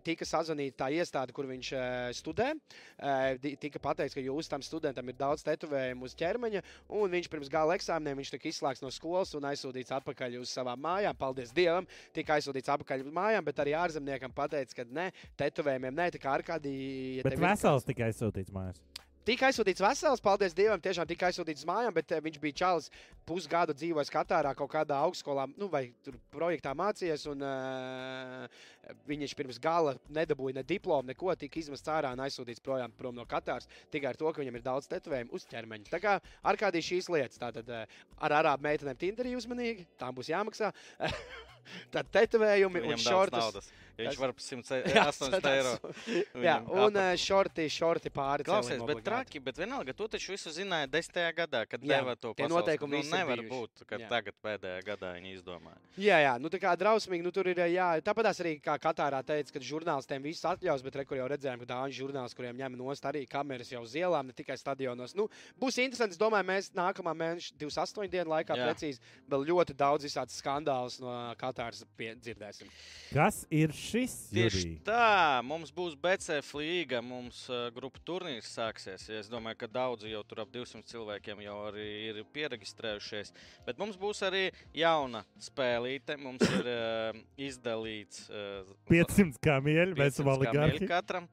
tika 0.03 0.25
sazvanīta 0.25 0.85
tā 0.85 0.91
iestāde, 0.93 1.33
kur 1.33 1.45
viņš 1.49 1.71
eh, 1.73 2.13
studē. 2.27 2.51
Eh, 2.99 3.55
Tika 3.61 3.79
pateikts, 3.79 4.15
ka 4.17 4.23
jūs 4.23 4.51
tam 4.51 4.63
studentam 4.65 5.07
ir 5.07 5.17
daudz 5.17 5.45
tetovējumu 5.47 6.07
uz 6.07 6.15
ķermeņa, 6.17 6.63
un 6.99 7.11
viņš 7.15 7.31
pirms 7.31 7.51
gala 7.51 7.77
eksāmeniem 7.77 8.21
viņš 8.21 8.33
tika 8.35 8.51
izslēgts 8.51 8.83
no 8.83 8.91
skolas 8.93 9.33
un 9.37 9.47
aizsūtīts 9.47 9.95
atpakaļ 9.99 10.39
uz 10.41 10.51
savām 10.51 10.81
mājām. 10.83 11.17
Paldies 11.17 11.53
Dievam! 11.55 11.87
Tika 12.15 12.37
aizsūtīts 12.37 12.73
atpakaļ 12.75 13.07
uz 13.07 13.11
mājām, 13.15 13.47
bet 13.47 13.63
arī 13.63 13.75
ārzemniekam 13.79 14.35
pateica, 14.35 14.81
ka 14.81 14.87
ne, 14.91 15.09
tetovējumiem 15.39 15.95
ne, 15.95 16.09
tā 16.13 16.21
kā 16.21 16.35
ar 16.37 16.45
kādī. 16.45 16.75
Ja 17.17 17.27
Bet 17.27 17.37
tev 17.37 17.43
ir 17.43 17.49
vesels 17.49 17.87
tikai 17.87 18.11
sūtīts 18.15 18.53
mājās. 18.55 18.81
Tika 19.27 19.49
aizsūtīts 19.49 19.83
vesels, 19.83 20.21
paldies 20.23 20.53
Dievam, 20.55 20.79
tiešām 20.79 21.07
tika 21.09 21.27
aizsūtīts 21.27 21.65
mājām, 21.67 21.91
bet 21.97 22.13
eh, 22.15 22.21
viņš 22.23 22.37
bija 22.39 22.55
čalis 22.61 22.85
pusgadu 23.27 23.73
dzīvojis 23.75 24.11
Katārā 24.13 24.53
kaut 24.55 24.69
kādā 24.71 25.01
augstskolā, 25.03 25.43
nu, 25.59 25.67
vai 25.73 25.89
tur 26.05 26.15
projektā 26.31 26.71
mācījies. 26.79 27.25
Un, 27.33 27.43
uh, 27.43 28.61
viņš 29.09 29.33
pirms 29.35 29.59
gala 29.59 29.97
nedabūja 30.15 30.55
ne 30.61 30.63
diplomu, 30.69 31.09
neko, 31.11 31.33
tika 31.35 31.59
izmests 31.59 31.91
ārā 31.91 32.13
un 32.15 32.23
aizsūtīts 32.23 32.63
projām 32.63 32.95
prom 32.95 33.19
no 33.19 33.27
Katāras 33.27 33.67
tikai 33.91 34.13
ar 34.13 34.21
to, 34.21 34.31
ka 34.31 34.39
viņam 34.45 34.61
ir 34.61 34.65
daudz 34.69 34.87
tetovējumu 34.95 35.35
uz 35.35 35.49
ķermeņa. 35.51 35.91
Tā 35.91 35.99
kā 36.07 36.15
ar 36.23 36.61
kādī 36.63 36.85
šīs 36.87 37.11
lietas, 37.11 37.43
tātad 37.43 37.67
uh, 37.67 37.83
ar 38.23 38.39
arābu 38.39 38.63
meitenēm 38.69 39.03
Tinderī 39.03 39.35
uzmanīgi, 39.35 39.89
tām 39.99 40.15
būs 40.15 40.31
jāmaksā. 40.31 40.71
Tad 41.91 42.09
tetovējumi 42.13 42.85
un 42.91 42.97
šortus. 43.01 43.73
Ja 43.97 44.11
viņš 44.11 44.17
var 44.21 44.29
par 44.37 44.43
100 44.45 44.75
Jā, 44.93 45.03
80 45.09 45.41
tas- 45.41 45.53
eiro. 45.57 45.71
Jā, 46.45 46.59
un 46.69 46.93
uh, 47.01 47.15
šorti, 47.17 47.63
šorti 47.73 48.11
pāri. 48.13 48.43
Klausies, 48.45 48.77
bet 48.85 48.99
traki, 49.01 49.39
bet 49.41 49.57
vienalga, 49.57 49.95
to 49.97 50.05
taču 50.13 50.35
visu 50.35 50.51
zināja 50.53 50.85
desmitajā 50.93 51.31
gadā, 51.39 51.63
kad 51.65 51.81
deva 51.81 52.13
to 52.13 52.29
tie 52.37 52.45
pasaules- 52.45 52.53
noteikumi 52.59 52.99
nu, 53.01 53.07
nevar 53.09 53.41
bijuši. 53.41 53.49
būt, 53.49 53.81
ka 53.89 53.97
Jā. 53.97 54.09
tagad 54.11 54.37
pēdējā 54.45 54.83
gadā 54.85 55.09
viņi 55.17 55.31
izdomāja. 55.39 55.81
Jā, 55.97 56.19
jā, 56.27 56.35
nu 56.37 56.51
tā 56.53 56.59
kā 56.61 56.75
drausmīgi, 56.77 57.25
nu 57.25 57.31
tur 57.33 57.49
ir, 57.49 57.57
jā, 57.73 57.87
tāpat 58.05 58.29
arī, 58.35 58.51
kā 58.61 58.77
Katārā 58.85 59.23
teica, 59.25 59.55
ka 59.57 59.63
žurnālistiem 59.65 60.21
viss 60.29 60.45
atļaus, 60.45 60.85
bet 60.85 60.99
rekur 61.01 61.17
jau 61.17 61.25
redzējām, 61.33 61.65
ka 61.65 61.69
dāņu 61.73 61.97
žurnālisti, 61.97 62.37
kuriem 62.37 62.61
ņem 62.61 62.77
nost 62.77 63.09
arī 63.09 63.25
kameras 63.25 63.73
jau 63.73 63.81
uz 63.81 63.97
ielām, 63.97 64.29
ne 64.29 64.37
tikai 64.37 64.59
stadionos. 64.61 65.17
Nu, 65.17 65.25
būs 65.57 65.81
interesanti, 65.81 66.13
es 66.13 66.21
domāju, 66.21 66.45
mēs 66.53 66.69
nākamā 66.77 67.17
mēneša 67.17 67.57
28 67.65 68.13
dienu 68.13 68.29
laikā 68.35 68.53
Jā. 68.61 68.69
precīzi 68.69 69.01
vēl 69.25 69.49
ļoti 69.49 69.73
daudz 69.73 70.05
visādas 70.05 70.37
skandālus 70.37 71.01
no 71.01 71.17
Katāras 71.41 71.56
pie- 71.97 72.13
dzirdēsim. 72.21 72.69
Kas 73.11 73.41
ir 73.51 73.73
šis? 73.75 74.15
Tieši 74.31 74.61
Jurij? 74.63 74.77
tā, 74.87 75.41
mums 75.43 75.71
būs 75.75 75.95
BCF 75.99 76.53
līga, 76.59 77.01
mums 77.03 77.43
uh, 77.49 77.67
grupu 77.75 77.99
turnīrs 78.05 78.49
sāksies. 78.57 79.07
Ja 79.09 79.19
Es 79.19 79.29
domāju, 79.31 79.57
ka 79.63 79.67
daudzi 79.67 80.11
jau 80.13 80.21
tur 80.23 80.43
ap 80.45 80.51
200 80.53 80.85
cilvēkiem 80.87 81.41
jau 81.43 81.57
arī 81.67 81.87
ir 82.11 82.21
pieregistrējušies. 82.35 83.33
Bet 83.65 83.77
mums 83.81 83.97
būs 83.99 84.21
arī 84.27 84.45
jauna 84.77 85.23
spēlīte. 85.41 86.15
Mums 86.21 86.45
ir 86.47 86.69
uh, 86.71 87.21
izdalīts 87.49 88.27
uh, 88.29 88.67
500 88.91 89.41
kamieļi, 89.43 89.97
mēs 89.97 90.13
500 90.13 90.13
esam 90.13 90.33
oligarhi. 90.35 90.87
katram. 90.87 91.27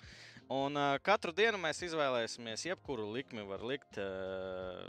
Un 0.53 0.77
uh, 0.77 0.95
katru 1.05 1.33
dienu 1.33 1.59
mēs 1.61 1.81
izvēlēsimies, 1.87 2.67
jebkuru 2.69 3.07
likmi 3.15 3.45
var 3.49 3.63
likt, 3.65 3.97
uh, 3.97 4.85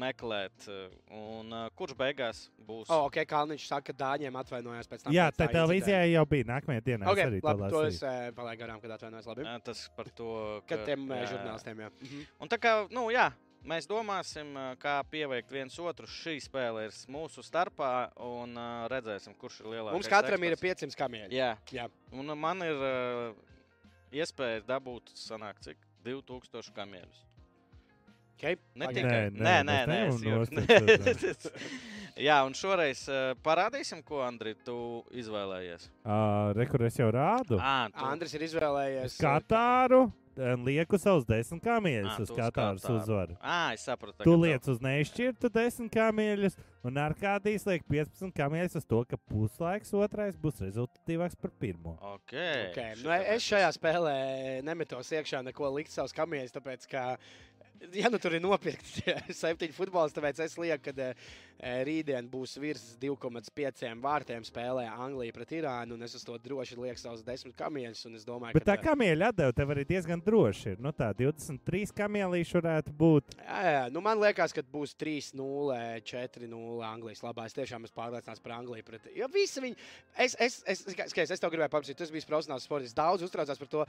meklēt. 0.00 0.68
Uh, 0.68 0.92
un 1.12 1.52
uh, 1.52 1.66
kurš 1.76 1.96
beigās 1.98 2.46
būs? 2.56 2.88
O, 2.88 3.02
oh, 3.02 3.06
ok, 3.10 3.20
Kalniņš 3.28 3.66
saka, 3.68 3.90
ka 3.90 3.98
dāņiem 4.04 4.38
atvainojās 4.40 4.88
pēc 4.90 5.04
tam. 5.04 5.16
Jā, 5.16 5.28
pēc 5.32 5.42
tā 5.42 5.48
televīzijā 5.56 6.02
jau 6.12 6.26
bija 6.30 6.48
nākamajā 6.52 6.84
dienā. 6.86 7.08
Ok, 7.12 7.24
arī 7.26 7.40
to 7.42 7.50
labi, 7.52 7.72
to 7.74 7.82
es 7.88 8.02
uh, 8.04 8.28
palaidu 8.36 8.62
garām, 8.62 8.82
kad 8.84 8.94
atvainojos. 8.96 9.28
Labi. 9.32 9.48
Jā, 9.48 9.56
tas 9.66 9.82
par 9.96 10.12
to, 10.16 10.30
Kad 10.70 10.86
tiem 10.88 11.10
jā, 11.12 11.24
žurnālistiem, 11.34 11.82
jā. 11.84 11.90
Mhm. 12.00 12.30
Un 12.40 12.52
tā 12.52 12.60
kā, 12.62 12.76
nu, 12.94 13.08
jā, 13.12 13.26
mēs 13.66 13.88
domāsim, 13.90 14.54
kā 14.82 14.96
pieveikt 15.10 15.52
viens 15.52 15.76
otru. 15.82 16.08
Šī 16.10 16.38
spēle 16.44 16.86
ir 16.88 16.96
mūsu 17.12 17.44
starpā, 17.44 17.92
un 18.24 18.56
uh, 18.56 18.86
redzēsim, 18.92 19.36
kurš 19.36 19.60
ir 19.64 19.74
lielākais. 19.74 19.98
Mums 19.98 20.12
katram 20.12 20.48
ir 20.48 20.56
eksperts. 20.56 20.86
500 20.88 21.02
kamieļi. 21.02 21.36
Jā, 21.36 21.52
Jā. 21.74 21.90
un 22.16 22.32
man 22.40 22.64
ir 22.64 22.80
uh, 22.80 23.44
iespēja 24.14 24.62
dabūt, 24.68 25.14
sanāk, 25.18 25.62
cik 25.64 25.80
2000 26.06 26.74
kamieļus. 26.76 27.22
Okay? 28.36 28.58
Ne 28.76 28.90
tikai 28.92 29.20
Nē, 29.32 29.62
nē, 29.64 29.78
nē, 29.88 30.00
nē, 30.10 30.50
nē, 30.52 31.52
Jā, 32.26 32.36
un 32.48 32.54
šoreiz 32.56 33.06
uh, 33.08 33.32
parādīsim, 33.44 34.02
ko 34.04 34.20
Andri, 34.24 34.54
tu 34.64 34.76
izvēlējies. 35.16 35.88
Uh, 36.04 36.52
Rekur 36.56 36.84
es 36.88 36.96
jau 37.00 37.08
rādu. 37.12 37.58
À, 37.60 37.88
tu, 37.92 38.04
Andris 38.08 38.36
ir 38.36 38.44
izvēlējies. 38.46 39.18
Katāru 39.20 40.06
un 40.06 40.12
lieku 40.36 40.98
savus 41.00 41.26
desmit 41.28 41.62
kamieļus 41.64 42.20
uz 42.22 42.30
tu 42.30 42.34
uz 42.34 42.40
Katāru. 42.40 42.80
uzvaru. 42.96 43.36
à, 43.40 43.72
es 43.74 43.86
sapratu. 43.86 44.22
Tu 44.22 44.34
liec 44.42 44.68
uz 44.68 44.80
nešķirtu 44.84 45.50
desmit 45.52 45.92
kamieļus, 45.94 46.58
un 46.86 47.00
ar 47.00 47.14
kādīs 47.18 47.66
liek 47.66 47.86
15 47.88 48.34
kamieļus 48.36 48.78
uz 48.80 48.84
to, 48.84 49.02
ka 49.08 49.18
puslaiks 49.30 49.94
otrais 49.96 50.36
būs 50.36 50.60
rezultatīvāks 50.64 51.36
par 51.40 51.50
pirmo. 51.58 51.96
Okay. 52.16 52.70
Okay. 52.70 52.94
Nu, 53.02 53.10
es 53.16 53.46
šajā 53.46 53.72
spēlē 53.76 54.16
nemetos 54.66 55.12
iekšā 55.12 55.42
neko 55.46 55.72
likt 55.76 55.94
savus 55.94 56.14
kamieļus, 56.16 56.54
tāpēc 56.56 56.88
ka 56.90 57.06
Ja 57.96 58.10
nu 58.12 58.18
tur 58.20 58.34
ir 58.36 58.42
nopirkti 58.44 59.02
tie 59.02 59.16
septiņi 59.42 59.74
futbolisti, 59.76 60.18
tāpēc 60.18 60.40
es 60.44 60.56
lieku, 60.60 60.90
ka 60.90 61.06
e, 61.06 61.72
rītdien 61.86 62.28
būs 62.30 62.56
virs 62.60 62.84
2,5 63.02 63.86
vārtiem 64.02 64.44
spēlē 64.46 64.86
Anglija 64.90 65.34
pret 65.36 65.54
Irānu. 65.60 65.96
un 65.96 66.06
Es 66.06 66.14
uz 66.18 66.24
to 66.26 66.36
droši 66.38 66.78
lieku 66.78 67.00
savus 67.00 67.24
desmit 67.26 67.56
kamieļus. 67.58 68.04
domāju, 68.26 68.56
Bet 68.58 68.66
tā 68.68 68.76
ka 68.78 68.92
kamieļa 68.92 69.30
atdeva 69.32 69.54
tev 69.56 69.72
arī 69.74 69.86
diezgan 69.88 70.22
droši. 70.22 70.74
Ir. 70.74 70.82
Nu, 70.82 70.92
tā 70.96 71.10
23 71.16 71.94
kamielīši 71.96 72.58
varētu 72.58 72.94
būt. 72.96 73.36
Jā, 73.40 73.60
jā, 73.76 73.82
nu 73.94 74.02
man 74.04 74.20
liekas, 74.22 74.54
ka 74.56 74.64
būs 74.72 74.94
3-0, 75.00 75.80
4-0 76.06 76.86
Anglijas 76.86 77.24
labā. 77.24 77.48
Es 77.48 77.56
tiešām 77.56 77.88
esmu 77.88 77.96
pārliecināts 77.98 78.44
par 78.44 78.58
Angliju. 78.60 78.86
Pret, 78.86 79.10
jo 79.16 79.28
visi 79.32 79.64
viņi, 79.64 79.76
es, 80.26 80.36
es, 80.40 80.62
es, 80.66 80.84
skaties, 80.86 81.34
es 81.34 81.42
tev 81.42 81.52
gribēju 81.54 81.72
paprasīt, 81.72 81.98
tas 81.98 82.14
bija 82.14 82.28
profesionāls 82.28 82.66
sports. 82.68 82.96
Daudz 82.96 83.26
uztraucās 83.26 83.60
par 83.62 83.72
to. 83.72 83.86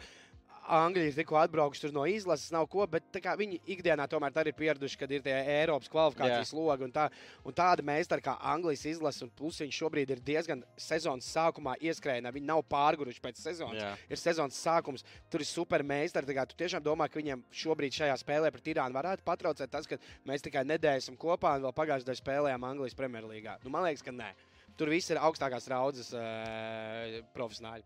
Angļi 0.67 1.05
ir 1.07 1.15
tikko 1.15 1.37
atbraukuši 1.39 1.85
tur 1.85 1.93
no 1.95 2.03
izlases, 2.11 2.51
nav 2.51 2.65
ko, 2.67 2.83
bet 2.91 3.15
viņi 3.39 3.61
ikdienā 3.77 4.07
tomēr 4.09 4.49
ir 4.49 4.55
pieraduši, 4.57 4.97
kad 4.99 5.11
ir 5.13 5.23
tie 5.25 5.35
Eiropas 5.37 5.91
kvalifikācijas 5.91 6.53
logi 6.57 6.87
un, 6.87 6.93
tā, 6.93 7.07
un 7.45 7.55
tāda 7.55 7.85
meistara 7.85 8.23
kā 8.23 8.35
Anglijas 8.51 8.85
izlase. 8.89 9.23
Un 9.25 9.31
plus 9.37 9.61
viņi 9.61 9.77
šobrīd 9.77 10.11
ir 10.15 10.23
diezgan 10.25 10.63
sezonas 10.81 11.29
sākumā 11.33 11.77
ieskrējienā. 11.87 12.33
Viņi 12.35 12.49
nav 12.49 12.63
pārguruši 12.71 13.23
pēc 13.23 13.41
sezonas. 13.43 13.79
Jā. 13.81 13.93
Ir 14.09 14.21
sezonas 14.21 14.59
sākums, 14.59 15.05
tur 15.31 15.45
ir 15.45 15.49
super 15.49 15.85
meistari. 15.85 16.27
Tu 16.27 16.59
tiešām 16.59 16.83
domā, 16.83 17.07
ka 17.09 17.21
viņiem 17.21 17.45
šobrīd 17.63 17.95
šajā 18.01 18.17
spēlē 18.21 18.51
pret 18.53 18.73
Irānu 18.73 18.97
varētu 18.97 19.25
patraucēt 19.27 19.71
tas, 19.73 19.87
ka 19.89 19.99
mēs 20.27 20.45
tikai 20.45 20.65
nedēļu 20.67 21.03
esam 21.03 21.17
kopā 21.19 21.57
un 21.57 21.67
vēl 21.67 21.75
pagājušajā 21.77 22.07
gadā 22.07 22.21
spēlējām 22.21 22.67
Anglijas 22.67 22.97
Premjerlīgā. 22.97 23.57
Nu, 23.63 23.73
man 23.73 23.87
liekas, 23.87 24.05
ka 24.05 24.15
nē. 24.15 24.33
Tur 24.77 24.91
viss 24.93 25.09
ir 25.09 25.17
augstākās 25.17 25.65
raudzes 25.71 26.11
uh, 26.13 27.17
profesionāļi. 27.33 27.85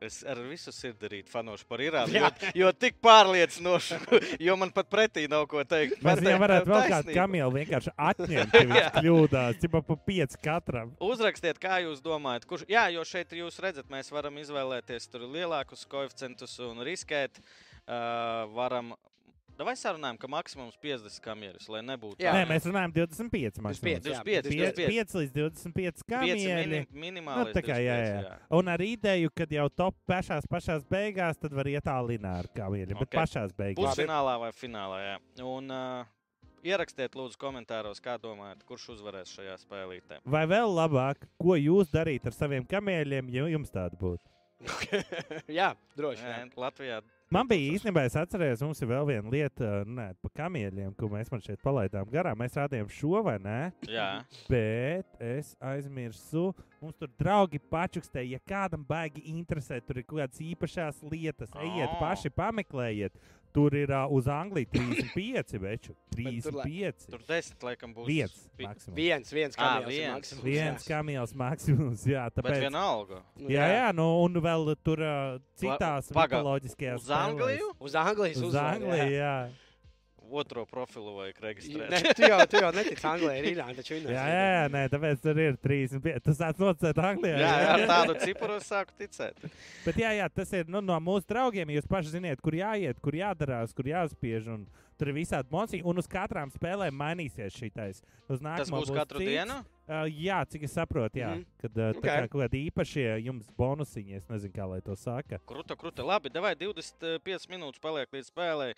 Es 0.00 0.20
ar 0.22 0.38
visu 0.46 0.70
sirdi 0.70 1.24
fanošu 1.26 1.66
par 1.66 1.80
Irānu. 1.82 2.14
Jo, 2.14 2.28
jo 2.54 2.68
tik 2.70 3.00
pārliecinoši, 3.02 3.98
jo 4.46 4.54
man 4.60 4.70
pat 4.74 4.86
pretī 4.92 5.24
nav 5.30 5.48
ko 5.50 5.64
teikt. 5.66 5.98
Mēs 6.06 6.22
viņam 6.22 6.44
varētu 6.44 6.70
vēl 6.70 6.92
kādu 6.92 7.16
kamielu 7.16 7.56
vienkārši 7.56 7.94
atņemt, 8.10 8.54
ja 8.58 8.68
viņš 8.70 8.88
kļūdās. 8.98 9.58
Tipā 9.64 9.82
pa 9.88 9.98
5 10.06 10.38
katram. 10.44 10.94
Uzrakstiet, 11.02 11.58
kā 11.62 11.80
jūs 11.82 12.02
domājat, 12.04 12.46
kurš. 12.46 12.66
Jā, 12.70 12.86
jo 12.94 13.02
šeit 13.08 13.34
jūs 13.34 13.58
redzat, 13.64 13.90
mēs 13.90 14.12
varam 14.14 14.38
izvēlēties 14.38 15.10
tur 15.10 15.26
lielākus 15.26 15.82
koeficientus 15.90 16.54
un 16.62 16.86
riskēt. 16.86 17.42
Uh, 17.88 18.46
varam. 18.54 18.94
Vai 19.58 19.74
sarunājam, 19.74 20.18
ka 20.22 20.28
maksimums 20.30 20.76
50 20.78 21.18
kamieris, 21.24 21.64
lai 21.72 21.80
nebūtu 21.82 22.22
Jā. 22.22 22.34
Nē, 22.36 22.44
mēs 22.46 22.66
runājam 22.68 22.92
25. 22.94 23.58
25, 23.58 24.10
jā. 24.12 24.20
25, 24.22 24.50
25. 24.52 24.92
5 24.92 25.16
līdz 25.18 25.32
25 25.34 25.74
5 25.78 26.04
kamieļi. 26.12 26.52
mini, 26.60 26.82
minimāli. 26.92 27.48
Nu, 27.48 27.56
tā 27.56 27.62
kā, 27.66 27.78
jā, 27.82 27.96
jā. 28.06 28.36
Un 28.54 28.70
ar 28.70 28.84
ideju, 28.86 29.32
ka 29.34 29.48
jau 29.50 29.66
top 29.82 29.98
pašās, 30.08 30.46
pašās 30.50 30.86
beigās, 30.86 31.40
tad 31.42 31.56
var 31.58 31.66
iet 31.70 31.84
tālāk 31.88 32.28
ar 32.28 32.46
kamieļiem. 32.54 33.00
Bet 33.02 33.10
Ok. 33.10 33.18
pašās 33.18 33.56
beigās. 33.58 33.82
Pusfinālā 33.82 34.38
vai 34.44 34.52
finālā. 34.54 35.00
Jā. 35.02 35.18
Un, 35.42 35.70
uh, 35.74 36.14
ierakstiet, 36.62 37.18
lūdzu, 37.18 37.38
komentāros, 37.40 38.00
kā 38.02 38.14
domājat, 38.20 38.62
kurš 38.68 38.92
uzvarēs 38.94 39.34
šajā 39.34 39.58
spēlītē. 39.64 40.22
Vai 40.24 40.46
vēl 40.46 40.70
labāk, 40.70 41.26
ko 41.40 41.58
jūs 41.58 41.90
darītu 41.90 42.30
ar 42.30 42.36
saviem 42.36 42.66
kamieļiem, 42.68 43.30
ja 43.34 43.50
jums 43.50 43.74
tāda 43.74 43.98
būtu? 43.98 44.22
jā, 45.58 45.72
droši 45.98 46.24
vien. 46.24 46.50
Latvijā 46.58 47.02
Man 47.28 47.44
bija 47.44 47.74
īstenībā, 47.76 48.06
es 48.08 48.14
atceros, 48.16 48.62
mums 48.64 48.78
ir 48.80 48.88
vēl 48.88 49.04
viena 49.10 49.28
lieta, 49.32 49.66
nu, 49.84 50.04
par 50.24 50.30
kamieļiem, 50.40 50.94
ko 50.96 51.10
mēs 51.12 51.28
šeit 51.44 51.60
palaidām 51.60 52.08
garām. 52.08 52.38
Mēs 52.40 52.56
rādījām 52.56 52.88
šo 52.88 53.20
vai 53.26 53.34
ne? 53.44 53.56
Jā, 53.84 54.06
Bet 54.48 55.18
es 55.20 55.50
aizmirsu. 55.60 56.54
Mums 56.80 56.96
tur 56.96 57.10
draugi 57.20 57.58
pačukstēja, 57.58 58.38
ja 58.38 58.40
kādam 58.48 58.84
baigi 58.88 59.26
interesē, 59.28 59.80
tur 59.84 59.98
ir 60.00 60.06
kaut 60.08 60.22
kādas 60.22 60.40
īpašas 60.40 61.02
lietas. 61.10 61.52
Ejiet, 61.58 61.90
Oh. 61.90 61.98
paši 62.00 62.30
pameklējiet. 62.30 63.12
Tur 63.52 63.74
ir 63.74 63.88
uh, 63.90 64.04
uz 64.12 64.26
Anglijas 64.28 64.68
35, 64.74 65.58
veču. 65.58 65.94
Bet 66.14 66.42
tur, 66.44 66.52
lai- 66.58 66.64
35. 66.68 67.06
tur 67.10 67.22
desmit 67.28 67.64
laikam 67.64 67.94
būs. 67.96 68.06
Viens. 68.06 68.34
Pi- 68.58 68.66
maksimums. 68.66 68.96
Viens, 68.98 69.32
viens 69.32 69.56
Ā, 69.56 69.60
kamielis 69.62 69.88
ir 69.88 69.98
viens. 70.02 70.14
maksimums. 70.18 70.44
Viens 70.44 70.84
jā. 70.84 70.88
kamielis 70.92 71.34
maksimums. 71.34 72.04
Jā, 72.06 72.24
Bet 72.28 72.36
tāpēc. 72.44 72.60
vienalga. 72.66 73.22
Nu, 73.40 73.48
Jā, 73.48 73.68
jā, 73.72 73.86
nu, 73.96 74.06
un 74.26 74.34
vēl 74.44 74.74
tur 74.84 75.00
uh, 75.00 75.38
citās 75.58 76.12
Paga- 76.12 76.36
mitoloģiskajās 76.42 77.00
Uz 77.00 77.10
Angliju? 77.10 77.72
Uz 77.80 77.94
Anglijas 77.94 78.36
Uz 78.36 78.48
uzvaru, 78.52 78.84
Angliju, 78.84 79.16
jā. 79.16 79.34
Otro 80.28 80.64
profilu 80.68 81.14
vajag 81.16 81.38
reģistrēt. 81.40 81.92
Ne, 81.92 82.12
tu 82.16 82.26
jau, 82.26 82.38
tu 82.50 82.60
jau 82.60 82.72
netici 82.78 83.06
Anglijai, 83.08 83.36
ir 83.40 83.48
Irāna, 83.52 83.76
taču 83.78 83.94
viņa 83.96 84.12
Jā, 84.12 84.24
jā, 84.28 84.42
jā, 84.52 84.66
nē, 84.74 84.82
tāpēc 84.92 85.22
tur 85.24 85.40
ir 85.40 85.56
35. 85.64 86.24
Tas 86.26 86.42
tāds 86.42 86.62
nocēt 86.62 87.00
Anglijā. 87.10 87.38
Jā, 87.40 87.54
jā, 87.62 87.70
ar 87.76 87.84
tādu 87.92 88.16
ciparu 88.24 88.58
es 88.58 88.68
sāku 88.68 88.96
ticēt. 89.00 89.48
Bet 89.86 90.02
jā, 90.02 90.12
jā, 90.18 90.28
tas 90.34 90.52
ir 90.58 90.68
nu, 90.68 90.82
no 90.84 90.98
mūsu 91.00 91.28
draugiem. 91.32 91.72
Jūs 91.78 91.88
paši 91.88 92.18
zināt, 92.18 92.42
kur 92.44 92.58
jāiet, 92.58 93.00
kur 93.04 93.16
jādarās, 93.16 93.72
kur 93.76 93.88
jāspiež. 93.88 94.50
Un 94.52 94.68
tur 94.98 95.10
ir 95.12 95.16
visādi 95.16 95.52
monēti, 95.54 95.80
un 95.86 96.00
uz 96.02 96.08
katrām 96.10 96.50
spēlēm 96.52 96.96
mainīsies 96.98 97.54
šitais. 97.54 98.02
Uz 98.28 98.38
Tas 98.38 98.44
nākamo 98.44 98.82
būs 98.82 98.92
katru 98.96 99.22
cits. 99.22 99.30
dienu. 99.30 99.58
Uh, 99.88 100.04
jā, 100.12 100.42
cik 100.52 100.66
es 100.68 100.74
saprotu, 100.76 101.22
jā. 101.22 101.30
Mm. 101.38 101.44
Kad 101.62 101.78
uh, 101.78 101.86
Ok. 101.94 102.00
okay. 102.02 102.08
kā, 102.10 102.32
kaut 102.32 102.42
kādi 102.44 102.60
īpašie 102.68 103.06
jums 103.24 103.46
bonusiņi, 103.56 104.18
es 104.18 104.26
nezinu, 104.28 104.52
kā 104.58 104.66
lai 104.68 104.80
to 104.84 104.96
saka. 105.00 105.38
Kruta, 105.48 105.78
kruta. 105.80 106.04
Labi, 106.04 106.32
davai 106.34 106.52
25 106.60 107.48
minūtes 107.48 107.80
paliek 107.80 108.12
līdz 108.12 108.28
spēlei. 108.28 108.74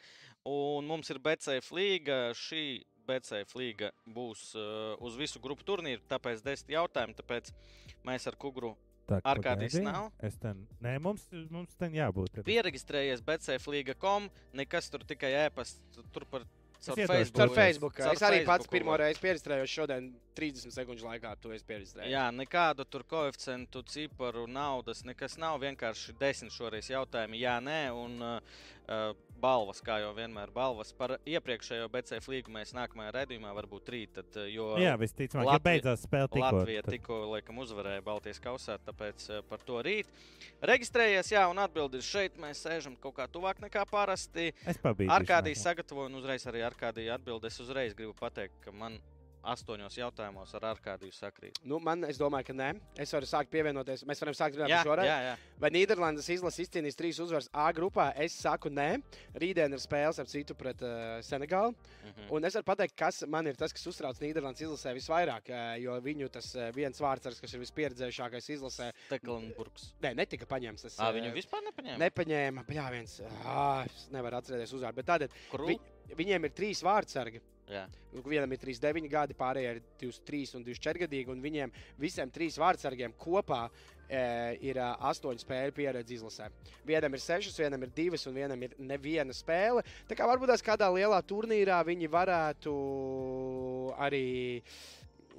Un 0.47 0.87
mums 0.87 1.11
ir 1.11 1.19
BCF 1.25 1.73
līga. 1.75 2.21
Šī 2.39 2.85
BCF 3.11 3.57
līga 3.59 3.91
būs 4.07 4.53
uh, 4.55 4.95
uz 5.03 5.17
visu 5.19 5.43
grupu 5.43 5.67
turnīru, 5.67 6.05
tāpēc 6.11 6.45
10 6.47 6.71
jautājumu. 6.77 7.17
Tāpēc 7.19 7.51
mēs 8.07 8.29
ar 8.31 8.39
Kugru 8.39 8.77
Tā, 9.11 9.19
Arkādijs 9.27 9.75
pagaidi. 9.75 9.87
nav? 9.91 10.09
Es 10.23 10.39
ten, 10.39 10.63
nē, 10.85 10.95
mums, 11.03 11.27
mums 11.51 11.75
ten 11.81 11.95
jābūt. 11.99 12.41
ir. 12.41 12.47
pieregistrējies 12.47 13.23
BCF 13.27 13.67
līga.com. 13.75 14.31
Nekas 14.61 14.91
tur 14.93 15.03
tikai 15.09 15.33
ēpasts. 15.49 15.81
Tur 16.15 16.27
par 16.31 16.47
caur 16.81 16.97
Facebook. 16.97 17.37
Caur 17.37 17.55
Facebook. 17.57 17.97
Caur 17.99 18.15
Es 18.15 18.23
arī 18.25 18.39
pats 18.47 18.65
Facebooku 18.65 18.73
pirmo 18.77 18.95
var. 18.95 19.03
reizi 19.05 19.21
pierakstījos 19.21 19.75
šodien, 19.75 20.07
30 20.39 20.73
sekundžu 20.73 21.09
laikā. 21.11 21.35
Tu 21.43 21.53
esi 21.57 21.67
pierakstījis. 21.69 22.07
Jā, 22.13 22.29
nekādu 22.33 22.87
tur 22.89 23.05
koeficientu, 23.05 23.83
ciparu, 23.91 24.47
naudas, 24.49 25.03
nekas 25.05 25.37
nav. 25.43 25.59
Vienkārši 25.61 26.15
desmit 26.21 26.55
šoreiz 26.55 26.89
jautājumi, 26.89 27.43
jā, 27.43 27.59
nē, 27.61 27.81
un 27.93 28.17
uh, 28.23 29.11
balvas, 29.41 29.81
kā 29.85 29.97
jau 30.03 30.11
vienmēr, 30.17 30.51
balvas 30.55 30.93
par 30.97 31.17
iepriekšējo 31.27 31.89
BCF 31.93 32.29
līgu 32.33 32.53
mēs 32.55 32.75
nākamajā 32.77 33.13
redzējumā 33.17 33.55
varbūt 33.57 33.91
rīt. 33.95 34.13
Tad, 34.21 34.39
jo 34.53 34.75
Jā, 34.81 34.95
visticamāk, 35.01 35.45
ja 35.47 35.55
Latvija- 35.55 35.65
beidzās 35.69 36.05
spēle 36.07 36.29
tikko. 36.29 36.45
Latvija 36.61 36.83
tad- 36.87 36.95
tikko 36.95 37.19
laikam 37.33 37.59
uzvarēja 37.65 38.03
Baltijas 38.07 38.41
kausā, 38.45 38.79
tāpēc 38.87 39.27
uh, 39.31 39.43
par 39.49 39.59
to 39.67 39.81
rīt. 39.83 40.07
Reģistrējies, 40.63 41.33
jā, 41.33 41.47
un 41.51 41.59
atbildi 41.63 42.01
ir 42.01 42.07
šeit. 42.07 42.37
Mēs 42.41 42.61
sēžam 42.67 42.97
kaut 43.01 43.15
kā 43.17 43.27
tuvāk 43.29 43.61
nekā 43.65 43.87
parasti. 43.91 44.53
Es 44.67 44.79
pabīdu. 44.79 45.11
Arkādijas 45.15 45.63
sagatavoju, 45.65 46.11
un 46.13 46.21
uzreiz 46.21 46.45
arī 46.51 46.63
Arkādija 46.69 47.15
atbild. 47.19 47.45
Es 47.49 47.59
uzreiz 47.61 47.95
gribu 47.97 48.15
pateikt, 48.19 48.61
ka 48.65 48.73
man 48.73 48.99
astoņos 49.43 49.97
jautājumos 49.97 50.53
ar 50.59 50.67
Arkādiju 50.75 51.15
sakrīt. 51.17 51.59
Nu, 51.65 51.79
man, 51.81 52.05
es 52.05 52.19
domāju, 52.21 52.51
ka 52.51 52.57
nē. 52.57 52.71
Es 53.01 53.13
varu 53.15 53.29
sākt 53.29 53.51
pievienoties. 53.53 54.05
Mēs 54.09 54.21
varam 54.21 54.37
sākt 54.37 54.59
runāt 54.59 54.75
par 54.75 54.85
šo 54.87 54.97
reizi. 55.01 55.47
Vai 55.61 55.71
Nīderlandes 55.75 56.29
izlase 56.33 56.63
izcīnīs 56.65 56.97
trīs 56.99 57.21
uzvaras 57.23 57.49
A 57.53 57.71
grupā? 57.77 58.11
Es 58.21 58.37
saku, 58.41 58.71
nē. 58.73 59.03
Rītdien 59.41 59.73
ir 59.73 59.81
spēles 59.83 60.21
ap 60.21 60.29
citu 60.29 60.55
pret 60.59 60.83
uh, 60.85 61.19
Senegālu. 61.25 61.75
Mhm. 62.11 62.29
Un 62.37 62.45
es 62.45 62.55
varu 62.59 62.69
pateikt, 62.69 62.97
kas 62.99 63.23
man 63.29 63.47
ir 63.47 63.57
tas, 63.61 63.73
kas 63.73 63.87
uztrauc 63.91 64.21
Nīderlandes 64.21 64.63
izlasē 64.67 64.95
visvairāk. 64.97 65.49
eh, 65.51 65.79
Jo 65.81 65.97
viņu 66.01 66.29
tas 66.31 66.55
eh, 66.57 66.71
viens 66.77 66.99
vārds, 67.01 67.41
kas 67.41 67.55
ir 67.55 67.61
vispieredzējušākais 67.61 68.51
izlasē, 68.57 68.91
Teklenburgs. 69.09 69.93
ne, 70.03 70.15
netika 70.15 70.47
paņemts. 70.47 70.83
Tas, 70.83 70.99
eh, 70.99 71.13
viņu 71.17 71.33
vispār 71.35 71.63
nepaņēma. 71.71 71.99
nepaņēma. 72.05 72.65
Jā, 72.69 72.91
viens. 72.93 73.21
Ah, 73.45 73.85
es 73.87 74.09
nevaru 74.13 74.37
atcerēties 74.41 74.75
uzvārdu. 74.77 75.01
Bet 75.01 75.07
tātad 75.07 75.31
Kru... 75.51 75.67
vi, 75.67 75.79
viņiem 76.15 76.45
ir 76.45 76.51
trīs 76.51 76.83
vārdsargi. 76.83 77.41
Jā. 77.71 77.85
Nu, 78.13 78.25
Vienam 78.27 78.51
ir 78.53 78.59
39 78.59 79.09
gadi, 79.13 79.35
pārējiem 79.39 79.79
ir 79.79 79.83
23 80.03 80.57
un 80.59 80.65
24 80.67 81.05
gadīgi. 81.07 81.31
Un 81.31 81.43
viņiem 81.45 81.73
visiem 82.03 82.31
trīs 82.35 82.57
vārdsargiem 82.59 83.13
kopā 83.23 83.61
e, 84.11 84.23
ir 84.67 84.81
ā, 84.83 84.89
astoņu 85.13 85.45
spēļu 85.45 85.77
pieredze 85.77 86.17
izlasē. 86.17 86.49
Vienam 86.89 87.15
ir 87.15 87.23
sešas, 87.23 87.59
vienam 87.63 87.87
ir 87.87 87.93
divas, 87.95 88.27
un 88.27 88.35
vienam 88.35 88.67
ir 88.67 88.75
neviena 88.83 89.37
spēle. 89.37 89.85
Tā 90.11 90.19
kā 90.19 90.27
varbūt 90.27 90.51
tās 90.51 90.67
kādā 90.67 90.89
lielā 90.91 91.21
turnīrā 91.31 91.79
viņi 91.87 92.11
varētu 92.11 92.75
arī 94.03 94.25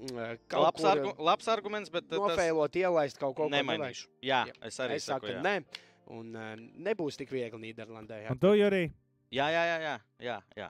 mm, 0.08 0.40
kaut 0.48 0.66
Labs, 0.70 0.82
kur 0.82 0.90
argu, 0.94 1.14
labs 1.32 1.52
arguments, 1.52 1.92
bet 1.94 2.08
uh, 2.08 2.16
tas 2.16 2.24
nofēlot, 2.32 2.80
ielaist 2.82 3.20
kaut 3.22 3.36
ko 3.38 3.50
nemainīšu. 3.52 4.08
Jā, 4.26 4.46
Jā. 4.50 4.56
es 4.72 4.80
arī 4.84 5.00
Es 5.02 5.08
saku, 5.12 5.32
jā. 5.36 5.44
nē. 5.46 5.58
Un 6.12 6.34
uh, 6.36 6.56
nebūs 6.88 7.16
tik 7.20 7.30
viegli 7.32 7.60
Nīderlandē. 7.70 8.24
jā. 8.26 8.34
Un 8.34 8.40
tu, 8.42 8.52
Jurī, 8.60 8.86
Jā, 9.32 9.48
jā, 9.48 9.62
jā, 9.64 9.76
jā, 9.80 9.98
jā, 10.20 10.38
jā. 10.60 10.70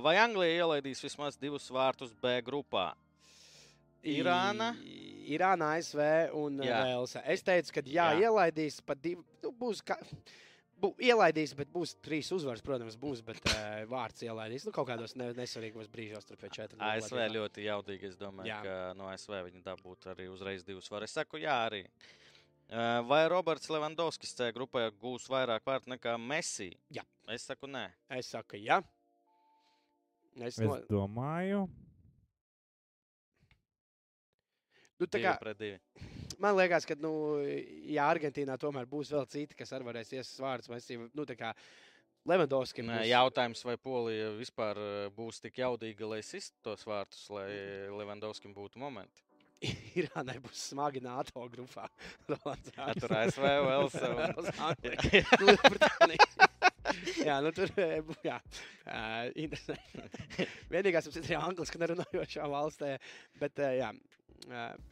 Vai 0.00 0.14
Anglija 0.16 0.62
ielaidīs 0.62 1.02
vismaz 1.04 1.36
divus 1.36 1.66
vārtus 1.74 2.14
B 2.22 2.38
grupā? 2.46 2.92
Irāna? 4.08 4.70
Irāna, 5.28 5.74
ASV 5.76 6.00
un. 6.38 6.62
Velsa. 6.64 7.20
Es 7.28 7.44
teicu, 7.46 7.76
ka 7.76 7.84
jā, 7.84 8.08
Jā. 8.14 8.30
ielaidīs 8.30 8.80
pat 8.86 9.02
divi. 9.02 9.20
Nu, 9.44 9.52
būs 9.58 9.82
kā, 9.86 9.98
bū, 10.80 10.90
ielaidīs, 11.04 11.52
bet 11.58 11.70
būs 11.74 11.92
trīs 12.02 12.32
uzvaras, 12.34 12.64
protams, 12.64 12.96
būs, 12.98 13.20
bet 13.26 13.38
uh, 13.52 13.84
vārds 13.90 14.24
ielaidīs. 14.24 14.64
Nu, 14.66 14.72
kaut 14.74 14.88
kādos 14.88 15.14
ne, 15.20 15.28
nesvarīgos 15.36 15.92
brīžos, 15.92 16.26
pēc 16.32 16.58
četriem. 16.58 16.82
ASV 16.88 17.28
ļoti 17.36 17.68
jaudīgi. 17.68 18.10
Es 18.10 18.18
domāju, 18.18 18.50
Jā. 18.50 18.62
ka 18.64 18.80
no 18.98 19.12
ASV 19.12 19.38
viņi 19.50 19.62
dabūtu 19.68 20.14
arī 20.16 20.30
uzreiz 20.32 20.64
divus 20.66 20.90
vārtus. 20.90 21.12
Es 21.12 21.20
saku, 21.20 21.44
jā, 21.44 21.60
arī. 21.68 21.84
Uh, 21.86 22.18
Vai 23.08 23.20
Roberts 23.28 23.68
Levandovskis 23.68 24.32
C 24.32 24.46
grupā 24.56 24.86
gūs 24.96 25.26
vairāk 25.28 25.64
vārtu 25.68 25.90
nekā 25.92 26.14
Messi? 26.20 26.70
Jā. 26.96 27.02
Es 27.28 27.44
saku, 27.50 27.68
nē. 27.68 27.84
Es 28.16 28.30
saku, 28.32 28.56
jā. 28.56 28.78
Es, 30.40 30.56
Es 30.56 30.62
no, 30.64 30.78
domāju, 30.88 31.66
nu, 35.00 35.06
tā 35.10 35.20
kā, 35.20 35.34
man 36.40 36.56
liekas, 36.56 36.86
ka, 36.88 36.96
nu, 37.00 37.12
ja 37.92 38.06
Argentīnā 38.08 38.56
tomēr 38.60 38.86
būs 38.88 39.10
vēl 39.12 39.26
citi, 39.28 39.56
kas 39.58 39.72
arī 39.76 39.88
varēs 39.90 40.12
iesākt 40.16 40.40
vārdus, 40.44 40.70
mēs 40.72 40.88
jau, 40.88 41.08
nu, 41.12 41.26
tā 41.28 41.36
kā 41.36 41.52
Levandovskim 42.30 42.86
Nē, 42.86 43.00
būs- 43.02 43.10
jautājums, 43.10 43.64
vai 43.66 43.76
Polija 43.76 44.30
vispār 44.38 44.78
būs 45.16 45.42
tik 45.42 45.58
jaudīga, 45.58 46.08
lai 46.14 46.22
sistu 46.22 46.56
tos 46.62 46.86
vārtus, 46.86 47.26
lai 47.34 47.48
Levandovskim 47.98 48.54
būtu 48.54 48.78
momenti. 48.78 49.24
Irānai 50.00 50.38
būs 50.42 50.68
smagi 50.72 51.02
NATO 51.04 51.46
grupā. 51.52 51.88
Tur. 52.28 53.14
ASV, 53.18 53.46
Anglija, 54.68 55.22
Lielbritānija. 55.42 56.48
Jā, 57.22 57.36
nu 57.44 57.52
tur 57.54 57.70
eh, 57.78 58.00
jā. 58.26 58.38
Uh, 58.82 59.28
interesanti. 59.38 60.48
Vienīgās 60.72 61.06
ir 61.08 61.20
arī 61.22 61.36
angliski 61.38 61.80
nerunājošā 61.80 62.48
valstī, 62.50 62.96
bet 63.40 63.62
uh, 63.62 63.70
jā, 63.78 63.92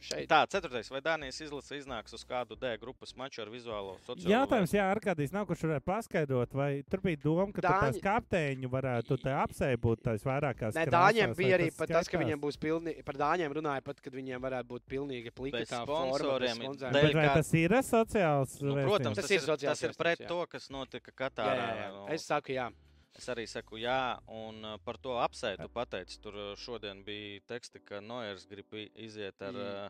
šeit. 0.01 0.27
Tā, 0.31 0.41
ceturtais. 0.51 0.89
Vai 0.91 1.01
Dānijas 1.05 1.39
izlase 1.43 1.77
iznāks 1.79 2.13
uz 2.15 2.23
kādu 2.27 2.57
D 2.59 2.73
grupas 2.81 3.13
maču 3.19 3.41
ar 3.43 3.51
vizuālo 3.53 3.97
sociālo? 4.05 4.31
jautājums, 4.31 4.73
jā, 4.75 4.85
ar 4.91 5.01
kādīs 5.03 5.33
nav, 5.35 5.47
kurš 5.49 5.65
varētu 5.67 5.87
paskaidrot, 5.87 6.53
vai 6.57 6.69
tur 6.89 7.03
bija 7.05 7.19
doma, 7.23 7.47
ka 7.55 7.63
Dāņi... 7.65 7.79
tās 7.85 8.01
kapteiņu 8.05 8.71
varētu 8.71 9.17
te 9.23 9.33
apsēbūt 9.35 10.03
tās 10.07 10.25
vairākās. 10.27 10.77
Nē, 10.77 10.85
Dāņiem 10.91 11.35
bija 11.37 11.57
arī 11.59 11.71
pat 11.77 11.93
tas, 11.95 12.11
ka 12.11 12.21
viņiem 12.21 12.41
būs 12.41 12.59
pilnīgi, 12.61 13.05
par 13.07 13.19
Dāņiem 13.21 13.57
runāja 13.59 13.85
pat, 13.85 14.01
kad 14.03 14.15
viņiem 14.15 14.41
varētu 14.43 14.71
būt 14.71 14.87
pilnīgi 14.91 15.33
plika 15.35 15.63
tā 15.65 15.81
forma, 15.85 16.15
sponsoriem, 16.17 16.63
dēļ 16.81 16.99
Bet 17.01 17.17
vai 17.17 17.27
tas 17.35 17.51
ir 17.57 17.75
sociāls? 17.85 18.55
Nu, 18.61 18.77
protams, 18.79 19.17
Tas 19.17 19.27
tas, 19.27 19.35
ir 19.35 19.43
sociāls 19.45 19.81
tas 19.81 19.89
ir 19.89 19.97
pret 19.97 20.23
jā. 20.23 20.29
to, 20.29 20.39
kas 20.51 20.69
notika 20.73 21.11
Jā, 21.11 21.17
Katārā. 21.25 21.67
jā, 21.67 21.75
jā. 21.81 21.91
Nu, 21.95 22.05
Es 22.15 22.25
saku, 22.27 22.55
jā. 22.55 22.69
Es 23.17 23.27
arī 23.27 23.43
saku, 23.47 23.75
jā, 23.77 24.17
un 24.31 24.63
uh, 24.63 24.77
par 24.85 24.97
to 24.97 25.17
apsēdu 25.19 25.67
pateicu. 25.73 26.19
Tur 26.23 26.33
uh, 26.39 26.55
šodien 26.55 27.03
bija 27.03 27.41
teksti, 27.47 27.81
ka 27.83 27.99
Noiers 28.01 28.45
grib 28.47 28.71
iziet 28.95 29.41
ar 29.41 29.51
Mm. 29.51 29.85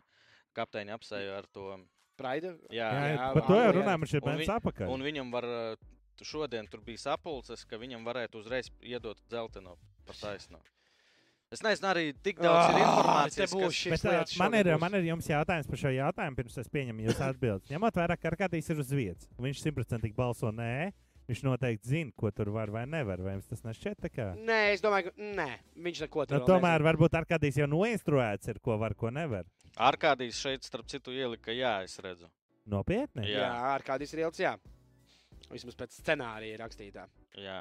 kapteiņa 0.58 0.96
apsēju 0.98 1.36
ar 1.38 1.46
to. 1.52 1.78
Praida. 2.18 2.50
Jā, 2.68 2.90
Jā, 2.92 3.04
jā, 3.16 3.28
par 3.32 3.46
to 3.46 3.54
jau 3.56 3.70
runājam, 3.78 4.02
šeit 4.06 4.22
Un 4.22 4.28
bērns 4.28 4.42
vi- 4.46 4.52
apakaļ. 4.52 4.90
Un 4.92 5.00
viņam 5.02 5.30
var, 5.32 5.46
šodien 6.22 6.68
tur 6.70 6.80
bija 6.84 6.98
sapulces, 6.98 7.64
ka 7.64 7.78
viņam 7.80 8.04
varētu 8.04 8.42
uzreiz 8.42 8.68
iedot 8.84 9.16
dzelteno 9.30 9.76
pa 10.06 10.12
taisno. 10.12 10.58
Es 11.52 11.60
nezinu, 11.64 11.88
arī 11.88 12.04
tik 12.22 12.38
daudz 12.38 12.68
ir 12.68 12.76
Ah, 12.76 12.84
informācijas. 12.84 13.50
būs 13.52 13.64
kas- 13.64 13.74
šis 13.80 14.02
Bet, 14.04 14.36
man, 14.38 14.54
ir, 14.54 14.64
būs. 14.74 14.80
man 14.80 14.94
ir 14.94 15.02
jums 15.08 15.26
jautājums 15.28 15.66
par 15.68 15.76
šo 15.78 15.90
jautājumu, 15.92 16.36
pirms 16.36 16.58
es 16.58 16.68
pieņemu 16.68 17.00
jūsu 17.08 17.20
atbildi. 17.32 17.68
Ņemot 17.72 17.92
vērā, 18.00 18.16
ka 18.20 18.30
Arkādijs 18.30 18.70
ir 18.70 18.78
uz 18.78 18.90
vietas, 18.92 19.28
viņš 19.40 19.60
simtprocentīgi 19.64 20.14
balso 20.14 20.52
nē, 20.52 20.92
viņš 21.30 21.42
noteikti 21.46 21.88
zina, 21.88 22.12
ko 22.18 22.30
tur 22.34 22.50
var 22.54 22.70
vai 22.74 22.84
nevar. 22.90 23.22
Vai 23.24 23.36
jums 23.36 23.48
tas 23.50 23.62
nešķiet 23.66 24.00
tā 24.02 24.10
kā? 24.12 24.28
Nē, 24.38 24.60
es 24.74 24.82
domāju, 24.84 25.12
ka 25.12 25.30
nē, 25.40 25.48
viņš 25.86 26.02
neko 26.06 26.24
Nu, 26.26 26.30
tādu 26.34 26.48
tomēr 26.50 26.84
varbūt 26.88 27.16
Arkādijs 27.22 27.58
jau 27.62 27.68
noinstruēts 27.70 28.50
ir, 28.52 28.60
ko 28.64 28.76
var, 28.80 28.94
ko 28.98 29.10
nevar. 29.14 29.46
Arkādijs 29.80 30.40
šeit, 30.42 30.66
starp 30.68 30.88
citu, 30.90 31.14
ielika, 31.16 31.54
jā, 31.56 31.78
es 31.86 31.96
redzu. 32.04 32.28
Nopietni? 32.68 33.24
Jā. 33.30 33.46
Jā, 33.46 33.52
ar 33.74 33.82
kādīs 33.86 34.12
ir 34.14 34.24
ilgs, 34.26 34.42
jā. 34.42 34.56
Vismaz 35.52 35.76
pēc 35.76 35.96
scenārija 35.98 36.58
rakstītā. 36.60 37.06
Jā, 37.40 37.58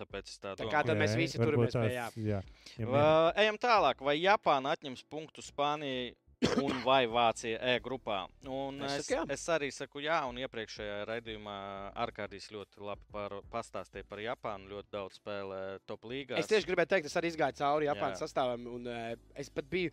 tāpēc 0.00 0.30
es 0.30 0.38
tā 0.40 0.54
Tā 0.54 0.62
domāju. 0.62 0.72
kā 0.72 0.80
tad 0.86 0.98
mēs 0.98 1.16
visi 1.18 1.38
turamies 1.38 1.76
pie 1.76 2.86
Va, 2.88 3.04
ejam 3.38 3.58
tālāk. 3.60 4.00
Vai 4.06 4.16
Japāna 4.18 4.72
atņems 4.76 5.04
punktu 5.12 5.44
Spānijai 5.44 6.14
un 6.62 6.78
vai 6.84 7.04
Vācija 7.10 7.58
E 7.60 7.80
grupā? 7.84 8.22
Un 8.48 8.80
Es 8.86 9.02
es, 9.02 9.10
es 9.36 9.44
arī 9.52 9.68
saku 9.74 10.00
jā, 10.04 10.20
un 10.28 10.38
iepriekšējā 10.40 11.02
raidījumā 11.10 11.56
Arkādijs 12.04 12.48
ļoti 12.54 12.80
labi 12.86 13.04
par, 13.12 13.36
pastāstīja 13.52 14.06
par 14.08 14.22
Japānu. 14.24 14.70
Ļoti 14.72 14.92
daudz 14.94 15.18
spēlē 15.20 15.60
top 15.88 16.08
līgā. 16.08 16.38
Es 16.40 16.48
tieši 16.50 16.70
gribēju 16.70 16.92
teikt, 16.94 17.10
es 17.10 17.18
arī 17.20 17.32
izgāju 17.34 17.58
cauri 17.60 17.90
Japānas 17.90 18.18
Jā. 18.20 18.26
sastāvam, 18.26 18.66
un 18.78 18.88
uh, 18.88 19.12
es 19.34 19.52
pat 19.52 19.68
biju. 19.70 19.92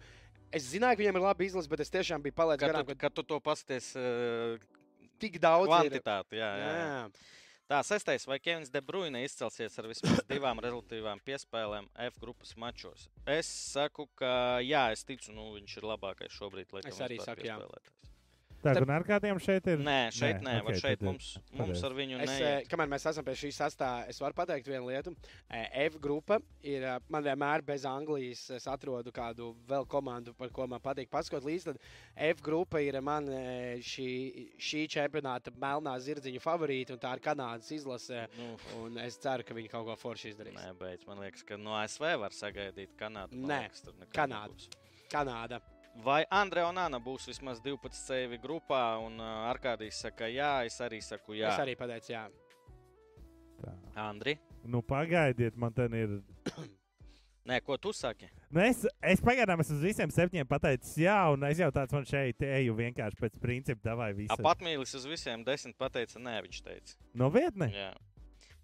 Es 0.56 0.70
zināju, 0.72 0.96
ka 0.96 1.04
viņiem 1.04 1.20
ir 1.20 1.26
labi 1.26 1.50
izlase, 1.50 1.68
bet 1.68 1.84
es 1.84 1.92
tiešām 1.92 2.24
biju 2.24 2.38
palaidis 2.38 2.64
Kad 2.64 2.72
garām, 2.72 2.86
tu, 2.88 2.96
ka 2.96 3.08
kad 3.08 3.18
tu 3.18 3.26
to 3.28 3.40
pasties 3.44 3.92
uh, 4.00 4.56
tik 5.20 5.42
daudz 5.44 5.68
ir. 5.68 5.90
kvantitāti, 5.90 6.40
jā, 6.40 6.52
jā. 6.62 6.70
jā. 6.72 6.86
Jā. 6.86 7.36
Tā, 7.68 7.82
sestais, 7.84 8.24
vai 8.24 8.38
Kevins 8.40 8.70
De 8.72 8.80
Bruyne 8.80 9.20
izcelsies 9.26 9.74
ar 9.82 9.90
vismaz 9.92 10.22
divām 10.32 10.62
rezultātīvām 10.64 11.20
piespēlēm 11.28 11.90
F 12.08 12.20
grupas 12.22 12.54
mačos? 12.56 13.10
Es 13.28 13.50
saku, 13.74 14.06
ka 14.16 14.62
jā, 14.64 14.86
es 14.96 15.04
ticu, 15.08 15.34
nu, 15.36 15.50
viņš 15.58 15.78
ir 15.82 15.88
labākais 15.92 16.32
šobrīd. 16.38 16.72
laikam, 16.72 16.94
Es 16.96 17.04
arī 17.04 17.20
saku, 17.20 17.44
jā. 17.50 17.60
Tā, 18.68 18.74
Starp- 18.76 18.88
un 18.90 18.94
ar 18.98 19.04
kādiem 19.08 19.40
šeit 19.40 19.68
ir? 19.72 19.78
Nē, 19.88 19.98
šeit 20.12 20.42
nē, 20.44 20.54
nē 20.58 20.62
ok, 20.64 20.72
šeit 20.82 20.98
tad 21.00 21.02
ir 21.02 21.08
mums, 21.08 21.28
mums 21.56 21.84
ar 21.88 21.96
viņu 21.98 22.18
nē. 22.20 22.36
eh, 22.48 22.64
kamēr 22.68 22.90
mēs 22.92 23.06
esam 23.12 23.24
pie 23.28 23.36
šīs 23.40 23.60
sastāvā, 23.62 24.08
es 24.12 24.20
varu 24.20 24.36
pateikt 24.36 24.68
vienu 24.68 24.90
lietu. 24.92 25.16
Eh, 25.50 25.86
F 25.88 25.98
grupa 26.04 26.40
ir 26.64 26.84
eh, 26.84 26.98
man 27.10 27.24
vienmēr 27.24 27.64
bez 27.66 27.86
Anglijas. 27.86 28.50
Es 28.58 28.68
atrodu 28.68 29.12
kādu 29.16 29.54
vēl 29.70 29.88
komandu, 29.88 30.34
par 30.38 30.50
ko 30.50 30.68
man 30.68 30.80
patīk 30.84 31.10
paskot 31.10 31.44
līdzi. 31.48 31.72
Tad 31.72 31.80
F 32.32 32.42
grupa 32.42 32.82
ir 32.84 33.00
man 33.02 33.30
eh, 33.30 33.78
šī, 33.80 34.10
šī 34.60 34.84
čempionāta 34.98 35.52
melnā 35.56 35.96
zirdziņa 36.04 36.42
favorīta, 36.44 36.92
un 36.98 37.00
tā 37.00 37.14
ir 37.16 37.24
Kanādas 37.24 37.72
izlase. 37.72 38.28
Nu, 38.38 38.58
Un 38.84 38.98
es 39.00 39.16
ceru, 39.18 39.44
ka 39.48 39.54
viņi 39.54 39.70
kaut 39.72 39.86
ko 39.88 39.96
forši 39.96 40.34
izdarīs. 40.34 40.54
nē, 40.58 40.74
beidz. 40.78 41.06
Man 41.08 41.18
liekas, 41.24 41.44
ka 41.48 41.56
no 41.58 41.72
ASV 41.80 42.04
var 42.20 42.30
sagaidīt 42.36 42.96
Kanādu. 43.00 43.34
Man 43.34 43.50
Nē, 43.50 43.62
liekas, 43.64 43.84
Kanāda. 44.14 44.70
Kanāda. 45.10 45.62
Vai 46.04 46.24
Andrejs 46.30 46.70
un 46.70 46.78
Anna 46.78 47.00
būs 47.02 47.26
vismaz 47.32 47.62
12 47.64 47.96
sevi 47.98 48.38
grupā, 48.42 49.00
un 49.02 49.18
uh, 49.18 49.48
Arkādijs 49.50 50.04
saka, 50.06 50.28
jā, 50.30 50.52
es 50.70 50.78
arī 50.86 51.02
saku, 51.02 51.34
jā. 51.40 51.50
Es 51.50 51.64
arī 51.64 51.74
pateicu, 51.80 52.12
jā. 52.14 52.28
Tā. 53.64 53.74
Andri, 53.98 54.36
Nu, 54.68 54.82
pagaidiet, 54.84 55.56
man 55.56 55.72
te 55.74 55.86
ir. 55.96 56.18
nē, 57.48 57.62
ko 57.64 57.78
tu 57.80 57.94
saki? 57.96 58.28
Nu, 58.52 58.60
es, 58.66 58.82
es 59.00 59.22
pagaidām 59.24 59.62
esmu 59.64 59.78
uz 59.78 59.86
visiem 59.86 60.12
septiņiem 60.12 60.50
pateicis, 60.50 60.98
jā, 61.06 61.16
un 61.32 61.46
es 61.48 61.62
jau 61.62 61.70
tāds 61.72 61.96
man 61.96 62.08
šeit 62.08 62.44
eju 62.44 62.76
vienkārši 62.76 63.20
pēc 63.22 63.38
principa, 63.44 63.82
davai 63.90 64.10
visu. 64.18 64.34
Apatmīlis 64.36 64.92
uz 65.00 65.08
visiem 65.08 65.46
desmit 65.48 65.78
pateica, 65.80 66.20
nē, 66.20 66.36
viņš 66.48 66.62
teica. 66.66 66.98
Novietni? 67.16 67.72
Jā. 67.76 67.94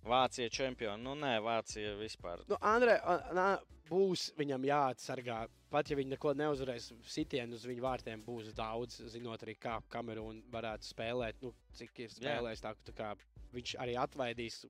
Vācija 0.04 0.52
čempioni. 0.52 1.04
Nu, 1.04 1.16
nē, 1.20 1.38
Vācija 1.44 1.94
vispār. 2.00 2.44
Nu, 2.50 2.58
Andrē, 2.60 2.98
Anā, 3.32 3.48
būs 3.90 4.32
viņam 4.40 4.68
jāatsargā. 4.68 5.44
Pat 5.74 5.90
ja 5.90 5.98
viņi 5.98 6.14
neko 6.14 6.36
neuzvarēs, 6.38 6.92
sitienu 7.10 7.58
uz 7.58 7.66
viņu 7.66 7.84
vārtiem 7.84 8.24
būs 8.26 8.52
daudz, 8.58 9.00
zinot 9.14 9.44
arī, 9.46 9.56
kā 9.60 9.80
Kamerūna 9.94 10.44
varētu 10.54 10.92
spēlēt. 10.92 11.42
Nu, 11.42 11.54
cik 11.78 12.06
ir 12.06 12.14
spēlējis, 12.14 12.64
tā, 12.64 12.76
tā 12.90 12.96
kā 12.98 13.14
viņš 13.56 13.76
arī 13.82 13.98
atvaidīs. 14.02 14.64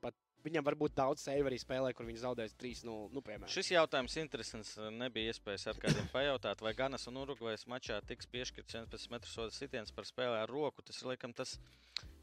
Pat 0.00 0.16
viņam 0.46 0.66
var 0.66 0.78
būt 0.80 0.96
daudz 0.96 1.26
sēju 1.26 1.48
arī 1.50 1.58
spēlē, 1.60 1.92
kur 1.96 2.08
viņš 2.08 2.22
zaudēs 2.22 2.56
3-0. 2.62 2.96
Nu, 3.12 3.22
piemēram. 3.26 3.52
Šis 3.52 3.74
jautājums 3.74 4.16
interesants. 4.22 4.76
Nebija 4.96 5.34
iespējas 5.34 5.68
ar 5.72 5.82
kādiem 5.82 6.08
pajautāt, 6.14 6.64
vai 6.64 6.76
Ganas 6.78 7.08
un 7.10 7.20
Urugvajas 7.24 7.66
mačā 7.70 8.00
tiks 8.06 8.30
piešķirts 8.32 8.80
11 8.80 9.12
metru 9.12 9.32
soda 9.32 9.54
sitiens 9.56 9.92
par 9.92 10.08
spēlē 10.08 10.44
ar 10.44 10.52
roku. 10.52 10.84
Tas 10.86 11.02
ir 11.02 11.12
laikam 11.12 11.36
tas 11.36 11.58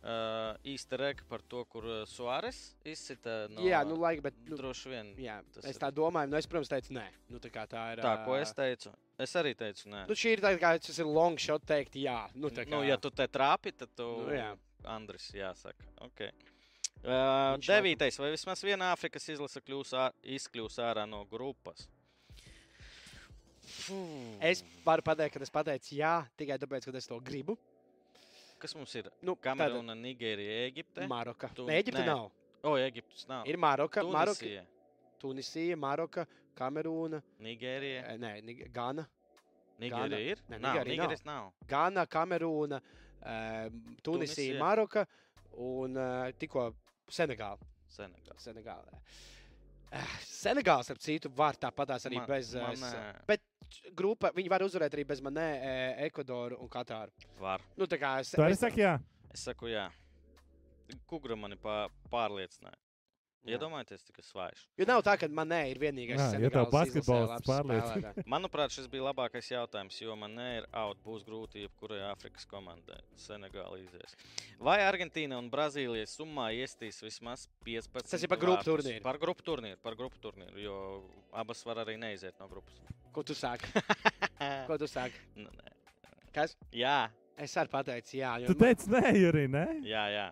uh, 0.04 0.58
īsta 0.68 0.97
reka 0.99 1.24
par 1.30 1.41
to, 1.49 1.64
kur 1.72 1.84
Suāres 2.10 2.74
izsita. 2.86 3.47
No, 3.49 3.62
Jā, 3.66 3.84
nu, 3.88 3.95
laika, 4.01 4.22
bet. 4.30 4.38
Nu, 4.49 4.58
droši 4.60 4.89
vien. 4.91 5.14
jā, 5.18 5.39
tas 5.54 5.64
es 5.66 5.76
ir- 5.76 5.82
tā 5.82 5.91
domāju, 5.91 6.30
nu, 6.30 6.38
es, 6.38 6.47
protams, 6.47 6.70
teicu, 6.70 6.93
nē. 6.99 7.08
Nu, 7.30 7.39
tā, 7.39 7.49
tā 7.68 7.86
ir. 7.93 8.04
Tā, 8.04 8.26
ko 8.26 8.36
es 8.36 8.54
teicu? 8.54 8.91
Es 9.18 9.34
arī 9.39 9.56
teicu, 9.56 9.88
nē. 9.89 10.08
Nu, 10.10 10.14
šī 10.16 10.34
ir 10.38 10.41
tā, 10.41 10.54
kā 10.60 10.74
tas 10.82 10.99
ir 10.99 11.06
long 11.06 11.38
shot 11.38 11.66
teikt, 11.66 11.95
jā. 11.95 12.30
Nu, 12.36 12.49
tā 12.49 12.66
kā, 12.66 12.70
Nu, 12.76 12.84
ja 12.84 12.97
tu 12.97 13.10
te 13.12 13.28
trāpi, 13.28 13.72
tad 13.76 13.89
tu. 13.95 14.08
Nu, 14.28 14.34
jā. 14.34 14.51
Andris, 14.86 15.30
jāsaka. 15.32 15.86
Okay. 16.10 16.32
Uh, 17.04 17.58
devītais, 17.60 18.16
vai 18.20 18.32
vismaz 18.32 18.62
viena 18.64 18.93
Āfrikas 18.93 19.28
izlase 19.30 19.60
ā- 19.60 20.12
izkļūs 20.24 20.78
ārā 20.80 21.08
no 21.08 21.26
grupas? 21.26 21.88
Fū. 23.64 23.97
Es 24.43 24.62
varu 24.86 25.01
pateikt, 25.01 25.34
ka 25.38 25.43
es 25.43 25.49
pateicu, 25.49 25.95
jā, 25.97 26.26
tikai 26.38 26.58
tāpēc, 26.60 26.86
ka 26.86 26.97
es 26.97 27.08
to 27.08 27.20
gribu. 27.20 27.58
Kas 28.64 28.76
mums 28.80 28.93
ir? 28.95 29.09
Nu, 29.28 29.34
Kamerūna, 29.43 29.91
Nigērija, 29.99 30.53
Eģipte. 30.70 31.03
Maroka. 31.11 31.49
Tu- 31.55 31.66
Eģipte 31.68 31.99
nē. 31.99 32.05
nav. 32.07 32.30
O, 32.64 32.78
Eģiptes 32.80 33.26
nav. 33.28 33.43
Ir 33.51 33.57
Maroka, 33.59 34.03
Maroka, 34.07 34.39
Tunisija, 34.39 34.61
Tunisija, 35.20 35.76
Maroka, 35.76 36.24
Kamerūna, 36.55 37.20
Nigērija. 37.43 38.14
nē, 38.22 38.32
Nig- 38.47 38.72
Gana, 38.72 39.03
Nigērija 39.82 40.30
ir? 40.32 40.39
Nē, 40.49 40.61
Nigērija 40.64 41.09
nav. 41.09 41.18
Nav. 41.26 41.51
Gana, 41.68 42.05
Kamerūna, 42.05 42.80
Tunisija, 43.20 44.01
Tunisija. 44.07 44.59
Maroka 44.59 45.05
un 45.57 45.99
tikko 46.39 46.70
Senegāla. 47.11 47.59
Senegāls. 47.89 48.39
Senegāla. 48.47 49.01
Eh, 49.93 50.13
Senegāls, 50.25 50.89
ap 50.89 50.97
citu, 50.97 51.29
var 51.37 51.53
tāpatās 51.61 52.07
arī 52.09 52.17
Man- 52.17 52.27
bez. 52.27 52.53
eh, 52.55 52.61
man, 52.61 52.75
nē. 52.75 53.25
Bet 53.29 53.41
grupa, 53.95 54.31
viņi 54.33 54.49
var 54.49 54.59
uzvarēt 54.65 54.95
arī 54.97 55.05
bez 55.07 55.21
manē, 55.21 55.45
eh, 55.61 56.05
Ekvadoru 56.07 56.57
un 56.61 56.67
Katāru. 56.69 57.11
Var. 57.39 57.61
Nu, 57.77 57.85
tā 57.85 57.99
kā 58.01 58.19
es. 58.19 58.31
Tu 58.31 58.41
arī 58.41 58.51
es- 58.51 58.59
saki, 58.59 58.81
jā. 58.81 58.99
Es 59.31 59.41
saku, 59.45 59.65
jā. 59.67 59.89
Kugra 61.07 61.35
mani 61.37 61.55
pā, 61.55 61.87
pārliecināja? 62.11 62.75
Jā. 63.43 63.57
Iedomājieties, 63.57 64.03
cik 64.07 64.21
svaigs. 64.23 64.61
Jo 64.79 64.85
nav 64.87 65.01
tā, 65.03 65.17
ka 65.19 65.27
man 65.27 65.49
nē, 65.51 65.57
ir 65.73 65.79
vienīgais. 65.81 66.19
Jā, 66.21 66.39
ja 66.45 66.49
tev 66.53 66.69
basketbolists 66.71 67.43
pārliecina. 67.47 68.13
Manuprāt, 68.31 68.71
šis 68.71 68.85
bija 68.91 69.09
labākais 69.09 69.49
jautājums, 69.51 69.97
jo 69.99 70.15
man 70.19 70.31
nē, 70.37 70.45
ir 70.61 70.67
out. 70.79 71.01
Būs 71.03 71.25
grūti 71.27 71.65
jebkurai 71.65 71.99
Āfrikas 72.07 72.47
komandai. 72.47 73.01
Senegāla 73.19 73.81
izies. 73.81 74.15
Vai 74.63 74.77
Argentīna 74.85 75.41
un 75.43 75.49
Brazīlija 75.51 76.07
summā 76.07 76.53
iestīs 76.55 77.01
vismaz 77.03 77.49
15? 77.67 78.07
Tas 78.13 78.23
ir 78.23 78.31
par 78.31 78.39
grupu 78.39 78.63
turnīru. 78.69 79.03
Par 79.03 79.19
grupu 79.19 79.43
turnīru, 79.49 79.79
par 79.83 79.97
grupu 79.99 80.21
turnīru, 80.23 80.63
jo 80.63 80.77
abas 81.35 81.65
var 81.67 81.83
arī 81.83 81.97
neiziet 81.99 82.39
no 82.39 82.47
grupas. 82.47 82.79
Ko 83.11 83.25
tu 83.27 83.35
sāki? 83.35 83.67
Ko 84.69 84.79
tu 84.79 84.87
sāki? 84.87 85.19
Nu, 85.35 85.51
nē. 85.59 85.75
Kas? 86.33 86.55
jā, 86.71 87.09
Es 87.37 87.55
arī 87.57 87.71
pateicu, 87.73 88.17
jā. 88.19 88.35
Jo 88.43 88.51
Tu 88.51 88.55
teici, 88.61 88.89
nē, 88.93 89.09
Jurī, 89.17 89.47
nē. 89.49 89.65
jā, 89.89 90.03
jā. 90.13 90.25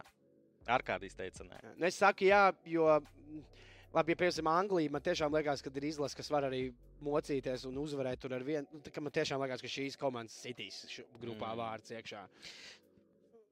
Ārkārtīgi 0.68 1.16
teica, 1.18 1.43
nē. 1.47 1.59
Nu, 1.78 1.86
Es 1.88 1.95
saku, 1.97 2.26
jā, 2.30 2.51
jo, 2.70 2.86
mm, 3.01 3.43
labi, 3.93 4.14
ja 4.14 4.20
piemēram, 4.22 4.49
Anglija, 4.51 4.91
man 4.91 5.01
tiešām 5.01 5.34
liekas, 5.34 5.62
ka 5.66 5.72
ir 5.76 5.84
izlase, 5.89 6.16
kas 6.16 6.30
var 6.30 6.43
arī 6.49 6.74
mocīties 7.01 7.66
un 7.66 7.78
uzvarēt 7.82 8.20
tur 8.22 8.34
ar 8.38 8.43
vienu. 8.45 8.68
Nu, 8.72 8.82
man 9.01 9.12
tiešām 9.12 9.41
liekas, 9.41 9.62
ka 9.62 9.68
šīs 9.68 9.97
komandas 9.97 10.38
sitīs 10.43 10.84
grupā 11.20 11.53
Mm. 11.55 11.57
vārds 11.64 11.91
iekšā. 11.97 12.28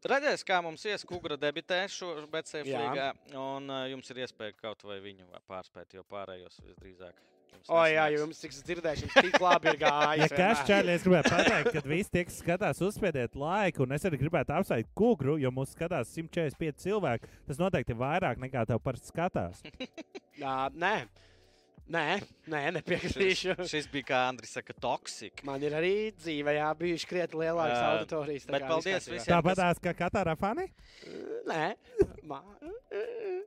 Redzēs, 0.10 0.45
kā 0.47 0.62
mums 0.64 0.86
ies, 0.88 1.03
Kungra 1.03 1.36
debitē 1.36 1.82
šo 1.91 2.14
BCF 2.32 2.66
Jā. 2.70 2.80
līgā, 2.86 3.07
un 3.36 3.68
uh, 3.70 3.82
jums 3.91 4.07
ir 4.14 4.22
iespēja 4.24 4.53
kaut 4.55 4.84
vai 4.88 4.99
viņu 5.03 5.26
pārspēt, 5.49 5.91
jo 5.97 6.03
pārējos 6.07 6.62
visdrīzāk. 6.64 7.18
O, 7.70 7.78
jā, 7.86 8.06
nesanāks. 8.08 8.14
jo 8.16 8.20
jums, 8.24 8.64
dzirdēju, 8.66 9.02
jums 9.06 9.18
tik 9.28 9.39
labi 9.43 9.68
ir 9.70 9.76
Ja 9.78 9.89
gājis. 9.91 10.32
kas 10.32 10.39
vienmēr. 10.39 10.66
čēlē, 10.70 10.95
es 10.97 11.04
gribētu 11.06 11.30
pateikt, 11.36 11.72
ka 11.76 11.82
visi 11.86 12.10
tie, 12.16 12.24
kas 12.26 12.39
skatās, 12.41 12.82
uzspiediet 12.82 13.36
laiku, 13.36 13.84
un 13.86 13.91
es 13.93 14.06
arī 14.10 14.18
gribētu 14.24 14.56
apsveikt 14.58 14.89
kūgru, 14.97 15.36
jo 15.41 15.52
mūs 15.54 15.76
skatās 15.76 16.10
145 16.18 16.82
cilvēki. 16.86 17.30
Tas 17.47 17.62
noteikti 17.62 17.93
ir 17.93 18.00
vairāk 18.02 18.41
nekā 18.41 18.66
tev 18.66 18.82
parasti 18.82 19.12
skatās. 19.14 19.62
Jā, 20.41 20.70
nē, 20.74 20.95
nē, 21.94 22.06
nē, 22.52 22.62
nepiekritīšu. 22.80 23.56
Šis, 23.64 23.72
šis 23.74 23.90
bija, 23.92 24.08
kā 24.12 24.22
Andris 24.30 24.54
saka, 24.58 24.76
toksika. 24.78 25.46
Man 25.48 25.64
ir 25.66 25.76
arī 25.78 25.94
dzīvē, 26.18 26.56
jā, 26.60 26.70
bijuši 26.80 27.10
krietni 27.10 27.44
lielākas 27.44 27.78
Jā, 27.78 27.90
auditorijas. 27.96 28.48
bet 28.50 28.68
paldies 28.70 29.10
visiem. 29.10 29.32
Tāpatās 29.34 29.82
kā 29.84 29.96
Katārā 30.06 30.38
fani. 30.40 30.70
Nē, 31.50 31.64
ma... 32.30 32.44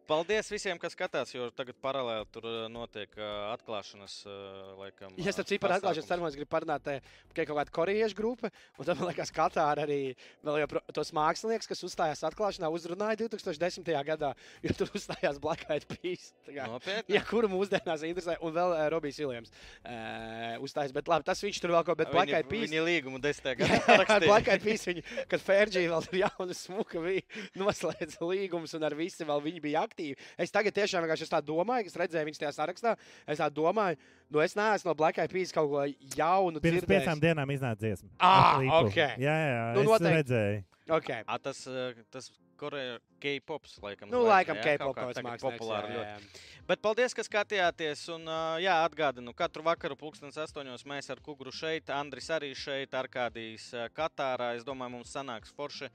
Paldies 0.07 0.49
visiem, 0.51 0.78
kas 0.82 0.95
skatās, 0.97 1.30
jo 1.34 1.47
tagad 1.55 1.76
paralēli 1.82 2.26
tur 2.34 2.45
uh, 2.47 2.57
notiek 2.70 3.12
uh, 3.16 3.53
atklāšanas. 3.53 4.16
uh, 4.26 4.72
Laikam, 4.80 5.14
Ja 5.16 5.30
es 5.30 5.38
ciparu 5.49 5.76
atklāšu, 5.76 6.03
es 6.03 6.09
ceru, 6.11 6.24
ka 6.26 6.30
gribu 6.34 6.51
parunāt, 6.51 6.88
ka 7.32 7.43
ir 7.45 7.49
kaut 7.49 7.59
kāda 7.61 7.74
korejiešu 7.74 8.18
grupa, 8.18 8.51
un 8.78 8.88
tad, 8.88 8.99
man 8.99 9.09
liekas, 9.11 9.32
Katāra 9.34 9.86
arī 9.86 10.01
vēl 10.45 10.61
jau 10.64 10.82
tos 10.99 11.12
mākslinieks, 11.16 11.70
kas 11.70 11.84
uzstājās 11.86 12.24
atklāšanā, 12.28 12.70
uzrunāja 12.74 13.20
2010. 13.22 13.88
gadā, 14.11 14.32
jo 14.66 14.74
tur 14.78 14.90
uzstājās 14.99 15.40
Black 15.43 15.64
Eyed 15.70 15.86
Peas. 15.90 16.32
Nopietni. 16.51 17.14
Ja, 17.16 17.22
kuru 17.28 17.51
mūsdienās 17.55 18.05
interesē, 18.07 18.32
un 18.41 18.55
vēl 18.57 18.72
uh, 18.76 18.83
Robijs 18.95 19.18
Viljams 19.20 19.51
uh, 19.53 20.57
uzstājas. 20.64 20.95
Bet 20.97 21.11
labi, 21.11 21.26
tas 21.28 21.43
viņš 21.45 21.61
tur 21.62 21.74
vēl 21.74 21.85
kaut 21.85 21.93
ko, 21.93 21.99
bet 22.03 22.12
Black 22.14 22.33
Eyed 22.33 22.49
Peas. 22.51 22.64
Viņa 22.70 22.85
līgumu 22.87 23.20
desmitā 23.22 23.53
Jā, 23.59 23.66
gadā 23.66 23.76
ar 23.83 24.24
Black 24.24 24.49
rakstīja. 24.49 24.55
Eyed 24.57 24.64
Peas, 24.66 24.87
viņi, 24.89 25.05
kad 25.33 25.45
Ferģija 25.45 25.93
vēl 25.93 26.07
tur 26.09 26.18
jauna 26.22 26.57
smuka 26.57 27.03
bija, 27.05 27.24
noslēdza 27.61 28.28
līgumus, 28.30 28.74
un 28.78 28.87
ar 28.89 28.97
visi 28.99 29.26
vēl 29.28 29.45
viņi 29.45 29.62
bija 29.64 29.85
aktīvi. 29.87 30.16
Es 30.41 30.55
tagad 30.55 30.76
tiešām 30.76 31.05
vienkārši 31.07 31.30
tā 31.33 31.43
domāju, 31.45 31.91
es 31.91 31.99
redzēju 32.01 32.28
viņus 32.30 32.43
tajā 32.43 32.53
sarakstā, 32.59 32.97
es 33.26 33.43
tā 33.43 33.49
domāju, 33.53 33.99
nu 34.33 34.43
es 34.45 34.57
neesmu 34.59 34.93
no 34.93 34.97
Black 34.99 35.18
Eyed 35.22 35.33
Peas 35.35 35.53
kaut 35.55 35.70
ko 35.72 35.85
jaunu 36.16 36.61
Pirms 36.62 36.83
dzirdējis. 36.83 36.91
piecām 37.05 37.20
dienām 37.22 37.53
iznāca 37.55 37.83
dziesma. 37.85 38.09
Ah, 38.20 38.61
ok. 38.83 38.97
Jā, 39.20 39.35
jā, 39.37 39.64
Nu, 39.76 39.83
es 39.85 39.91
noteikti. 39.91 40.16
redzēju. 40.22 40.62
Okay. 40.93 41.22
A, 41.30 41.37
tas, 41.39 41.61
uh, 41.70 41.93
tas 42.11 42.30
Koreja 42.62 42.96
K-pops, 43.22 43.76
laikam. 43.82 44.10
Nu, 44.12 44.22
laikam, 44.28 44.58
jā, 44.60 44.64
K-pop 44.76 44.92
kaut 44.92 44.96
kā 44.96 45.02
kaut 45.02 45.10
kāds 45.10 45.18
tagad 45.18 45.30
mākslinieks. 45.32 45.58
populāri 45.58 45.90
jā, 45.90 45.98
ļoti. 45.98 46.30
jā. 46.30 46.62
Bet 46.70 46.82
paldies, 46.84 47.14
ka 47.18 47.26
skatījāties. 47.26 48.04
Un, 48.14 48.26
uh, 48.30 48.56
jā, 48.62 48.76
atgādinu, 48.86 49.34
katru 49.34 49.64
vakaru, 49.66 49.98
pulkstenes 49.98 50.38
astoņos, 50.44 50.86
mēs 50.86 51.10
ar 51.10 51.22
Kungru 51.24 51.50
šeit, 51.54 51.90
Andris 51.90 52.30
arī 52.30 52.52
šeit, 52.54 52.94
Arkādijas 52.94 53.72
uh, 53.74 53.88
Katārā. 53.94 54.52
Es 54.58 54.66
domāju, 54.68 55.00
mums 55.00 55.14
sanāks 55.16 55.54
forši. 55.56 55.90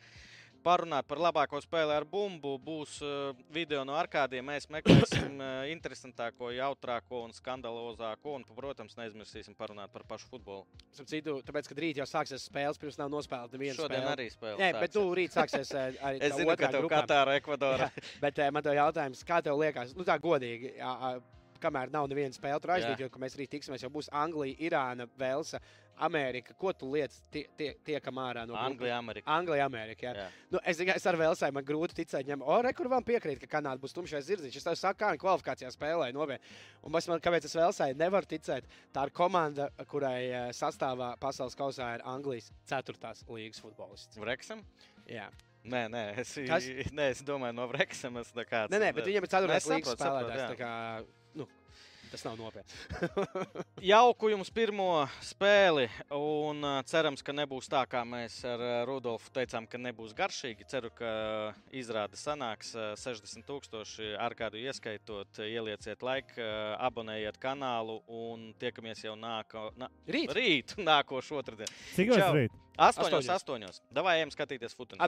Parunāt 0.68 1.08
par 1.08 1.22
labāko 1.24 1.62
spēli 1.64 1.94
ar 1.96 2.04
bumbu. 2.04 2.58
Būs 2.60 2.98
uh, 3.06 3.32
video 3.56 3.86
no 3.88 3.96
arkādiem. 3.96 4.44
Mēs 4.50 4.68
meklēsim 4.74 5.38
uh, 5.40 5.62
interesantāko, 5.76 6.50
jautrāko 6.52 7.22
un 7.24 7.32
skandalozāko. 7.36 8.34
Un, 8.36 8.44
protams, 8.58 8.98
neaizmirsīsim 9.00 9.56
parunāt 9.56 9.94
par 9.94 10.04
pašu 10.10 10.28
futbolu. 10.34 10.66
Citu, 10.98 11.38
tāpēc, 11.48 11.70
ka 11.72 11.78
rīt 11.80 12.02
jau 12.02 12.08
sāksies 12.10 12.50
spēles, 12.50 12.80
pirms 12.82 13.00
nav 13.00 13.14
nospēlēta 13.14 13.56
neviena 13.56 13.78
Šodien 13.78 14.04
spēle. 14.04 14.12
arī 14.18 14.28
spēle. 14.34 14.60
Nē, 14.60 14.70
bet 14.76 14.92
sāksies. 14.92 15.08
nu, 15.08 15.16
rīt 15.22 15.40
sāksies 15.40 15.72
eh, 15.72 15.98
arī 16.10 16.22
Es 16.28 16.36
zinu, 16.36 16.60
ka 16.60 16.72
tev. 16.76 16.90
Katāra, 16.92 17.40
Ekvadora. 17.40 17.88
Jā, 17.96 18.06
bet 18.26 18.44
eh, 18.44 18.52
man 18.52 18.68
te 18.68 18.76
jautājums, 18.76 19.24
kā 19.28 19.40
tev 19.46 19.60
liekas, 19.62 19.96
nu 19.96 20.04
tā 20.08 20.20
godīgi, 20.20 20.74
jā, 20.82 21.16
kamēr 21.64 21.92
nav 21.94 22.12
neviena 22.12 22.36
spēle 22.36 22.60
tur 22.62 22.76
aizdīt, 22.76 23.06
jo 23.06 23.10
ka 23.14 23.22
mēs 23.22 23.40
rīt 23.40 23.56
tiksimies, 23.56 23.86
jau 23.86 23.94
būs 23.94 24.12
Anglija, 24.12 24.58
Irāna, 24.68 25.08
Velsa, 25.20 25.62
Amerika. 26.06 26.54
Ko 26.60 26.74
tu 26.74 26.90
lietas 26.94 27.22
tie, 27.34 27.46
tie, 27.58 27.72
tiekam 27.86 28.20
ārā 28.22 28.44
no 28.46 28.54
grupas? 28.54 28.72
Anglija, 28.72 28.98
Amerika. 28.98 29.32
Anglija, 29.34 29.66
Amerika. 29.66 30.06
Jā. 30.08 30.26
Jā. 30.26 30.28
Nu, 30.54 30.62
es, 30.64 30.78
tikai- 30.78 30.98
ar 31.12 31.18
Velsai 31.22 31.52
man 31.56 31.66
grūti 31.66 31.98
ticēt, 32.02 32.28
ņem, 32.30 32.44
o, 32.46 32.60
re, 32.62 32.74
kur 32.78 32.90
man 32.92 33.04
piekrīt, 33.08 33.40
ka 33.42 33.50
Kanāda 33.58 33.82
būs 33.82 33.96
tumšais 33.98 34.28
zirdziņš. 34.30 34.60
Es 34.62 34.68
tev 34.68 34.78
saku, 34.78 35.00
kā 35.02 35.12
viņi 35.14 35.24
kvalifikācijā 35.24 35.72
spēlē 35.74 36.12
nopietni. 36.14 36.54
Un 36.84 36.96
es 36.96 37.08
man, 37.08 37.20
kāpēc 37.24 37.50
es 37.50 37.58
Velsai 37.58 37.94
nevaru 37.98 38.30
ticēt, 38.30 38.70
tā 38.94 39.08
ir 39.08 39.16
komanda, 39.18 39.70
kurai 39.88 40.22
eh, 40.30 40.48
sastāvā 40.54 41.16
pasaules 41.20 41.58
kausā 41.58 41.96
ir 41.98 42.06
Anglijas 42.06 42.52
ceturtās 42.70 43.26
līgas 43.28 43.62
futbolists. 43.64 44.18
Vreksam? 44.22 44.64
Jā. 45.10 45.30
Nē, 45.68 45.84
nē, 45.92 46.04
es, 46.22 46.32
Kas? 46.48 46.68
nē, 46.98 47.10
es 47.12 47.24
domāju, 47.28 47.56
no 47.58 47.68
Vreksam. 47.68 48.20
Es 48.22 48.32
kā 48.48 48.68
Nē, 48.72 48.80
nē, 48.80 48.94
bet 48.96 49.08
viņam 49.10 49.26
ir 49.26 49.32
ceturtās 49.34 49.68
Nē, 49.68 49.76
līgas 49.76 49.96
saprotu, 49.98 50.04
saprotu, 50.06 50.32
spēlētājs. 50.32 51.16
Tas 52.12 52.24
nav 52.26 52.38
nopietni. 52.40 52.74
Jauku 53.92 54.32
jums 54.32 54.52
pirmo 54.54 55.06
spēli, 55.26 55.88
un 56.16 56.64
uh, 56.64 56.78
cerams, 56.88 57.24
ka 57.26 57.36
nebūs 57.36 57.70
tā, 57.72 57.84
kā 57.90 58.04
mēs 58.08 58.40
ar 58.48 58.64
uh, 58.64 58.76
Rudolfu 58.88 59.32
teicām, 59.36 59.68
ka 59.70 59.80
nebūs 59.82 60.16
garšīgi. 60.18 60.68
Ceru, 60.72 60.92
ka 60.96 61.10
izrāde 61.76 62.20
sanāks 62.20 62.74
uh, 62.78 62.94
60,000 63.00 64.16
ar 64.24 64.38
kādu 64.38 64.62
ieskaitot. 64.62 65.42
Ielieciet 65.48 66.06
laiku, 66.06 66.40
uh, 66.42 66.78
abonējiet 66.88 67.40
kanālu 67.42 68.00
un 68.08 68.52
tiekamies 68.62 69.04
jau 69.06 69.18
nāko, 69.20 69.70
nā, 69.80 69.92
Rīt! 70.08 70.34
rīt, 70.38 70.78
nākošu 70.80 71.42
otrdienu. 71.42 71.74
Cik 71.96 72.16
tas 72.16 72.34
rīt? 72.36 72.64
Astoņos, 72.78 73.30
Astoņos. 73.40 73.84
Davai, 73.94 74.20
ejam 74.22 74.34
skatīties 74.34 74.78
futbolu. 74.78 75.02